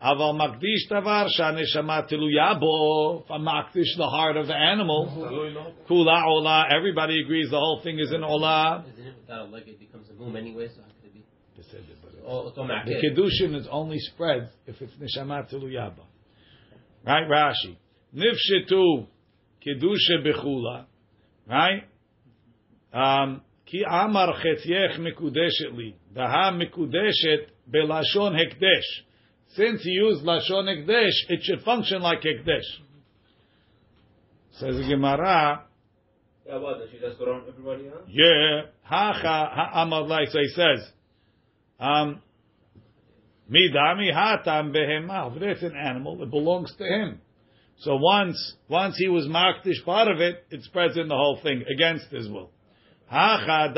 Aval 0.03 0.35
makdish 0.35 0.91
davar 0.91 1.29
she'neshama 1.29 2.11
tuluyabu. 2.11 3.25
If 3.25 3.31
I 3.31 3.37
makdish 3.37 3.97
the 3.99 4.09
heart 4.09 4.39
of 4.39 4.47
the 4.47 4.57
animal, 4.57 5.75
kula 5.91 6.25
ola. 6.25 6.65
Everybody 6.75 7.21
agrees 7.21 7.51
the 7.51 7.59
whole 7.59 7.83
thing 7.85 7.99
is 7.99 8.13
an 8.13 8.25
ola. 8.25 8.83
Isn't 8.95 9.07
it 9.09 9.15
without 9.21 9.49
a 9.49 9.51
leg? 9.51 9.65
It 9.67 9.79
becomes 9.79 10.09
a 10.09 10.15
mum 10.15 10.37
anyway. 10.37 10.69
So 10.69 10.81
how 10.81 10.89
could 11.03 11.11
it 11.11 11.15
be? 11.15 11.25
Oh, 11.59 12.16
Oh, 12.16 12.16
The 12.27 13.01
kedushin 13.05 13.55
is 13.55 13.69
only 13.71 13.99
spread 14.01 14.51
if 14.67 14.83
it's 14.83 14.93
neshama 14.95 15.49
tuluyaba. 15.53 16.05
Right, 17.07 17.29
Rashi. 17.29 17.77
Nifshetu 18.13 19.07
kedusha 19.65 20.27
bechula. 20.27 20.87
Right. 21.49 21.85
Um, 22.93 23.43
Ki 23.67 23.85
amar 23.89 24.35
chetyech 24.43 24.99
mikudeshet 24.99 25.77
li. 25.77 25.95
Daha 26.17 26.51
mikudeshet 26.51 27.47
belashon 27.73 28.35
hekdesh. 28.35 29.05
Since 29.55 29.83
he 29.85 29.91
used 29.91 30.25
lashon 30.25 30.67
hekdesh, 30.67 31.13
it 31.29 31.41
should 31.45 31.63
function 31.63 32.03
like 32.03 32.23
hekdesh. 32.23 32.67
Says 34.59 34.85
Gemara. 34.89 35.65
Yeah, 36.45 36.59
what? 36.59 36.79
Does 36.79 36.91
she 36.91 36.99
just 36.99 37.19
go 37.19 37.27
around 37.27 37.49
everybody 37.49 37.89
else? 37.89 38.09
Yeah, 38.09 38.63
hacha 38.83 39.51
ha'amar 39.55 40.03
like 40.07 40.29
so 40.29 40.39
he 40.39 40.49
says, 40.49 40.91
um, 41.79 42.23
midami 43.51 44.13
hatam 44.13 44.75
behemah. 44.75 45.35
But 45.35 45.43
it's 45.43 45.63
an 45.63 45.77
animal; 45.77 46.23
it 46.23 46.31
belongs 46.31 46.75
to 46.77 46.85
him. 46.85 47.21
So 47.79 47.97
once 47.97 48.55
once 48.69 48.97
he 48.99 49.09
was 49.09 49.27
makdish 49.27 49.85
part 49.85 50.09
of 50.09 50.21
it, 50.21 50.47
it 50.51 50.63
spreads 50.63 50.97
in 50.97 51.09
the 51.09 51.15
whole 51.15 51.39
thing 51.43 51.65
against 51.73 52.07
his 52.11 52.29
will. 52.29 52.51
Hacha. 53.09 53.75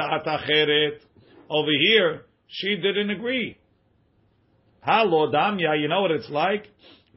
Over 1.51 1.71
here, 1.71 2.23
she 2.47 2.77
didn't 2.77 3.11
agree. 3.11 3.59
Halo 4.83 5.33
damya, 5.33 5.81
you 5.81 5.89
know 5.89 6.03
what 6.03 6.13
it's 6.13 6.31
like? 6.31 6.67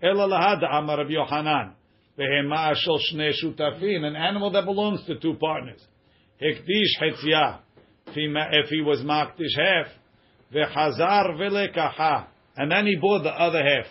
Ela 0.02 0.28
lahad 0.28 0.64
amar 0.70 0.98
Rabbi 0.98 1.12
Yohanan. 1.12 1.74
Behema 2.18 2.74
shel 2.76 3.00
shnei 3.14 3.32
shutafin, 3.32 4.04
an 4.04 4.16
animal 4.16 4.52
that 4.52 4.66
belongs 4.66 5.06
to 5.06 5.20
two 5.20 5.36
partners. 5.36 5.82
Hekdish 6.42 7.00
hetzia. 7.00 7.60
If 8.08 8.16
if 8.16 8.70
he 8.70 8.82
was 8.82 9.00
makdish 9.02 9.56
half, 9.56 9.88
vechazar 10.54 11.36
velekaha, 11.36 12.28
and 12.58 12.72
then 12.72 12.86
he 12.86 12.96
bought 12.96 13.24
the 13.24 13.30
other 13.30 13.64
half. 13.64 13.86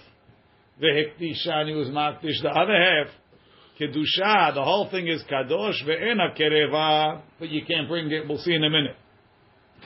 Vehekdisha, 0.82 1.52
and 1.52 1.68
he 1.68 1.74
was 1.74 1.88
the 1.88 2.48
other 2.48 2.74
half. 2.74 3.14
Kedusha, 3.78 4.54
the 4.54 4.62
whole 4.62 4.88
thing 4.90 5.08
is 5.08 5.22
kadosh 5.30 5.82
ve'ena 5.86 6.38
kereva, 6.38 7.22
but 7.38 7.48
you 7.48 7.62
can't 7.66 7.88
bring 7.88 8.10
it. 8.10 8.28
We'll 8.28 8.38
see 8.38 8.54
in 8.54 8.62
a 8.64 8.70
minute. 8.70 8.96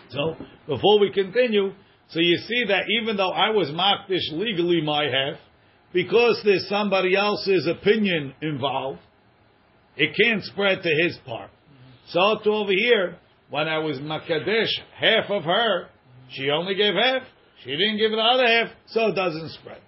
So 0.09 0.37
before 0.66 0.99
we 0.99 1.12
continue, 1.12 1.72
so 2.09 2.20
you 2.20 2.37
see 2.39 2.64
that 2.68 2.85
even 3.01 3.16
though 3.16 3.31
I 3.31 3.51
was 3.51 3.68
makdish 3.68 4.33
legally 4.33 4.83
my 4.83 5.05
half, 5.05 5.39
because 5.93 6.41
there's 6.45 6.68
somebody 6.68 7.16
else's 7.16 7.68
opinion 7.68 8.35
involved, 8.43 8.99
it 9.97 10.16
can't 10.20 10.43
spread 10.43 10.83
to 10.83 10.89
his 11.05 11.16
part. 11.25 11.51
So 12.09 12.39
to 12.43 12.51
over 12.51 12.72
here, 12.72 13.16
when 13.51 13.68
I 13.68 13.79
was 13.79 13.99
makadesh 13.99 14.70
half 14.97 15.31
of 15.31 15.45
her, 15.45 15.89
she 16.35 16.51
only 16.51 16.74
gave 16.74 16.95
half. 16.95 17.22
She 17.62 17.70
didn't 17.70 17.99
give 17.99 18.11
the 18.11 18.18
other 18.18 18.47
half, 18.47 18.68
so 18.87 19.09
it 19.09 19.14
doesn't 19.14 19.51
spread. 19.53 19.80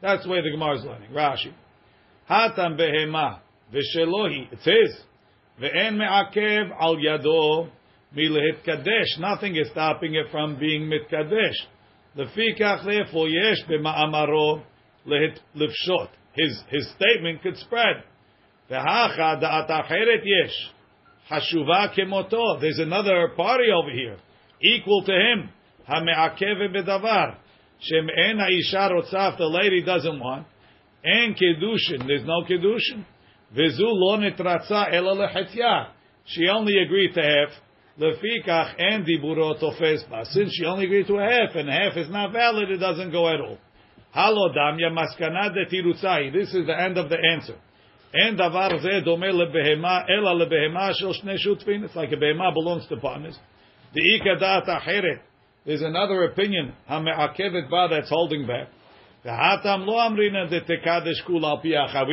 That's 0.00 0.22
the 0.24 0.28
way 0.28 0.42
the 0.42 0.50
Gemara 0.50 0.78
is 0.78 0.84
learning. 0.84 1.10
Rashi. 1.10 1.52
Hatam 2.30 2.78
behema 2.78 3.40
v'shelohi. 3.72 4.52
It's 4.52 4.64
his. 4.64 5.00
Ve'en 5.60 5.96
me'akev 5.96 6.70
al 6.78 6.96
yado 6.96 7.70
milehit 8.14 8.64
kadesh. 8.64 9.18
Nothing 9.18 9.56
is 9.56 9.68
stopping 9.70 10.14
it 10.14 10.26
from 10.30 10.58
being 10.58 10.90
mitkadesh. 10.90 11.56
Lefikach 12.16 12.84
therefore 12.84 13.28
yesh 13.28 13.64
b'ma'amaro 13.68 14.62
lifshot. 15.06 16.08
His 16.34 16.62
his 16.68 16.92
statement 16.96 17.42
could 17.42 17.56
spread. 17.56 18.04
Ve'hacha 18.70 19.42
da'at 19.42 19.70
acheret 19.70 20.24
yesh. 20.24 20.70
Hashuva 21.30 21.96
kemoto. 21.98 22.60
There's 22.60 22.78
another 22.78 23.32
party 23.36 23.64
over 23.74 23.90
here, 23.90 24.18
equal 24.62 25.02
to 25.04 25.12
him. 25.12 25.50
Hame'akev 25.87 26.73
bedavar. 26.73 27.37
Shem 27.79 28.09
en 28.09 28.37
ha'isha 28.39 28.89
rotzaf. 28.91 29.37
The 29.37 29.45
lady 29.45 29.83
doesn't 29.83 30.19
want. 30.19 30.47
En 31.03 31.33
kedushin. 31.33 32.07
There's 32.07 32.25
no 32.25 32.43
kedushin. 32.43 33.05
V'zu 33.55 33.79
lo 33.79 34.17
netratza 34.17 34.93
ela 34.93 35.15
lechetzia. 35.15 35.87
She 36.25 36.47
only 36.47 36.77
agreed 36.81 37.13
to 37.15 37.21
half. 37.21 37.49
Lefikach 37.99 38.75
and 38.79 39.05
diburo 39.05 39.59
tofes 39.59 40.03
ba. 40.09 40.25
Since 40.25 40.53
she 40.55 40.65
only 40.65 40.85
agreed 40.85 41.07
to 41.07 41.15
a 41.15 41.23
half, 41.23 41.55
and 41.55 41.69
half 41.69 41.97
is 41.97 42.09
not 42.09 42.31
valid, 42.31 42.69
it 42.71 42.77
doesn't 42.77 43.11
go 43.11 43.27
at 43.27 43.41
all. 43.41 43.57
Halo 44.11 44.53
damya 44.53 44.91
maskana 44.91 45.53
de 45.53 45.65
tirutzai. 45.65 46.31
This 46.33 46.53
is 46.53 46.65
the 46.67 46.79
end 46.79 46.97
of 46.97 47.09
the 47.09 47.17
answer. 47.17 47.55
אין 48.13 48.35
דבר 48.35 48.77
זה 48.77 48.99
דומה 49.03 49.27
לבהמה, 49.27 50.01
אלא 50.09 50.39
לבהמה 50.39 50.93
של 50.93 51.13
שני 51.13 51.37
שותפים. 51.37 51.83
It's 51.83 51.95
like 51.95 52.11
a 52.11 52.17
בהמה 52.17 52.51
belongs 52.51 52.87
to 52.87 52.95
partners. 53.01 53.39
דאיכא 53.93 54.39
דעת 54.39 54.69
אחרת. 54.69 55.19
There's 55.66 55.82
another 55.82 56.22
opinion, 56.24 56.74
Hame'akevet 56.88 57.68
ba, 57.68 57.88
that's 57.90 58.08
holding 58.08 58.46
back. 58.46 58.68
We 59.24 59.32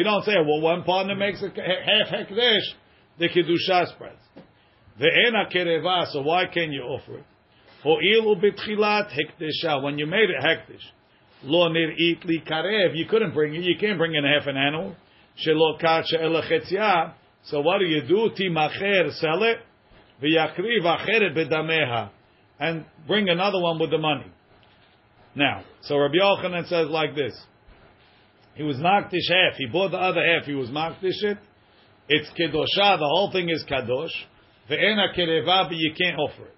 don't 0.04 0.24
say, 0.26 0.36
well, 0.44 0.62
one 0.62 0.84
partner 0.84 1.16
makes 1.16 1.44
a 1.44 1.50
half 1.50 2.08
hekdesh, 2.12 2.74
the 3.20 3.30
kedusha 3.30 3.86
spreads. 3.94 4.24
Ve'ena 5.00 5.48
kereva, 5.54 6.08
so 6.12 6.22
why 6.24 6.48
can 6.52 6.72
you 6.72 6.82
offer 6.82 7.18
it? 7.20 7.26
For 7.84 8.02
ilu 8.02 8.36
betchilat 8.42 9.12
hekdesha, 9.12 9.84
when 9.84 10.00
you 10.00 10.08
made 10.08 10.32
it 10.32 10.42
hekdesh. 10.44 10.92
Lo 11.44 11.68
nir 11.68 11.94
li 11.96 12.42
karev, 12.50 12.96
you 12.96 13.06
couldn't 13.06 13.34
bring 13.36 13.54
it, 13.54 13.62
you 13.62 13.78
can't 13.80 14.00
bring 14.00 14.16
in 14.16 14.24
half 14.24 14.48
an 14.48 14.58
animal. 14.58 14.96
Shelo 15.46 15.78
kacha 15.80 16.18
elachetzia, 16.20 17.14
so 17.44 17.62
what 17.62 17.78
do 17.78 17.86
you 17.86 18.02
do? 18.08 18.32
Timacher, 18.36 19.12
sell 19.20 19.44
it. 19.44 19.60
Ve'yakriv 20.24 20.84
acheret 20.84 21.36
bedameha 21.38 22.10
and 22.64 22.86
bring 23.06 23.28
another 23.28 23.60
one 23.60 23.78
with 23.78 23.92
the 23.92 23.98
money. 23.98 24.32
Now, 25.36 25.66
so 25.82 25.98
Rabbi 25.98 26.16
Yochanan 26.16 26.68
says 26.70 26.88
like 26.88 27.14
this. 27.14 27.38
He 28.56 28.64
was 28.64 28.78
makdish 28.78 29.28
half. 29.28 29.58
He 29.58 29.66
bought 29.66 29.92
the 29.92 29.98
other 29.98 30.22
half. 30.26 30.46
He 30.46 30.54
was 30.54 30.70
makdish 30.70 31.24
it. 31.24 31.38
It's 32.08 32.30
kedosha. 32.30 33.00
The 33.00 33.06
whole 33.06 33.32
thing 33.34 33.50
is 33.50 33.66
kadosh. 33.70 34.14
Ve'ena 34.70 35.14
kereva, 35.18 35.68
but 35.68 35.76
you 35.76 35.94
can't 36.00 36.18
offer 36.18 36.44
it. 36.44 36.56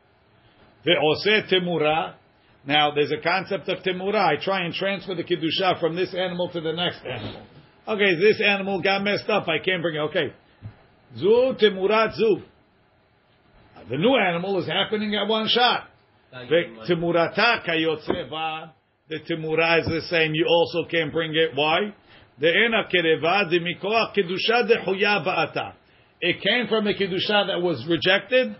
Ve'oseh 0.85 1.51
temura. 1.51 2.13
Now, 2.67 2.93
there's 2.93 3.11
a 3.11 3.21
concept 3.21 3.67
of 3.69 3.79
temura. 3.79 4.19
I 4.19 4.35
try 4.43 4.63
and 4.65 4.73
transfer 4.75 5.15
the 5.15 5.23
kedusha 5.23 5.79
from 5.79 5.95
this 5.95 6.13
animal 6.13 6.49
to 6.49 6.61
the 6.61 6.73
next 6.73 7.01
animal. 7.03 7.41
Okay, 7.87 8.15
this 8.19 8.41
animal 8.45 8.81
got 8.81 9.03
messed 9.03 9.29
up. 9.29 9.47
I 9.47 9.57
can't 9.57 9.81
bring 9.81 9.95
it. 9.95 9.99
Okay. 10.09 10.33
Zu 11.17 11.55
temurat 11.59 12.13
zu. 12.13 12.43
The 13.89 13.97
new 13.97 14.15
animal 14.17 14.59
is 14.59 14.67
happening 14.67 15.15
at 15.15 15.27
one 15.27 15.47
shot. 15.47 15.87
Timurata 16.35 17.65
kayotzeva. 17.65 18.71
The 19.07 19.19
timura 19.19 19.79
is 19.79 19.85
the 19.85 20.01
same. 20.09 20.33
You 20.33 20.45
also 20.49 20.89
can 20.89 21.11
bring 21.11 21.33
it. 21.35 21.51
Why? 21.55 21.93
The 22.39 22.49
ena 22.49 22.83
kereva 22.93 23.49
de 23.49 23.59
mikoach 23.59 24.13
kedusha 24.15 24.67
de 24.67 24.75
ba'ata. 24.77 25.73
It 26.19 26.41
came 26.41 26.67
from 26.67 26.87
a 26.87 26.93
kedusha 26.93 27.47
that 27.47 27.61
was 27.61 27.85
rejected, 27.87 28.55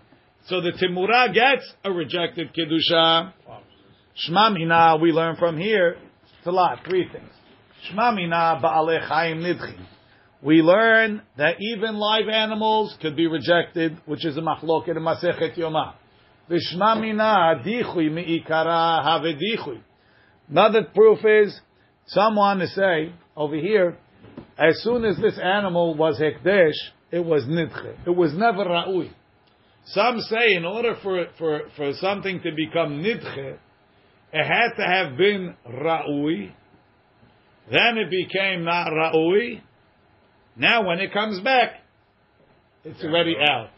so 0.47 0.61
the 0.61 0.71
timura 0.71 1.33
gets 1.33 1.69
a 1.83 1.91
rejected 1.91 2.53
kedusha. 2.53 3.33
Shma 4.29 4.53
mina, 4.53 4.97
we 5.01 5.11
learn 5.11 5.35
from 5.35 5.57
here. 5.57 5.97
It's 6.37 6.47
a 6.47 6.51
lot. 6.51 6.79
Three 6.87 7.09
things. 7.11 7.31
Shma 7.91 8.15
mina 8.15 8.61
ba'alei 8.63 9.05
chaim 9.05 9.39
nidchim. 9.39 9.85
We 10.41 10.61
learn 10.61 11.23
that 11.37 11.55
even 11.59 11.95
live 11.95 12.29
animals 12.29 12.95
could 13.01 13.17
be 13.17 13.27
rejected, 13.27 13.97
which 14.05 14.25
is 14.25 14.37
a 14.37 14.41
machloket 14.41 14.95
in 14.95 15.03
Masechet 15.03 15.57
Yomah. 15.57 15.95
Vishma 16.49 16.99
mina 17.01 17.61
dichui 17.63 18.11
mi'ikara 18.11 19.03
have 19.03 19.23
dichui. 19.23 19.81
Another 20.49 20.83
proof 20.83 21.19
is, 21.25 21.59
someone 22.05 22.59
to 22.59 22.67
say 22.67 23.11
over 23.35 23.55
here, 23.55 23.97
as 24.57 24.81
soon 24.83 25.05
as 25.05 25.17
this 25.17 25.39
animal 25.39 25.95
was 25.95 26.19
hekdesh, 26.19 26.75
it 27.11 27.23
was 27.23 27.43
nidche. 27.43 27.95
It 28.05 28.15
was 28.15 28.33
never 28.33 28.63
ra'ui. 28.63 29.11
Some 29.85 30.19
say 30.21 30.55
in 30.55 30.65
order 30.65 30.95
for, 31.01 31.25
for, 31.37 31.61
for 31.75 31.93
something 31.93 32.41
to 32.41 32.51
become 32.51 33.01
nidche, 33.03 33.57
it 34.33 34.45
had 34.45 34.75
to 34.77 34.83
have 34.83 35.17
been 35.17 35.55
ra'ui, 35.67 36.51
then 37.71 37.97
it 37.97 38.09
became 38.11 38.63
not 38.63 38.87
ra'ui, 38.87 39.61
now 40.55 40.87
when 40.87 40.99
it 40.99 41.11
comes 41.11 41.39
back, 41.41 41.81
it's 42.83 43.03
already 43.03 43.35
out. 43.41 43.69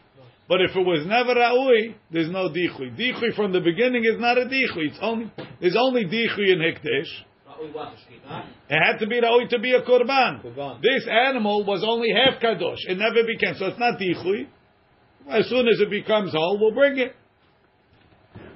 But 0.48 0.62
if 0.62 0.74
it 0.74 0.80
was 0.80 1.04
never 1.06 1.34
ra'ui, 1.34 1.94
there's 2.10 2.30
no 2.30 2.48
dichui. 2.48 2.96
Dichui 2.96 3.36
from 3.36 3.52
the 3.52 3.60
beginning 3.60 4.04
is 4.04 4.18
not 4.18 4.38
a 4.38 4.46
dichui. 4.46 4.88
It's 4.88 4.98
only 5.02 5.30
there's 5.60 5.76
only 5.78 6.06
dichui 6.06 6.50
in 6.50 6.58
hekdesh. 6.58 7.24
It 8.70 8.82
had 8.82 8.98
to 8.98 9.06
be 9.06 9.20
ra'ui 9.20 9.50
to 9.50 9.58
be 9.58 9.74
a 9.74 9.82
korban. 9.82 10.42
This 10.80 11.06
animal 11.06 11.64
was 11.64 11.84
only 11.86 12.08
half 12.10 12.40
kadosh. 12.40 12.78
It 12.88 12.96
never 12.96 13.24
became. 13.26 13.56
So 13.56 13.66
it's 13.66 13.78
not 13.78 13.98
dichui. 13.98 14.46
As 15.28 15.46
soon 15.50 15.68
as 15.68 15.80
it 15.80 15.90
becomes 15.90 16.32
whole, 16.32 16.58
we'll 16.58 16.72
bring 16.72 16.98
it. 16.98 17.14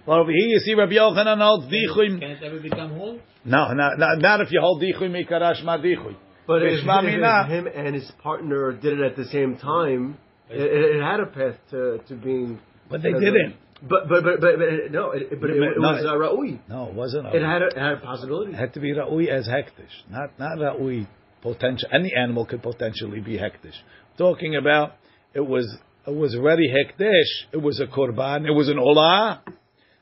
Well, 0.07 0.21
over 0.21 0.31
here 0.31 0.49
you 0.49 0.59
see 0.61 0.75
Rabbi 0.75 0.95
Yochanan 0.95 1.39
holds 1.39 1.67
dichui. 1.67 2.19
Can 2.19 2.31
it 2.31 2.43
ever 2.43 2.59
become 2.59 2.97
whole? 2.97 3.21
No, 3.45 3.73
not, 3.75 3.99
not, 3.99 4.19
not 4.19 4.41
if 4.41 4.51
you 4.51 4.61
hold 4.61 4.83
dichui 4.83 5.11
mikarash 5.11 5.63
ma 5.63 5.77
dichui. 5.77 6.17
But 6.47 6.63
if, 6.63 6.85
Vishma 6.85 7.45
if 7.45 7.51
him 7.51 7.67
and 7.67 7.95
his 7.95 8.11
partner 8.23 8.73
did 8.73 8.99
it 8.99 9.05
at 9.05 9.17
the 9.17 9.27
same 9.27 9.59
time, 9.59 10.17
it, 10.51 10.61
it, 10.61 10.97
it 10.97 11.03
had 11.03 11.21
a 11.21 11.27
path 11.27 11.57
to, 11.71 11.99
to 12.09 12.15
being. 12.15 12.61
But 12.91 13.03
they 13.03 13.13
didn't. 13.13 13.57
But 13.83 14.09
but 14.09 14.23
but 14.23 14.41
but, 14.41 14.59
but 14.59 14.93
no, 14.93 15.11
it, 15.11 15.41
but 15.41 15.51
it, 15.51 15.57
it 15.57 15.73
No, 15.77 15.93
was 15.93 16.05
uh, 16.05 16.15
Ra'ui. 16.15 16.61
No, 16.69 16.89
it 16.89 16.95
wasn't. 16.95 17.27
It 17.35 17.43
had 17.43 17.63
a, 17.63 17.67
it 17.67 17.77
had 17.77 17.93
a 17.95 18.01
possibility. 18.01 18.53
It 18.53 18.59
had 18.59 18.75
to 18.75 18.81
be 18.81 18.95
ra'ui 18.95 19.27
as 19.29 19.49
hektish, 19.49 19.91
not 20.09 20.39
not 20.39 20.59
ra'ui 20.59 21.09
potential. 21.43 21.89
Any 21.93 22.13
animal 22.15 22.47
could 22.47 22.63
potentially 22.63 23.21
be 23.21 23.39
hektish. 23.39 23.75
Talking 24.19 24.55
about 24.55 24.93
it 25.35 25.41
was 25.41 25.67
it 26.07 26.15
was 26.15 26.37
already 26.37 26.69
hektish. 26.69 27.53
It 27.53 27.57
was 27.61 27.81
a 27.81 27.87
korban. 27.87 28.47
It 28.47 28.53
was 28.53 28.69
an 28.69 28.77
olah, 28.77 29.41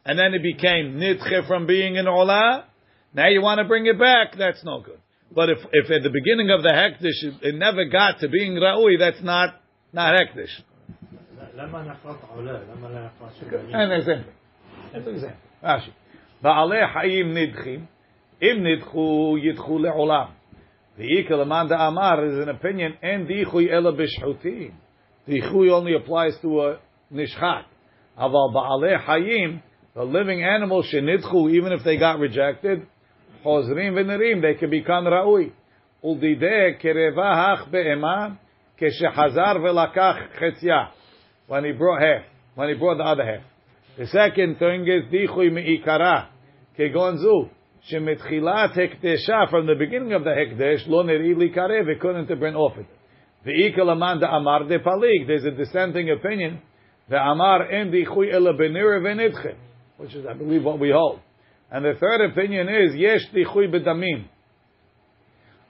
and 0.04 0.18
then 0.18 0.34
it 0.34 0.42
became 0.42 1.00
nitche 1.00 1.46
from 1.48 1.66
being 1.66 1.96
an 1.96 2.04
olah. 2.04 2.64
Now 3.14 3.28
you 3.28 3.40
want 3.40 3.60
to 3.60 3.64
bring 3.64 3.86
it 3.86 3.98
back? 3.98 4.36
That's 4.36 4.62
no 4.62 4.82
good. 4.82 4.98
But 5.34 5.48
if 5.48 5.58
if 5.72 5.90
at 5.90 6.02
the 6.02 6.10
beginning 6.10 6.50
of 6.50 6.62
the 6.62 6.68
hektish 6.68 7.22
it, 7.22 7.34
it 7.42 7.54
never 7.54 7.86
got 7.86 8.20
to 8.20 8.28
being 8.28 8.52
ra'ui, 8.52 8.98
that's 8.98 9.22
not 9.22 9.59
not 9.93 10.13
hektish. 10.15 10.61
למה 11.55 11.81
נפת 11.81 12.23
עולה? 12.35 12.51
למה 12.51 12.89
לא 12.89 13.05
נפת 13.05 13.35
שבעים? 13.35 13.75
An 13.75 14.01
example. 14.01 14.31
That's 14.93 15.07
an 15.07 15.15
example. 15.15 15.63
Rashi. 15.63 15.91
בעלי 16.41 16.87
חיים 16.93 17.33
נדחים, 17.33 17.85
אם 18.41 18.63
נדחו, 18.63 19.35
ידחו 19.41 19.79
לעולם. 19.79 20.25
ואיכא 20.97 21.33
למאן 21.33 21.67
דאמר 21.69 22.15
is 22.19 22.47
an 22.47 22.49
opinion, 22.49 23.03
אין 23.03 23.25
דיחוי 23.25 23.71
אלא 23.71 23.91
בשחוטים. 23.91 24.71
דיחוי 25.27 25.69
only 25.69 26.05
applies 26.05 26.41
to 26.41 26.47
a 26.47 27.13
nishchat. 27.13 27.65
אבל 28.17 28.39
בעלי 28.53 28.99
חיים, 28.99 29.59
the 29.95 30.01
living 30.01 30.41
animals 30.41 30.85
שנדחו, 30.91 31.49
even 31.49 31.71
if 31.71 31.83
they 31.83 31.97
got 31.97 32.19
rejected, 32.19 32.79
חוזרים 33.43 33.93
ונראים, 33.95 34.41
they 34.41 34.61
can 34.61 34.69
become 34.69 35.07
ראוי. 35.07 35.49
ולדידי 36.03 36.73
קרבה 36.79 37.31
הך 37.31 37.67
בהמה, 37.67 38.27
כשחזר 38.79 39.63
ולקח 39.63 40.15
חציה. 40.35 40.85
When 41.47 41.63
he 41.63 41.71
brought 41.71 42.01
half. 42.01 42.23
When 42.55 42.69
he 42.69 42.75
brought 42.75 42.97
the 42.97 43.03
other 43.03 43.25
half. 43.25 43.43
The 43.97 44.07
second 44.07 44.59
thing 44.59 44.85
is 44.87 45.03
dichui 45.11 45.49
meikara, 45.51 46.27
kegon 46.77 47.17
zu, 47.17 47.49
shemitchilat 47.89 48.75
hekdesha, 48.75 49.49
from 49.49 49.67
the 49.67 49.75
beginning 49.75 50.11
of 50.11 50.25
the 50.25 50.31
hekdesh, 50.31 50.85
lo 50.87 51.03
neri 51.03 51.33
li 51.33 51.49
karev, 51.49 51.87
it 51.87 52.01
couldn't 52.01 52.27
have 52.27 52.39
been 52.39 52.55
offered. 52.55 52.87
Ve'ikal 53.45 53.89
amanda 53.91 54.27
amar 54.27 54.65
de 54.65 54.79
palig, 54.79 55.27
there's 55.27 55.45
a 55.45 55.51
dissenting 55.51 56.09
opinion, 56.11 56.61
the 57.09 57.15
amar 57.15 57.71
en 57.71 57.89
dichui 57.89 58.33
ela 58.33 58.53
benir 58.53 58.99
venitche, 59.01 59.55
which 59.97 60.13
is, 60.13 60.25
I 60.25 60.33
believe, 60.33 60.63
what 60.63 60.79
we 60.79 60.89
hold. 60.89 61.21
And 61.71 61.85
the 61.85 61.93
third 61.97 62.31
opinion 62.31 62.67
is, 62.67 62.95
yesh 62.95 63.29
dichui 63.33 63.73
bedamim. 63.73 64.25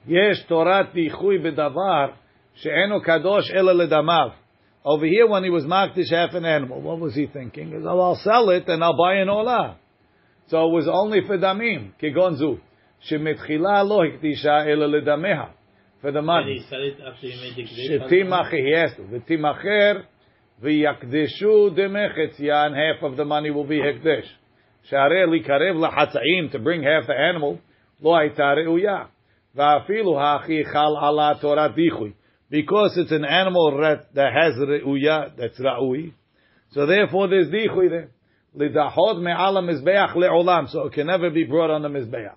Yesh 0.07 0.45
torat 0.49 0.95
dichui 0.95 1.39
bedavar, 1.39 2.15
she'enu 2.62 3.00
kadosh 3.00 3.54
ela 3.54 3.74
ledamav. 3.74 4.34
Over 4.84 5.04
here, 5.04 5.26
when 5.26 5.44
he 5.44 5.50
was 5.50 5.64
makdish 5.64 6.10
half 6.10 6.34
an 6.34 6.46
animal, 6.46 6.80
what 6.80 6.98
was 6.98 7.14
he 7.14 7.26
thinking? 7.26 7.70
Said, 7.70 7.82
oh, 7.84 8.00
I'll 8.00 8.16
sell 8.16 8.48
it 8.48 8.66
and 8.66 8.82
I'll 8.82 8.96
buy 8.96 9.16
an 9.16 9.28
olah. 9.28 9.76
So 10.48 10.68
it 10.68 10.72
was 10.72 10.88
only 10.90 11.20
for 11.26 11.36
damim, 11.36 11.92
kigonzu. 12.02 12.60
Shemitchila 13.08 13.86
lo 13.86 14.00
hikdisha 14.00 14.66
ela 14.66 14.88
ledameha. 14.88 15.50
For 16.00 16.12
the 16.12 16.22
money. 16.22 16.60
he 16.60 16.70
sell 16.70 16.82
it 16.82 16.96
after 17.06 17.26
he 17.26 17.36
made 17.36 17.56
the 17.56 17.64
Kiddush? 17.64 18.10
Shetimach, 18.10 18.50
he 18.50 18.72
has. 18.74 18.92
V'timacher 18.92 20.04
v'yakdeshu 20.62 21.76
demechetzian, 21.76 22.74
half 22.74 23.02
of 23.02 23.18
the 23.18 23.24
money 23.26 23.50
will 23.50 23.66
be 23.66 23.80
hekdesh. 23.80 24.24
Sharei 24.90 25.26
likarev 25.28 25.76
lahatzaim, 25.76 26.50
to 26.52 26.58
bring 26.58 26.82
half 26.82 27.06
the 27.06 27.12
animal, 27.12 27.60
hayta 28.02 28.56
re'uya. 28.56 29.08
Va'afilu 29.54 30.18
ha'achi 30.18 30.64
chal 30.72 30.96
ala 30.96 31.38
Torah 31.38 31.68
dichui. 31.68 32.14
Because 32.50 32.96
it's 32.96 33.12
an 33.12 33.24
animal 33.24 33.78
that, 33.80 34.12
that 34.14 34.32
has 34.32 34.54
re'uya, 34.56 35.36
that's 35.36 35.58
ra'ui. 35.58 36.12
So 36.72 36.86
therefore 36.86 37.28
there's 37.28 37.48
dichui 37.48 37.88
there. 37.88 38.10
Lidahod 38.56 39.22
me'ala 39.22 39.62
mizbeach 39.62 40.16
le'olam, 40.16 40.68
so 40.68 40.86
it 40.86 40.92
can 40.92 41.06
never 41.06 41.30
be 41.30 41.44
brought 41.44 41.70
on 41.70 41.82
the 41.82 41.88
mizbeach. 41.88 42.34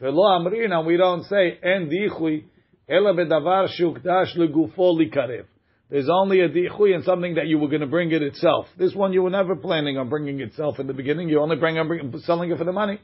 V'lo 0.00 0.40
amrina, 0.40 0.84
we 0.84 0.96
don't 0.96 1.24
say, 1.24 1.58
en 1.62 1.88
dichui, 1.88 2.44
ela 2.88 3.14
bedavar 3.14 3.68
shukdash 3.80 4.36
legufo 4.36 4.98
likarev. 4.98 5.44
There's 5.88 6.08
only 6.08 6.40
a 6.40 6.48
dichui 6.48 6.92
and 6.92 7.04
something 7.04 7.34
that 7.34 7.46
you 7.46 7.58
were 7.58 7.68
going 7.68 7.82
to 7.82 7.86
bring 7.86 8.10
it 8.10 8.22
itself. 8.22 8.66
This 8.76 8.94
one 8.94 9.12
you 9.12 9.22
were 9.22 9.30
never 9.30 9.54
planning 9.54 9.98
on 9.98 10.08
bringing 10.08 10.40
itself 10.40 10.80
in 10.80 10.88
the 10.88 10.94
beginning. 10.94 11.28
You 11.28 11.40
only 11.40 11.56
bring 11.56 11.78
on 11.78 11.86
bring, 11.86 12.12
selling 12.24 12.50
it 12.50 12.58
for 12.58 12.64
the 12.64 12.72
money. 12.72 12.98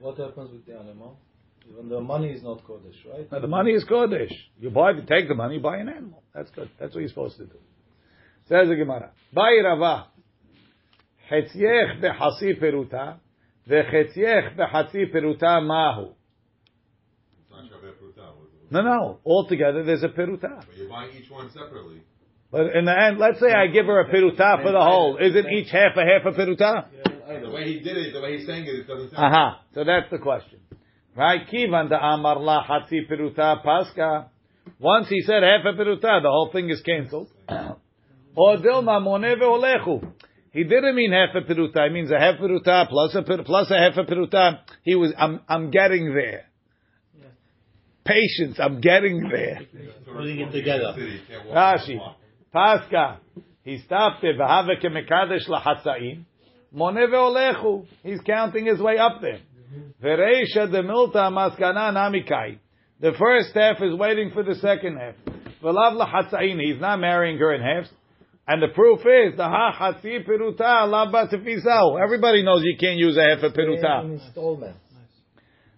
What 0.00 0.18
happens 0.18 0.50
with 0.50 0.66
the 0.66 0.76
animal? 0.76 1.18
Even 1.71 1.89
the 1.89 2.01
money 2.01 2.29
is 2.29 2.43
not 2.43 2.63
Kodesh, 2.63 2.97
right? 3.11 3.31
Now, 3.31 3.39
the 3.39 3.47
money 3.47 3.71
is 3.71 3.85
Kodesh. 3.85 4.33
You 4.59 4.69
buy, 4.69 4.91
you 4.91 5.03
take 5.07 5.27
the 5.27 5.35
money, 5.35 5.59
buy 5.59 5.77
an 5.77 5.89
animal. 5.89 6.23
That's 6.33 6.49
good. 6.51 6.69
That's 6.79 6.93
what 6.93 7.01
you're 7.01 7.09
supposed 7.09 7.37
to 7.37 7.45
do. 7.45 7.57
Says 8.47 8.67
the 8.67 8.75
Gemara. 8.75 9.11
Buy 9.33 9.61
Rava. 9.63 10.07
חצייך 11.29 12.01
בחצי 12.01 12.53
פירוטה, 12.59 13.11
וחצייך 13.67 14.45
בחצי 14.55 15.05
פירוטה 15.11 15.59
מהו? 15.59 16.05
It's 16.05 17.51
not 17.51 17.63
Shaveh 17.69 17.93
Pruta. 18.01 18.33
No, 18.71 18.81
no. 18.81 19.19
Altogether, 19.25 19.83
there's 19.83 20.03
a 20.03 20.09
peruta. 20.09 20.65
But 20.65 20.77
you're 20.77 20.89
buying 20.89 21.11
each 21.15 21.29
one 21.29 21.49
separately. 21.51 22.01
But 22.51 22.75
in 22.75 22.85
the 22.85 22.99
end, 22.99 23.19
let's 23.19 23.39
say 23.39 23.51
I 23.51 23.67
give 23.67 23.85
her 23.85 23.99
a 23.99 24.09
peruta 24.09 24.63
for 24.63 24.71
the 24.71 24.81
whole. 24.81 25.17
Isn't 25.17 25.47
each 25.49 25.69
half 25.69 25.95
a 25.95 26.01
half 26.01 26.25
a 26.25 26.37
peruta? 26.37 26.85
The 27.41 27.49
way 27.51 27.65
he 27.65 27.79
did 27.79 27.95
it, 27.95 28.13
the 28.13 28.21
way 28.21 28.37
he's 28.37 28.47
saying 28.47 28.65
it, 28.65 28.73
it 28.73 28.87
doesn't 28.87 29.11
sound. 29.11 29.23
Aha. 29.23 29.47
Uh-huh. 29.47 29.63
So 29.75 29.83
that's 29.83 30.09
the 30.09 30.17
question. 30.17 30.59
Right? 31.16 31.48
Kivan 31.48 31.88
da 31.88 31.98
amar 32.14 32.40
la 32.40 32.64
hatzi 32.64 33.08
peruta 33.08 33.62
paska. 33.64 34.28
Once 34.78 35.08
he 35.08 35.20
said 35.22 35.42
half 35.42 35.64
a 35.64 35.76
peruta, 35.76 36.22
the 36.22 36.28
whole 36.28 36.50
thing 36.52 36.70
is 36.70 36.80
cancelled. 36.82 37.28
Or 38.36 38.56
dilma 38.56 39.00
moneve 39.00 39.42
olechu. 39.42 40.04
He 40.50 40.64
didn't 40.64 40.96
mean 40.96 41.12
half 41.12 41.34
a 41.36 41.40
peruta. 41.48 41.86
He 41.86 41.94
means 41.94 42.10
a 42.10 42.18
half 42.18 42.40
peruta 42.40 42.88
plus 42.88 43.14
a 43.14 43.22
plus 43.22 43.70
a 43.70 43.78
half 43.78 43.96
a 43.96 44.04
peruta. 44.04 44.58
He 44.82 44.96
was. 44.96 45.12
I'm. 45.16 45.40
I'm 45.48 45.70
getting 45.70 46.12
there. 46.12 46.46
Patience. 48.04 48.58
I'm 48.58 48.80
getting 48.80 49.28
there. 49.28 49.60
Putting 50.04 50.40
it 50.40 50.50
together. 50.50 50.96
Rashi. 51.52 51.98
Paska. 52.52 53.18
He 53.62 53.78
stopped 53.78 54.24
it. 54.24 54.36
V'have 54.36 54.82
kemekadesh 54.82 55.48
lahatzaim. 55.48 56.24
Mone 56.72 57.06
ve'olechu. 57.08 57.86
He's 58.02 58.20
counting 58.20 58.66
his 58.66 58.80
way 58.80 58.98
up 58.98 59.20
there. 59.20 59.40
Vereisha 60.02 60.70
de 60.70 60.82
milta 60.82 61.30
maskana 61.30 61.92
namikai. 61.92 62.58
The 63.00 63.12
first 63.18 63.54
half 63.54 63.76
is 63.82 63.94
waiting 63.98 64.30
for 64.32 64.42
the 64.42 64.54
second 64.56 64.98
half. 64.98 65.14
V'lav 65.62 66.00
lahatzaim. 66.00 66.60
He's 66.60 66.80
not 66.80 67.00
marrying 67.00 67.38
her 67.38 67.54
in 67.54 67.60
halves. 67.60 67.90
And 68.46 68.62
the 68.62 68.68
proof 68.74 69.00
is 69.00 69.36
the 69.36 69.44
ha 69.44 69.72
hatzi 69.72 70.26
peruta 70.26 70.86
laba 70.86 71.32
tefisau. 71.32 72.02
Everybody 72.02 72.42
knows 72.42 72.62
you 72.62 72.76
can't 72.78 72.98
use 72.98 73.16
a 73.16 73.22
half 73.22 73.42
a 73.42 73.50
peruta. 73.50 74.20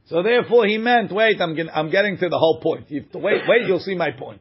So 0.07 0.22
therefore 0.22 0.66
he 0.66 0.78
meant, 0.78 1.12
wait, 1.12 1.41
I'm, 1.41 1.57
I'm 1.74 1.91
getting 1.91 2.16
to 2.18 2.28
the 2.28 2.39
whole 2.39 2.61
point. 2.61 2.91
You 2.91 3.03
to 3.12 3.18
wait, 3.18 3.43
wait, 3.49 3.66
you'll 3.66 3.80
see 3.80 3.95
my 3.95 4.11
point. 4.16 4.41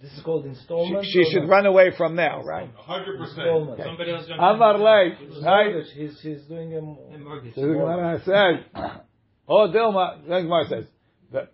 This 0.00 0.12
is 0.12 0.22
called 0.22 0.44
She, 0.44 0.50
installment. 0.50 1.06
she 1.06 1.24
should 1.32 1.48
run 1.48 1.64
away 1.64 1.90
from 1.96 2.16
now, 2.16 2.42
right? 2.42 2.70
100%. 2.76 3.20
Installment. 3.20 3.80
Somebody 3.82 4.10
else 4.12 4.26
jumped 4.26 4.42
Amar 4.42 4.78
lei, 4.78 5.16
right? 5.42 5.84
He's, 5.94 6.20
he's 6.20 6.42
doing 6.42 6.76
a. 6.76 6.80
Mortgage. 7.18 7.54
So 7.54 7.62
the 7.62 7.66
Gemara 7.68 8.20
says, 8.24 8.92
oh, 9.48 9.68
Dilma, 9.68 10.22
the 10.28 10.40
Gemara 10.42 10.68
says, 10.68 10.84
the 11.32 11.48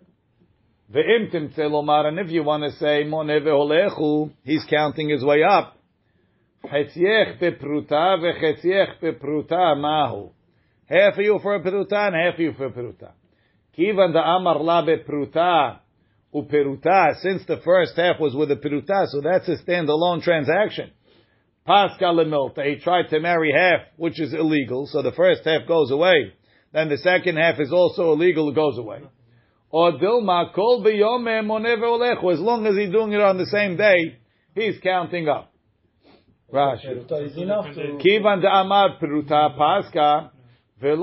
the 0.91 0.99
imtim 0.99 1.55
lomar, 1.57 2.05
and 2.05 2.19
if 2.19 2.29
you 2.29 2.43
want 2.43 2.63
to 2.63 2.71
say 2.77 3.03
moneve 3.05 3.45
holechu, 3.45 4.31
he's 4.43 4.63
counting 4.69 5.09
his 5.09 5.23
way 5.23 5.41
up. 5.41 5.77
Chetziech 6.65 7.39
bepruta 7.39 8.19
vechetziech 8.19 9.01
bepruta 9.01 9.75
mahu. 9.79 10.29
Half 10.85 11.13
of 11.13 11.19
you 11.23 11.39
for 11.41 11.55
a 11.55 11.63
peruta 11.63 12.07
and 12.07 12.15
half 12.15 12.35
of 12.35 12.39
you 12.39 12.53
for 12.53 12.65
a 12.67 12.71
peruta. 12.71 13.11
Kivan 13.77 14.13
da 14.13 14.35
amar 14.35 14.61
la 14.61 14.85
bepruta 14.85 15.79
uperuta. 16.33 17.15
Since 17.21 17.45
the 17.45 17.61
first 17.63 17.95
half 17.95 18.19
was 18.19 18.35
with 18.35 18.51
a 18.51 18.55
peruta, 18.55 19.07
so 19.07 19.21
that's 19.21 19.47
a 19.47 19.57
standalone 19.63 20.23
transaction. 20.23 20.91
Pascal 21.65 22.15
Lemilta, 22.15 22.65
he 22.65 22.75
tried 22.81 23.09
to 23.09 23.19
marry 23.19 23.53
half, 23.53 23.87
which 23.95 24.19
is 24.19 24.33
illegal, 24.33 24.85
so 24.87 25.01
the 25.01 25.13
first 25.13 25.45
half 25.45 25.67
goes 25.67 25.91
away. 25.91 26.33
Then 26.73 26.89
the 26.89 26.97
second 26.97 27.37
half 27.37 27.59
is 27.59 27.71
also 27.71 28.11
illegal, 28.11 28.49
it 28.49 28.55
goes 28.55 28.77
away. 28.77 28.99
Or 29.69 29.93
Dilma, 29.93 30.53
kol 30.53 30.83
biyome 30.83 31.45
moneve 31.45 31.79
olechu, 31.79 32.33
as 32.33 32.39
long 32.39 32.67
as 32.67 32.75
he's 32.75 32.91
doing 32.91 33.13
it 33.13 33.21
on 33.21 33.37
the 33.37 33.45
same 33.45 33.77
day, 33.77 34.17
he's 34.53 34.79
counting 34.83 35.29
up. 35.29 35.53
Rashi. 36.53 37.07
Kivan 37.09 38.41
de 38.41 38.47
amar 38.47 38.99
peruta 39.01 39.57
paska, 39.57 40.29
Maybe 40.83 40.99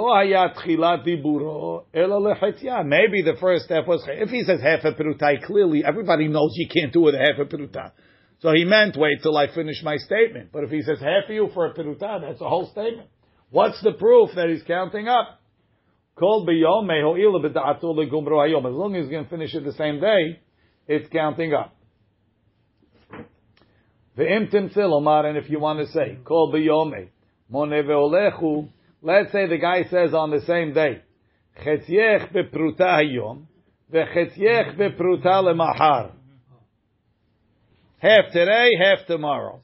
the 3.22 3.37
first 3.41 3.64
step 3.64 3.87
was, 3.87 4.05
if 4.07 4.28
he 4.28 4.43
says 4.45 4.61
half 4.61 4.85
a 4.85 4.93
peruta, 4.93 5.43
clearly 5.43 5.83
everybody 5.83 6.28
knows 6.28 6.53
you 6.57 6.68
can't 6.68 6.93
do 6.93 7.09
it 7.09 7.14
a 7.14 7.18
half 7.18 7.39
a 7.39 7.47
peruta. 7.47 7.93
So 8.41 8.53
he 8.53 8.64
meant 8.64 8.99
wait 8.99 9.22
till 9.22 9.39
I 9.39 9.47
finish 9.55 9.83
my 9.83 9.97
statement. 9.97 10.51
But 10.53 10.64
if 10.64 10.70
he 10.70 10.83
says 10.83 10.99
half 11.01 11.31
you 11.31 11.49
for 11.55 11.64
a 11.66 11.72
peruta, 11.72 12.20
that's 12.20 12.43
a 12.43 12.49
whole 12.49 12.66
statement. 12.70 13.09
What's 13.49 13.83
the 13.83 13.93
proof 13.93 14.35
that 14.37 14.51
he's 14.51 14.62
counting 14.64 15.09
up? 15.09 15.41
Hayom. 16.20 16.91
As 18.66 18.74
long 18.74 18.95
as 18.95 19.05
he's 19.05 19.11
going 19.11 19.24
to 19.24 19.31
finish 19.31 19.55
it 19.55 19.64
the 19.64 19.72
same 19.72 19.99
day, 19.99 20.41
it's 20.87 21.09
counting 21.11 21.55
up. 21.55 21.74
Timtzil 24.18 24.93
omar, 24.93 25.24
and 25.24 25.39
if 25.39 25.49
you 25.49 25.59
want 25.59 25.78
to 25.78 25.87
say, 25.87 26.18
kol 26.24 26.53
biyome, 26.53 27.09
mone 27.49 27.70
ve'olechu, 27.70 28.68
let's 29.03 29.32
say 29.32 29.46
the 29.46 29.59
guy 29.59 29.84
says 29.84 30.14
on 30.14 30.30
the 30.30 30.40
same 30.42 30.72
day, 30.72 31.03
chetziech 31.64 32.32
bepruta 32.32 32.80
hayom, 32.80 33.46
ve'chetziech 33.92 34.76
bepruta 34.76 35.42
lemahar. 35.42 36.12
Half 37.98 38.32
today, 38.32 38.70
half 38.78 39.07
tomorrow. 39.07 39.61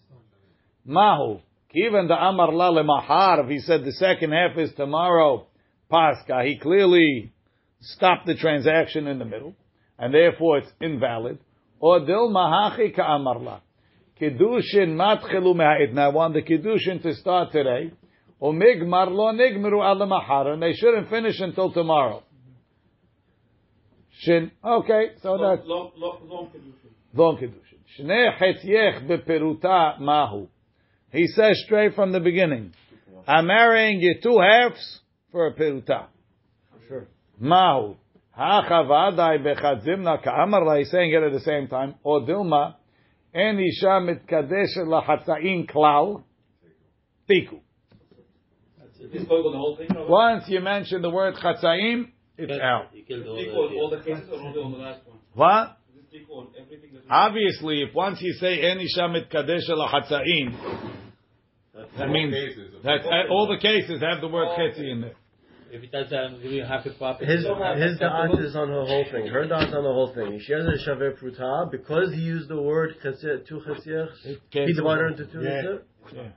Mahu. 0.84 1.40
Even 1.72 2.08
the 2.08 2.14
Amar 2.14 2.52
la 2.52 2.70
lemahar, 2.70 3.44
if 3.44 3.50
he 3.50 3.58
said 3.58 3.84
the 3.84 3.92
second 3.92 4.32
half 4.32 4.56
is 4.56 4.72
tomorrow, 4.74 5.46
Pascha, 5.90 6.42
he 6.44 6.58
clearly 6.58 7.32
stopped 7.80 8.26
the 8.26 8.34
transaction 8.34 9.06
in 9.06 9.18
the 9.18 9.24
middle, 9.24 9.54
and 9.98 10.12
therefore 10.12 10.58
it's 10.58 10.72
invalid. 10.80 11.38
Or 11.78 12.00
dil 12.00 12.30
mahachi 12.30 12.94
ka 12.94 13.16
Amar 13.16 13.38
la. 13.38 13.60
Kiddushin 14.20 14.96
matchelu 14.96 15.54
me'a'id. 15.54 15.92
Now 15.92 16.10
I 16.10 16.14
want 16.14 16.34
the 16.34 16.42
Kiddushin 16.42 17.02
to 17.02 17.14
start 17.14 17.52
today. 17.52 17.92
Or 18.38 18.52
migmar 18.52 19.10
lo 19.10 19.32
nigmeru 19.32 19.82
al 19.82 19.96
lemahar, 19.96 20.52
and 20.52 20.62
they 20.62 20.74
shouldn't 20.74 21.08
finish 21.08 21.40
until 21.40 21.72
tomorrow. 21.72 22.22
Shin, 24.18 24.50
okay, 24.64 25.10
so 25.22 25.38
that's... 25.38 25.66
Long, 25.66 25.92
long, 25.96 26.18
long 26.24 26.46
Kedushin. 26.46 26.90
Long 27.14 27.36
Kedushin. 27.36 27.78
Shnei 27.98 28.38
chetziech 28.38 29.06
beperuta 29.06 30.00
mahu. 30.00 30.48
He 31.12 31.26
says 31.28 31.62
straight 31.64 31.94
from 31.94 32.12
the 32.12 32.20
beginning, 32.20 32.72
I'm 33.26 33.46
marrying 33.46 34.00
you 34.00 34.16
two 34.22 34.38
halves 34.38 35.00
for 35.32 35.46
a 35.48 35.54
peruta. 35.54 36.06
Sure. 36.88 37.08
Mahu. 37.38 37.96
Hachavadai 38.38 39.42
bechadzimna 39.42 40.22
ka'amar 40.22 40.78
He's 40.78 40.90
saying 40.90 41.12
it 41.12 41.22
at 41.22 41.32
the 41.32 41.40
same 41.40 41.68
time. 41.68 41.94
O 42.04 42.20
Dilma, 42.20 42.74
en 43.34 43.58
isha 43.58 44.00
mitkadesh 44.00 44.76
lahatzain 44.78 45.70
klal. 45.70 46.22
Tiku. 47.28 47.60
This 49.12 49.24
goes 49.24 49.44
with 49.44 49.52
the 49.52 49.58
whole 49.58 49.76
thing? 49.76 49.88
or- 49.96 50.08
Once 50.08 50.44
you 50.48 50.60
mention 50.60 51.02
the 51.02 51.10
word 51.10 51.34
chatzaim, 51.36 52.10
it's 52.38 52.52
out. 52.62 52.88
You 52.94 53.02
killed 53.04 53.26
all 53.26 53.36
the 53.36 53.76
all 53.76 53.90
the 53.90 53.98
cases 53.98 54.28
or 54.30 54.40
only 54.40 54.60
on 54.62 54.72
the 54.72 54.78
last 54.78 55.00
one? 55.06 55.18
What? 55.34 55.76
This 55.94 56.04
speak 56.08 56.30
on 56.30 56.48
everything 56.60 56.90
that 56.94 57.02
Obviously, 57.10 57.82
if 57.82 57.94
once 57.94 58.20
you 58.20 58.32
say 58.34 58.60
en 58.62 58.78
isha 58.80 59.08
mitkadesh 59.08 59.68
lahatzaim, 59.70 60.54
that 61.98 62.08
means 62.10 62.34
that 62.84 63.04
uh, 63.04 63.30
all 63.30 63.46
the 63.48 63.58
cases 63.60 64.00
have 64.02 64.20
the 64.20 64.28
word 64.28 64.48
chetzi 64.58 64.90
in 64.90 65.00
there. 65.02 65.14
If 65.68 65.82
it 65.82 65.90
does 65.90 66.12
um, 66.12 66.40
give 66.40 66.52
you 66.52 66.62
half 66.64 66.86
a 66.86 66.90
property, 66.90 67.26
His 67.26 67.40
his 67.42 67.98
da'at 67.98 68.38
is 68.44 68.54
on 68.54 68.68
her 68.68 68.84
whole 68.86 69.04
thing. 69.10 69.26
Her 69.26 69.44
da'at 69.46 69.74
on 69.74 69.82
the 69.82 69.92
whole 69.92 70.12
thing. 70.14 70.40
She 70.40 70.52
has 70.52 70.64
a 70.64 70.78
shaver 70.84 71.12
pruta 71.12 71.70
because 71.70 72.12
he 72.14 72.20
used 72.20 72.48
the 72.48 72.60
word 72.62 72.94
chatzir, 73.04 73.46
two 73.46 73.60
chatzir. 73.66 74.08
He 74.50 74.72
divided 74.72 75.18
into 75.18 75.26
two. 75.26 75.42
Yeah. 75.42 75.62
Yeah. 76.14 76.28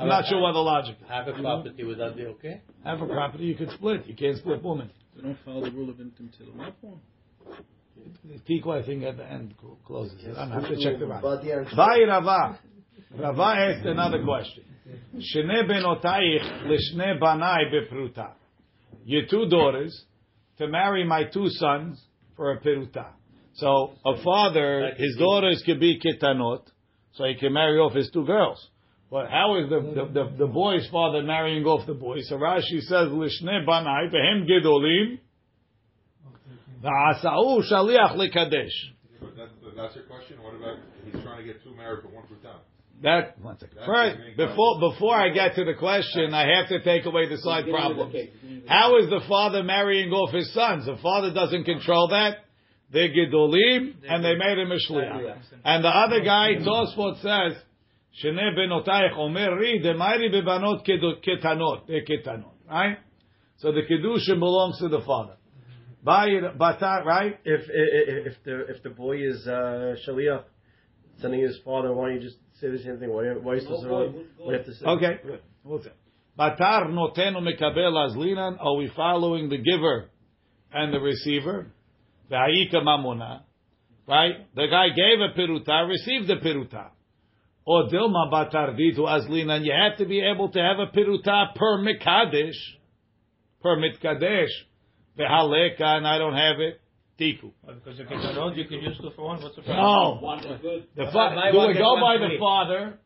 I'm 0.00 0.08
not 0.08 0.24
sure 0.26 0.40
what 0.40 0.52
the 0.52 0.58
logic 0.58 0.96
is. 1.00 1.08
half 1.08 1.26
a 1.28 1.32
property, 1.32 1.84
would 1.84 1.98
that 1.98 2.16
be 2.16 2.24
okay? 2.26 2.62
Have 2.84 3.02
a 3.02 3.06
property 3.06 3.44
you 3.44 3.54
could 3.54 3.70
split. 3.70 4.06
You 4.06 4.14
can't 4.14 4.38
split 4.38 4.62
women. 4.62 4.90
They 5.14 5.22
don't 5.22 5.38
follow 5.44 5.62
the 5.64 5.70
rule 5.70 5.90
of 5.90 5.96
intim 5.96 6.30
tilum. 6.40 6.72
Tikva, 8.48 8.82
I 8.82 8.86
think, 8.86 9.02
at 9.04 9.16
the 9.18 9.30
end 9.30 9.54
cl- 9.60 9.78
closes 9.86 10.24
it. 10.24 10.36
I'm 10.36 10.50
have 10.50 10.62
to 10.68 10.82
check 10.82 10.98
the 10.98 11.06
right. 11.06 11.22
But. 11.22 11.42
Vai 11.76 12.04
Rava. 12.06 12.58
Rava 13.18 13.42
asked 13.42 13.84
another 13.86 14.24
question. 14.24 14.64
Shene 15.16 15.68
benotaich 15.68 16.66
lishne 16.66 17.20
banai 17.20 17.70
bepruta. 17.72 18.32
Your 19.04 19.26
two 19.26 19.48
daughters 19.48 20.04
to 20.58 20.68
marry 20.68 21.04
my 21.04 21.24
two 21.24 21.48
sons 21.48 22.02
for 22.36 22.52
a 22.52 22.60
peruta. 22.60 23.06
So 23.54 23.92
a 24.06 24.22
father, 24.22 24.92
his 24.96 25.16
daughters 25.18 25.62
could 25.66 25.80
be 25.80 26.00
kitanot, 26.00 26.62
so 27.12 27.24
he 27.24 27.34
can 27.34 27.52
marry 27.52 27.78
off 27.78 27.92
his 27.92 28.10
two 28.10 28.24
girls. 28.24 28.66
But 29.10 29.28
how 29.28 29.56
is 29.58 29.68
the, 29.68 29.80
the, 29.80 30.04
the, 30.12 30.36
the 30.38 30.46
boy's 30.46 30.88
father 30.90 31.22
marrying 31.22 31.64
off 31.64 31.84
the 31.86 31.94
boy? 31.94 32.20
So 32.22 32.36
Rashi 32.36 32.80
says, 32.82 33.08
Lishne 33.08 33.66
banai, 33.66 34.08
behem 34.08 34.46
gedolim, 34.48 35.18
v'asa'u 36.82 37.62
shaliach 37.70 38.14
lekadesh. 38.14 38.70
But 39.20 39.36
that's, 39.36 39.50
that's 39.76 39.96
your 39.96 40.04
question? 40.04 40.40
What 40.40 40.54
about 40.54 40.78
he's 41.04 41.20
trying 41.24 41.38
to 41.38 41.44
get 41.44 41.62
two 41.64 41.74
married 41.74 42.02
for 42.02 42.08
one 42.08 42.24
Pruta? 42.24 42.54
That 43.02 43.40
one 43.40 43.58
second. 43.58 43.76
That's 43.78 43.86
First, 43.86 44.16
the 44.18 44.22
main 44.22 44.36
before 44.36 44.78
before 44.78 45.16
I 45.16 45.30
get 45.30 45.56
to 45.56 45.64
the 45.64 45.74
question, 45.74 46.32
I 46.32 46.46
have 46.56 46.68
to 46.68 46.80
take 46.84 47.06
away 47.06 47.28
the 47.28 47.38
side 47.38 47.64
problem. 47.68 48.12
How 48.68 48.98
is 48.98 49.10
the 49.10 49.22
father 49.26 49.64
marrying 49.64 50.12
off 50.12 50.32
his 50.32 50.52
sons? 50.54 50.86
The 50.86 50.98
father 51.02 51.32
doesn't 51.32 51.64
control 51.64 52.08
that. 52.08 52.44
They're 52.92 53.08
Gedolim, 53.08 53.94
and 54.08 54.24
they 54.24 54.34
made 54.34 54.58
him 54.58 54.70
a 54.70 54.78
shliach. 54.90 55.36
And 55.64 55.84
the 55.84 55.88
other 55.88 56.22
guy, 56.22 56.56
Tosfot 56.56 57.22
says, 57.22 57.62
Shene 58.18 58.54
benotayich 58.56 59.16
omer 59.16 59.56
ri 59.56 59.80
demayri 59.82 60.30
bebanot 60.32 60.84
kedo- 60.86 61.22
ketanot. 61.24 61.86
They're 61.86 62.04
ketanot, 62.04 62.52
right? 62.68 62.98
So 63.58 63.72
the 63.72 63.82
kedusha 63.82 64.38
belongs 64.38 64.78
to 64.80 64.88
the 64.88 65.00
father. 65.00 65.36
Mm-hmm. 65.36 66.08
Bayir 66.08 66.56
batar, 66.56 67.04
right? 67.04 67.38
If, 67.44 67.62
if 67.68 68.26
if 68.26 68.44
the 68.44 68.66
if 68.68 68.82
the 68.82 68.90
boy 68.90 69.18
is 69.18 69.46
uh, 69.46 69.94
shaliach, 70.06 70.44
sending 71.20 71.40
his 71.40 71.58
father, 71.64 71.92
why 71.94 72.08
don't 72.08 72.16
you 72.16 72.28
just 72.28 72.38
say 72.60 72.70
the 72.70 72.78
same 72.78 72.98
thing? 72.98 73.10
Why, 73.10 73.24
why 73.40 73.52
are 73.52 73.54
you 73.56 73.60
supposed 73.60 73.84
to? 73.84 73.88
Why 73.88 74.06
do 74.06 74.24
you 74.44 74.52
have 74.52 74.64
to 74.64 74.74
say? 74.74 74.86
Okay, 74.86 75.20
good. 75.24 75.40
We'll 75.62 75.82
say. 75.82 75.92
Batar 76.38 76.88
notenu 76.88 77.40
mekabel 77.42 77.92
azlinan. 77.92 78.56
Are 78.58 78.76
we 78.76 78.90
following 78.96 79.48
the 79.50 79.58
giver 79.58 80.10
and 80.72 80.92
the 80.92 80.98
receiver? 80.98 81.70
V'hayika 82.30 82.76
mamona. 82.82 83.42
Right? 84.06 84.52
The 84.56 84.66
guy 84.68 84.88
gave 84.88 85.20
a 85.20 85.38
piruta, 85.38 85.88
received 85.88 86.26
the 86.28 86.36
piruta. 86.36 86.90
Or 87.64 87.88
dilma 87.88 88.30
batar 88.32 88.78
ditu 88.78 89.00
azlinan. 89.00 89.64
You 89.64 89.72
have 89.72 89.98
to 89.98 90.06
be 90.06 90.20
able 90.20 90.50
to 90.50 90.58
have 90.58 90.78
a 90.78 90.86
piruta 90.86 91.54
per 91.54 91.78
mikadesh. 91.78 92.56
Per 93.62 93.76
mitkadesh. 93.76 94.50
V'haleka, 95.18 95.82
and 95.82 96.06
I 96.06 96.18
don't 96.18 96.34
have 96.34 96.60
it. 96.60 96.80
Tiku. 97.18 97.52
Because 97.66 97.98
you 97.98 98.06
can 98.06 98.18
know, 98.34 98.50
you 98.54 98.64
can 98.64 98.80
use 98.80 98.96
two 98.98 99.10
for 99.14 99.26
one. 99.26 99.42
What's 99.42 99.54
the 99.54 99.62
problem? 99.62 100.22
No. 100.22 100.80
The 100.96 101.10
fa- 101.12 101.50
do 101.52 101.58
one, 101.58 101.68
we 101.68 101.74
go 101.74 102.00
by 102.00 102.16
the 102.16 102.36
father, 102.38 102.98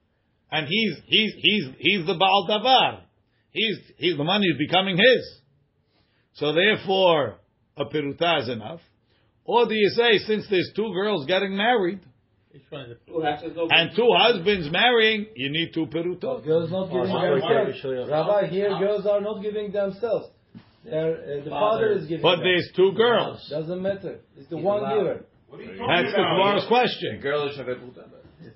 and 0.53 0.69
he's 0.69 0.95
he's 1.07 1.33
he's 1.37 1.65
he's 1.79 2.07
the 2.07 2.15
Baal 2.15 2.47
Davar. 2.49 3.01
He's 3.51 3.79
he's 3.97 4.17
the 4.17 4.23
money 4.23 4.47
is 4.47 4.57
becoming 4.57 4.97
his. 4.97 5.41
So 6.35 6.53
therefore, 6.53 7.41
a 7.77 7.87
piruta 7.87 8.43
is 8.43 8.49
enough. 8.49 8.81
Or 9.45 9.67
do 9.67 9.75
you 9.75 9.89
say 9.91 10.19
since 10.19 10.47
there's 10.49 10.73
two 10.77 10.93
girls 10.93 11.27
getting 11.27 11.57
married 11.57 12.01
and 12.55 13.91
two 13.97 14.09
husbands 14.17 14.71
marrying, 14.71 15.27
you 15.35 15.51
need 15.51 15.73
two 15.75 15.87
perutot. 15.87 16.45
Girls 16.45 16.71
not 16.71 16.87
giving 16.87 17.11
themselves. 17.11 18.11
Rabbi, 18.11 18.47
here 18.49 18.79
girls 18.79 19.07
are 19.07 19.21
not 19.21 19.43
giving 19.43 19.73
themselves. 19.73 20.29
Uh, 20.87 20.91
the 20.91 21.47
father 21.49 21.93
is 21.93 22.07
giving. 22.07 22.23
But 22.23 22.39
there's 22.39 22.71
two 22.77 22.93
girls. 22.93 23.47
Doesn't 23.51 23.83
matter. 23.83 24.21
It's 24.37 24.49
the 24.51 24.57
He's 24.57 24.65
one 24.65 24.81
allowed. 24.81 24.99
giver. 24.99 25.25
That's 25.51 26.13
the 26.13 26.17
tomorrow's 26.17 26.67
question. 26.69 27.21
Girl 27.21 27.49
is 27.49 27.59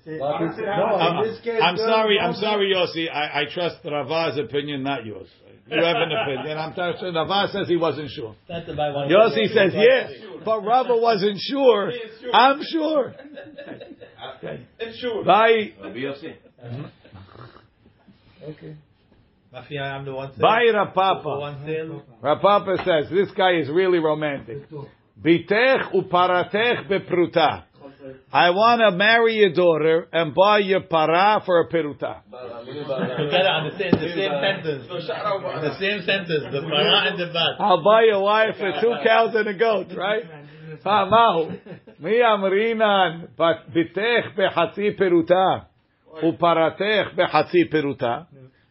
no, 0.05 0.25
I'm, 0.25 1.17
I'm 1.61 1.77
sorry, 1.77 2.19
I'm 2.19 2.35
sorry, 2.35 2.73
Yossi. 2.75 3.09
I, 3.11 3.41
I 3.41 3.43
trust 3.51 3.77
Rava's 3.83 4.37
opinion, 4.37 4.83
not 4.83 5.05
yours 5.05 5.27
you 5.71 5.83
have 5.83 5.97
an 5.97 6.11
opinion. 6.11 6.57
I'm 6.57 6.73
sure 6.73 7.11
Navar 7.11 7.51
says 7.51 7.67
he 7.67 7.77
wasn't 7.77 8.09
sure. 8.11 8.35
Yossi 8.49 9.47
says 9.53 9.73
yes, 9.75 10.11
but 10.43 10.61
Rava 10.61 10.95
wasn't 10.97 11.39
sure. 11.39 11.91
sure. 12.21 12.35
I'm 12.35 12.61
sure. 12.63 13.15
okay. 14.37 14.65
It's 14.79 14.97
sure. 14.99 15.23
Bye. 15.23 15.73
Okay. 18.43 18.75
Mafia, 19.51 19.81
I'm 19.81 20.05
the 20.05 20.13
one. 20.13 20.31
By 20.39 20.65
Rav 20.73 20.93
Papa. 20.93 21.57
Rapapa 22.23 22.77
says 22.77 23.11
this 23.11 23.31
guy 23.35 23.59
is 23.59 23.69
really 23.69 23.97
romantic. 23.99 24.69
Bitech 25.21 25.91
uparatech 25.93 26.87
bepruta. 26.87 27.63
I 28.31 28.51
want 28.51 28.79
to 28.81 28.91
marry 28.95 29.35
your 29.35 29.51
daughter 29.53 30.07
and 30.11 30.33
buy 30.33 30.59
your 30.59 30.81
para 30.81 31.41
for 31.45 31.59
a 31.59 31.67
peruta. 31.67 32.21
On 32.31 32.65
the 33.65 33.77
same, 33.77 33.91
the 33.91 34.09
same 34.15 34.31
sentence. 34.39 34.87
The 34.87 35.75
same 35.79 36.01
sentence. 36.05 36.43
The 36.51 36.61
para 36.61 37.11
and 37.11 37.19
the 37.19 37.27
bat. 37.33 37.59
I'll 37.59 37.83
buy 37.83 38.03
your 38.03 38.21
wife 38.21 38.55
for 38.57 38.71
two 38.79 38.93
cows 39.03 39.35
and 39.35 39.47
a 39.47 39.53
goat, 39.53 39.87
right? 39.95 40.23
Ah, 40.85 41.05
Mahu. 41.05 41.51
Mi 41.99 42.21
amrinan, 42.21 43.29
but 43.35 43.69
bitech 43.73 44.35
behatzi 44.37 44.97
peruta, 44.97 45.65
uparatech 46.23 47.15
behatzi 47.17 47.69
peruta. 47.71 48.27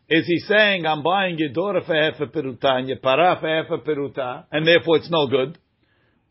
Is 0.09 0.25
he 0.27 0.39
saying 0.49 0.87
I'm 0.87 1.03
buying 1.03 1.39
your 1.39 1.51
daughter 1.51 1.83
for 1.87 1.95
half 1.95 2.19
a 2.21 2.27
peruta 2.27 2.79
and 2.79 2.89
your 2.89 2.99
para 2.99 3.37
for 3.41 3.49
half 3.49 3.71
a 3.71 3.79
peruta, 3.87 4.45
and 4.51 4.67
therefore 4.67 4.97
it's 4.97 5.11
no 5.11 5.27
good? 5.27 5.59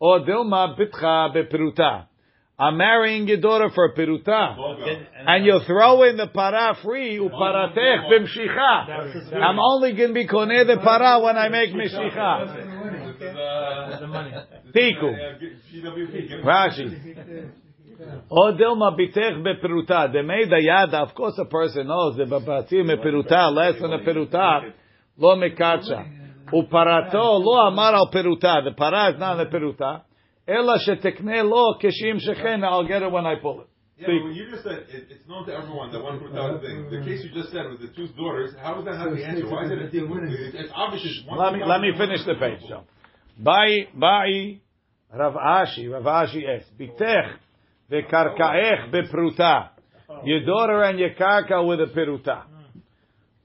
Or 0.00 0.20
dilma 0.20 0.76
bitcha 0.76 1.32
beperuta. 1.32 2.06
I'm 2.60 2.76
marrying 2.76 3.28
your 3.28 3.36
daughter 3.36 3.70
for 3.72 3.84
a 3.84 3.94
peruta. 3.94 4.56
And 5.26 5.44
you'll 5.44 5.64
throw 5.64 6.02
in 6.02 6.16
the 6.16 6.26
para 6.26 6.76
free, 6.82 7.16
uparatech 7.16 8.10
bimshicha. 8.10 9.34
I'm 9.36 9.60
only 9.60 9.92
going 9.92 10.08
to 10.08 10.14
be 10.14 10.26
koneh 10.26 10.66
the 10.66 10.78
para 10.82 11.20
when 11.22 11.36
I 11.36 11.48
make 11.50 11.70
mishicha. 11.72 12.66
Tiku. 14.74 15.14
Rashi. 16.44 17.52
O 18.28 18.52
dilma 18.52 18.96
bitech 18.98 19.40
beperuta. 19.40 20.12
The 20.12 20.22
made 20.24 20.50
the 20.50 20.60
yada. 20.60 20.98
Of 20.98 21.14
course, 21.14 21.38
a 21.38 21.44
person 21.44 21.86
knows 21.86 22.16
the 22.16 22.24
babatzim 22.24 22.86
beperuta 22.90 23.52
less 23.54 23.80
than 23.80 23.92
a 23.92 24.00
peruta. 24.00 24.72
Lo 25.16 25.36
mekacha. 25.36 26.06
Uparato 26.52 27.38
lo 27.40 27.68
amar 27.68 27.94
al 27.94 28.10
peruta. 28.10 28.64
The 28.64 28.72
para 28.76 29.12
is 29.14 29.20
not 29.20 29.38
a 29.40 29.46
peruta. 29.46 30.02
Ela 30.48 30.78
shetekne 30.78 31.44
lo 31.44 31.78
keshim 31.78 32.18
shechen. 32.26 32.64
I'll 32.64 32.88
get 32.88 33.02
it 33.02 33.12
when 33.12 33.26
I 33.26 33.34
pull 33.36 33.60
it. 33.60 33.68
Yeah, 33.98 34.06
but 34.06 34.24
when 34.24 34.34
you 34.34 34.48
just 34.48 34.62
said 34.62 34.86
it, 34.88 35.08
it's 35.10 35.28
known 35.28 35.44
to 35.46 35.52
everyone 35.52 35.90
that 35.92 36.00
one 36.00 36.20
pruta 36.20 36.60
thing. 36.62 36.88
The 36.88 37.04
case 37.04 37.24
you 37.24 37.30
just 37.34 37.52
said 37.52 37.68
with 37.68 37.80
the 37.80 37.88
two 37.88 38.06
daughters, 38.16 38.54
how 38.62 38.74
does 38.74 38.84
that 38.84 38.96
not 38.96 39.14
the 39.14 39.24
answer? 39.24 39.48
Why 39.48 39.64
is 39.64 39.72
it 39.72 39.78
a 39.78 39.88
tikkun? 39.88 40.30
It's 40.30 40.54
it's 40.54 40.72
obvious. 40.74 41.04
It's 41.04 41.26
one 41.26 41.38
Let 41.38 41.52
me 41.52 41.64
let 41.66 41.80
me 41.80 41.92
finish 41.98 42.24
the 42.24 42.34
page. 42.36 42.60
So, 42.68 42.84
Bai 43.38 43.88
Bai 43.94 44.60
Rav 45.12 45.34
Ashi 45.34 45.92
Rav 45.92 46.04
Ashi 46.04 46.48
es 46.48 46.64
bitech 46.78 47.38
vekarkaech 47.90 48.92
bepruta. 48.92 49.70
Your 50.24 50.46
daughter 50.46 50.84
and 50.84 50.98
your 50.98 51.10
karka 51.10 51.66
with 51.66 51.80
a 51.80 51.92
peruta. 51.92 52.44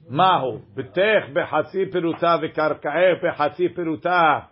Mahu 0.10 0.62
bitech 0.78 1.34
behatzi 1.34 1.91
peruta 1.91 2.39
vekarkaech 2.39 3.24
behatzi 3.24 3.76
peruta, 3.76 4.47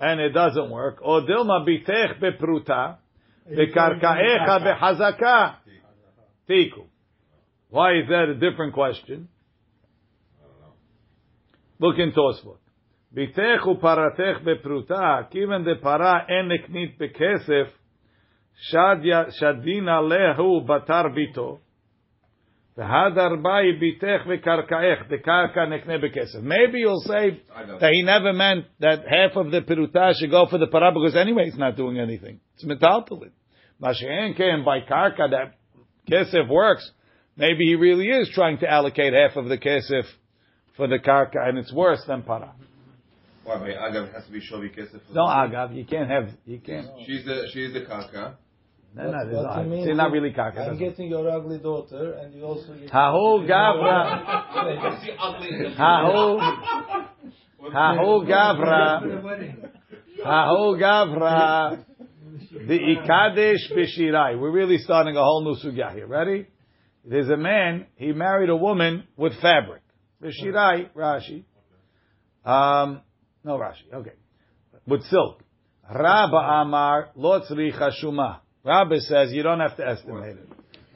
and 0.00 0.20
it 0.20 0.30
doesn't 0.30 0.70
work. 0.70 0.98
Or 1.02 1.22
dilma 1.22 1.66
bitech 1.66 2.18
bepruta 2.20 2.98
vekarkaecha 3.50 4.60
behazaka. 4.64 5.56
Tiku. 6.48 6.86
Why 7.70 7.98
is 7.98 8.08
that 8.08 8.28
a 8.30 8.34
different 8.34 8.72
question? 8.74 9.28
Look 11.78 11.98
in 11.98 12.12
Tosfot. 12.12 12.58
Bitech 13.14 13.62
uparatech 13.66 14.44
bepruta, 14.44 15.28
kiven 15.30 15.64
de 15.64 15.76
para 15.76 16.26
en 16.28 16.48
neknit 16.48 16.98
bekesef, 16.98 17.68
shadina 18.72 20.00
lehu 20.02 20.66
batar 20.66 21.14
bito. 21.14 21.58
V'hadar 22.67 22.67
bai 22.67 22.67
bitech 22.67 22.67
v'karkaech, 22.67 22.67
the 22.67 22.67
karka 22.67 22.67
nekne 22.67 22.67
bekesef. 22.67 22.67
Maybe 22.78 22.86
you'll 26.78 27.00
say 27.00 27.40
that 27.80 27.90
he 27.92 28.02
never 28.02 28.32
meant 28.32 28.66
that 28.78 29.00
half 29.08 29.34
of 29.34 29.50
the 29.50 29.62
peruta 29.62 30.14
should 30.14 30.30
go 30.30 30.46
for 30.46 30.58
the 30.58 30.68
para 30.68 30.92
because 30.92 31.16
anyway 31.16 31.46
he's 31.46 31.58
not 31.58 31.76
doing 31.76 31.98
anything. 31.98 32.38
It's 32.54 32.64
metaltalid. 32.64 33.32
Mashen 33.82 34.36
ken 34.36 34.62
by 34.64 34.80
karka 34.80 35.28
that 35.30 35.56
kesef 36.08 36.48
works. 36.48 36.88
Maybe 37.36 37.64
he 37.64 37.74
really 37.74 38.08
is 38.08 38.30
trying 38.32 38.58
to 38.58 38.70
allocate 38.70 39.12
half 39.12 39.36
of 39.36 39.48
the 39.48 39.58
kesef 39.58 40.04
for 40.76 40.86
the 40.86 41.00
karka, 41.00 41.48
and 41.48 41.58
it's 41.58 41.72
worse 41.72 42.04
than 42.06 42.22
para. 42.22 42.52
Why? 43.42 43.56
Agav 43.56 44.12
has 44.14 44.24
to 44.26 44.30
be 44.30 44.40
shovi 44.40 44.70
kesef. 44.76 45.00
No 45.12 45.22
agav, 45.22 45.74
you 45.74 45.84
can't 45.84 46.08
have, 46.08 46.30
you 46.44 46.60
can't. 46.60 46.86
She's 47.06 47.24
the 47.24 47.48
she's 47.52 47.72
the 47.72 47.80
karka. 47.80 48.36
No, 48.94 49.10
no, 49.10 49.10
what 49.10 49.66
not, 49.66 49.66
it's 49.66 49.96
not 49.96 50.10
really 50.12 50.32
karka. 50.32 50.70
I'm 50.70 50.78
getting 50.78 51.08
your 51.10 51.28
ugly 51.30 51.58
daughter, 51.58 52.14
and 52.14 52.34
you 52.34 52.44
also 52.44 52.74
get. 52.74 52.90
Hahu 52.90 53.46
gavra, 53.46 54.24
hahu, 55.76 56.40
hahu 57.72 58.26
gavra, 58.26 59.42
hahu 60.24 60.80
gavra, 60.80 61.84
the 62.50 62.78
ikadesh 62.78 63.70
b'shirai. 63.72 64.40
We're 64.40 64.50
really 64.50 64.78
starting 64.78 65.16
a 65.16 65.22
whole 65.22 65.44
new 65.44 65.56
sugya 65.62 65.94
here. 65.94 66.06
Ready? 66.06 66.46
There's 67.04 67.28
a 67.28 67.36
man, 67.36 67.86
he 67.96 68.12
married 68.12 68.48
a 68.48 68.56
woman 68.56 69.04
with 69.16 69.34
fabric. 69.40 69.82
B'shirai, 70.22 70.90
Rashi. 70.94 71.44
Um, 72.44 73.02
no 73.44 73.58
Rashi, 73.58 73.92
okay. 73.92 74.14
With 74.86 75.04
silk. 75.04 75.42
Rabba 75.88 76.36
Amar, 76.36 77.10
lo 77.14 77.40
tzricha 77.40 77.92
shuma. 78.02 78.40
Rabbi 78.68 78.98
says 78.98 79.32
you 79.32 79.42
don't 79.42 79.60
have 79.60 79.76
to 79.78 79.88
estimate 79.88 80.36
it. 80.36 80.48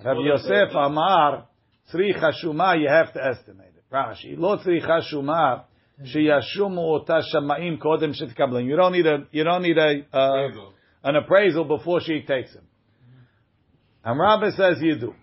Rabbi 0.04 0.20
Yosef 0.20 0.74
Amar, 0.74 1.46
tzricha 1.90 2.32
shuma, 2.44 2.78
you 2.78 2.86
have 2.88 3.14
to 3.14 3.24
estimate 3.24 3.72
it. 3.74 3.84
Rashi, 3.90 4.36
lo 4.36 4.58
tzricha 4.58 5.00
shuma, 5.10 5.64
sheyashumu 6.02 6.78
ota 6.78 7.22
shamaim 7.34 7.78
kodem 7.78 8.12
shetkablim. 8.12 8.66
You 8.66 8.76
don't 8.76 8.92
need 8.92 9.06
a, 9.06 9.26
you 9.30 9.42
don't 9.44 9.62
need 9.62 9.78
a, 9.78 10.02
uh, 10.12 10.48
an 11.02 11.16
appraisal 11.16 11.64
before 11.64 12.02
she 12.02 12.20
takes 12.20 12.52
him. 12.52 12.64
And 14.04 14.20
Rabbi 14.20 14.50
says 14.50 14.76
you 14.82 14.98
do. 14.98 15.14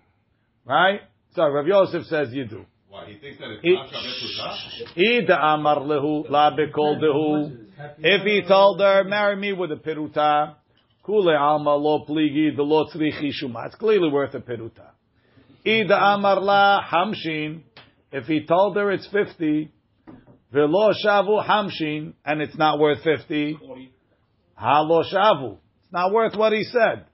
Right? 0.65 1.01
Sorry, 1.35 1.53
Rabbi 1.53 1.67
Yosef 1.67 2.05
says 2.07 2.29
you 2.31 2.45
do. 2.45 2.65
Why? 2.87 3.05
He 3.05 3.19
thinks 3.19 3.37
that 3.39 3.51
it's 3.51 3.61
He- 3.61 3.73
not 3.75 3.89
Shabbat 3.89 4.95
Pruta? 4.95 5.23
Ida 5.23 5.37
amar 5.53 5.77
lehu 5.81 6.27
la 6.27 6.49
dehu. 6.51 7.65
If 7.99 8.23
he 8.23 8.41
told 8.47 8.79
her, 8.79 9.03
marry 9.03 9.35
me 9.35 9.53
with 9.53 9.71
a 9.71 9.75
peruta, 9.75 10.55
kule 11.03 11.35
alma 11.35 11.75
lo 11.75 12.05
pligi 12.05 12.55
the 12.55 12.61
lo 12.61 12.85
tzrichi 12.85 13.31
shuma. 13.31 13.67
It's 13.67 13.75
clearly 13.75 14.09
worth 14.09 14.33
a 14.33 14.39
peruta. 14.39 14.91
Ida 15.65 15.95
amar 15.95 16.39
la 16.41 16.81
hamshin. 16.83 17.61
If 18.11 18.25
he 18.25 18.45
told 18.45 18.75
her 18.75 18.91
it's 18.91 19.07
50, 19.07 19.71
velo 20.51 20.91
shavu 21.05 21.45
hamshin, 21.45 22.13
and 22.25 22.41
it's 22.41 22.57
not 22.57 22.79
worth 22.79 23.03
50, 23.03 23.57
ha 24.55 24.81
lo 24.81 25.03
shavu. 25.03 25.57
It's 25.83 25.93
not 25.93 26.11
worth 26.11 26.35
what 26.35 26.53
he 26.53 26.63
said. 26.63 27.05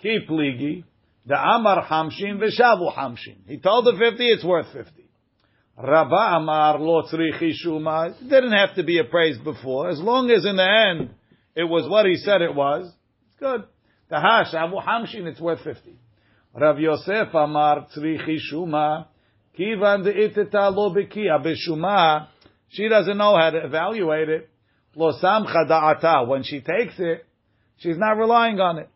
Ki 0.00 0.20
pligi. 0.28 0.84
The 1.26 1.34
amar 1.34 1.84
hamshin 1.84 2.38
v'shavu 2.38 2.96
hamshin. 2.96 3.36
He 3.46 3.58
told 3.58 3.86
her 3.86 3.98
50, 3.98 4.30
it's 4.30 4.44
worth 4.44 4.72
50. 4.72 5.06
Rabba 5.78 6.36
Amar 6.36 6.78
Lo 6.78 7.02
Tzrichi 7.02 7.52
Shuma. 7.62 8.10
It 8.10 8.28
didn't 8.30 8.52
have 8.52 8.76
to 8.76 8.82
be 8.82 8.98
appraised 8.98 9.44
before. 9.44 9.90
As 9.90 10.00
long 10.00 10.30
as 10.30 10.46
in 10.46 10.56
the 10.56 10.62
end 10.64 11.10
it 11.54 11.64
was 11.64 11.88
what 11.88 12.06
he 12.06 12.16
said 12.16 12.40
it 12.40 12.54
was, 12.54 12.90
good. 13.38 13.64
The 14.08 14.20
Hash 14.20 14.54
Abu 14.54 14.76
Hamshin, 14.76 15.26
it's 15.26 15.40
worth 15.40 15.62
50. 15.62 15.98
Rav 16.54 16.78
Yosef 16.78 17.34
Amar 17.34 17.86
Tzrichi 17.94 18.38
Shuma. 18.52 19.06
Kivan 19.58 20.04
de 20.04 20.12
iteta 20.12 20.74
lo 20.74 20.94
bekia 20.94 21.44
b'shuma. 21.44 22.28
She 22.68 22.88
doesn't 22.88 23.16
know 23.16 23.36
how 23.36 23.50
to 23.50 23.64
evaluate 23.64 24.28
it. 24.28 24.50
Lo 24.94 25.12
samcha 25.12 25.68
da'ata. 25.68 26.26
When 26.26 26.42
she 26.42 26.60
takes 26.60 26.94
it, 26.98 27.26
she's 27.78 27.98
not 27.98 28.12
relying 28.12 28.60
on 28.60 28.78
it. 28.78 28.88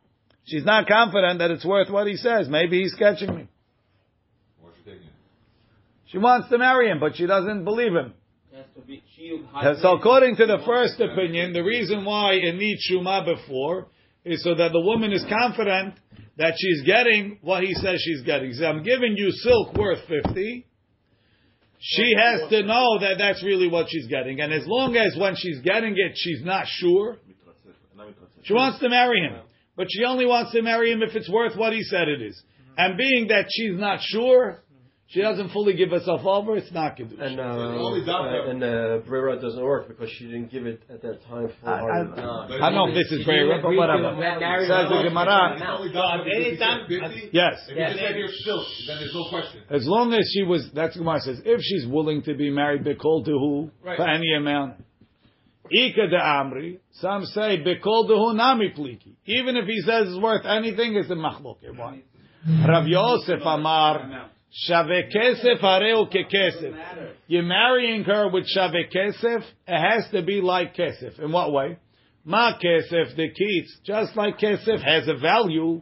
She's 0.45 0.65
not 0.65 0.87
confident 0.87 1.39
that 1.39 1.51
it's 1.51 1.65
worth 1.65 1.91
what 1.91 2.07
he 2.07 2.17
says. 2.17 2.49
Maybe 2.49 2.81
he's 2.83 2.95
catching 2.95 3.35
me. 3.35 3.49
What's 4.61 4.77
she 4.79 4.85
taking? 4.85 5.09
She 6.07 6.19
wants 6.19 6.49
to 6.49 6.59
marry 6.59 6.91
him, 6.91 6.99
but 6.99 7.17
she 7.17 7.27
doesn't 7.27 7.65
believe 7.65 7.93
him. 7.93 8.15
Has 8.53 8.65
to 8.75 8.83
be. 8.83 9.03
So 9.81 9.97
according 9.97 10.37
to 10.37 10.47
the 10.47 10.59
first 10.65 10.99
opinion, 10.99 11.53
the 11.53 11.63
reason 11.63 12.05
why 12.05 12.33
it 12.35 12.55
needs 12.57 12.81
Shuma 12.91 13.25
before 13.25 13.89
is 14.25 14.43
so 14.43 14.55
that 14.55 14.73
the 14.73 14.81
woman 14.81 15.13
is 15.13 15.25
confident 15.29 15.95
that 16.37 16.55
she's 16.59 16.83
getting 16.83 17.39
what 17.43 17.63
he 17.63 17.75
says 17.75 18.01
she's 18.05 18.23
getting. 18.23 18.49
He 18.49 18.55
says, 18.55 18.67
I'm 18.67 18.83
giving 18.83 19.15
you 19.17 19.31
silk 19.31 19.75
worth 19.75 20.01
50. 20.09 20.67
She 21.83 22.15
has 22.17 22.51
to 22.51 22.63
know 22.63 22.99
that 23.01 23.17
that's 23.19 23.43
really 23.43 23.69
what 23.69 23.87
she's 23.89 24.07
getting. 24.07 24.41
And 24.41 24.53
as 24.53 24.67
long 24.67 24.97
as 24.97 25.17
when 25.19 25.35
she's 25.37 25.61
getting 25.61 25.95
it, 25.97 26.13
she's 26.15 26.45
not 26.45 26.67
sure, 26.67 27.17
she 28.43 28.53
wants 28.53 28.81
to 28.81 28.89
marry 28.89 29.21
him. 29.21 29.41
But 29.77 29.87
she 29.91 30.05
only 30.05 30.27
wants 30.27 30.53
to 30.53 30.63
marry 30.63 30.93
him 30.93 31.03
if 31.03 31.15
it's 31.15 31.31
worth 31.31 31.57
what 31.57 31.73
he 31.73 31.83
said 31.83 32.09
it 32.09 32.21
is. 32.21 32.43
And 32.77 32.99
being 32.99 33.29
that 33.29 33.47
she's 33.51 33.79
not 33.79 34.01
sure, 34.03 34.63
she 35.13 35.21
doesn't 35.23 35.51
fully 35.51 35.75
give 35.75 35.91
herself 35.91 36.25
over, 36.25 36.57
it's 36.57 36.71
not 36.71 36.97
Kiddush. 36.97 37.19
And 37.21 37.41
uh, 37.41 37.43
only 37.43 38.03
uh, 38.09 38.51
and 38.51 38.63
uh, 38.63 38.99
Brera 39.09 39.41
doesn't 39.41 39.61
work 39.63 39.89
because 39.89 40.09
she 40.11 40.27
didn't 40.27 40.53
give 40.53 40.67
it 40.67 40.83
at 40.89 41.03
that 41.03 41.25
time 41.27 41.51
for. 41.61 41.69
I- 41.69 41.81
our- 41.81 41.91
I- 41.91 42.67
I 42.67 42.71
don't 42.71 42.75
know 42.75 42.89
if 42.89 42.95
this 42.95 43.11
is 43.19 43.27
very 43.27 43.43
right, 43.49 43.61
but 43.61 43.75
whatever. 43.75 44.15
Says 44.15 44.89
the 44.89 45.03
Gemara. 45.09 45.55
It's 45.57 45.63
only 45.67 45.89
So 45.89 45.95
doctor 45.95 46.31
at 46.31 46.37
any 46.37 46.51
because 46.51 46.53
he 46.53 46.57
said 46.57 46.65
time- 46.65 47.11
50. 47.13 47.31
Yes. 47.33 47.55
If 47.69 47.77
you 47.77 47.85
just 47.87 47.99
said 47.99 48.17
you're 48.17 48.29
silk, 48.29 48.67
then 48.87 48.97
there's 49.01 49.15
no 49.15 49.29
question. 49.31 49.63
As 49.69 49.85
long 49.89 50.15
as 50.15 50.31
she 50.33 50.45
was, 50.45 50.71
that's 50.73 50.95
what 50.95 51.03
Gemara 51.03 51.21
says, 51.23 51.43
if 51.45 51.61
she's 51.61 51.87
willing 51.89 52.23
to 52.23 52.35
be 52.35 52.51
married, 52.51 52.85
be 52.85 52.95
bekol 52.95 53.27
dehu, 53.27 53.71
Right. 53.83 53.97
for 53.97 54.09
any 54.09 54.33
amount. 54.35 54.75
Ika 55.73 56.07
de 56.09 56.17
amri, 56.19 56.79
some 56.93 57.25
say, 57.27 57.59
bekol 57.67 58.09
dehu 58.09 58.37
nami 58.37 58.71
pliki. 58.79 59.15
Even 59.27 59.57
if 59.57 59.67
he 59.67 59.81
says 59.81 60.07
it's 60.09 60.23
worth 60.23 60.47
anything, 60.47 60.95
it's 60.95 61.11
a 61.11 61.15
machloket. 61.15 61.77
Why? 61.77 62.03
Rav 62.67 62.87
Yosef 62.87 63.41
Amar, 63.45 64.31
shave 64.53 65.11
kesef 65.15 65.61
hareu 65.61 66.09
ke 66.09 66.29
kesef. 66.33 67.13
You're 67.27 67.43
marrying 67.43 68.05
her 68.05 68.31
with 68.31 68.47
shave 68.47 68.91
kesef, 68.95 69.43
it 69.67 69.91
has 69.91 70.11
to 70.13 70.23
be 70.23 70.41
like 70.41 70.75
kesef. 70.75 71.19
In 71.19 71.33
what 71.33 71.53
way? 71.53 71.79
Ma 72.25 72.53
kesef 72.59 73.17
the 73.17 73.29
kids, 73.29 73.81
just 73.85 74.17
like 74.17 74.39
kesef 74.39 74.83
has 74.83 75.09
a 75.09 75.15
value, 75.15 75.81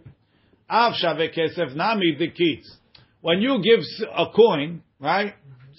Av 0.70 0.94
shave 0.94 1.30
kesef 1.32 1.74
nami 1.74 2.16
the 2.18 2.30
keats. 2.30 2.76
When 3.20 3.40
you 3.40 3.62
give 3.62 3.80
a 4.16 4.26
coin, 4.34 4.82
right? 5.00 5.34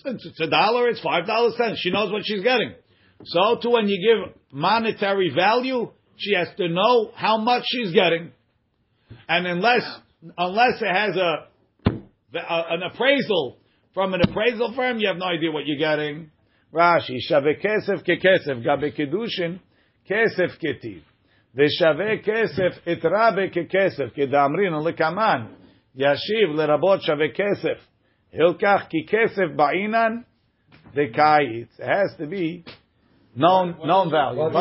It's, 0.06 0.26
it's 0.26 0.40
a 0.40 0.48
dollar, 0.50 0.90
it's 0.90 1.02
five 1.02 1.26
dollars 1.28 1.56
cents. 1.58 1.80
She 1.82 1.92
knows 1.92 2.12
what 2.12 2.24
she's 2.26 2.44
getting. 2.44 2.74
So 3.26 3.60
too, 3.62 3.72
when 3.72 3.88
you 3.88 3.98
give 4.00 4.34
monetary 4.52 5.32
value, 5.36 5.92
she 6.18 6.34
has 6.36 6.48
to 6.58 6.68
know 6.70 7.12
how 7.16 7.38
much 7.38 7.64
she's 7.68 7.92
getting. 7.92 8.32
And 9.28 9.46
unless 9.46 9.84
unless 10.38 10.82
it 10.82 10.94
has 10.94 11.16
a 11.16 11.49
uh, 12.34 12.64
an 12.70 12.84
appraisal 12.84 13.58
from 13.94 14.14
an 14.14 14.22
appraisal 14.22 14.74
firm, 14.76 15.00
you 15.00 15.08
have 15.08 15.18
no 15.18 15.26
idea 15.26 15.52
what 15.52 15.66
you're 15.66 15.78
getting. 15.78 16.30
Rashi, 16.72 17.20
shave 17.22 17.58
kesef 17.64 18.04
ke 18.04 18.22
kesef, 18.24 18.64
gabe 18.64 18.96
kedushin, 18.96 19.60
kesef 20.08 20.52
ketiv. 20.64 21.02
Veshave 21.58 22.24
kesef 22.24 22.76
itrabe 22.86 23.52
ke 23.52 23.68
kesef, 23.68 24.16
kedamrin 24.16 24.74
lekaman. 24.86 25.48
Yashiv 25.98 26.54
lerabot 26.54 27.02
shave 27.02 27.34
kesef. 27.36 27.80
Hilkach 28.32 28.90
ki 28.90 29.08
kesef 29.12 29.56
ba'inan, 29.56 30.24
dekayit. 30.96 31.68
It 31.80 31.86
has 31.86 32.16
to 32.20 32.28
be 32.28 32.64
known, 33.36 33.76
known 33.84 34.12
value. 34.12 34.52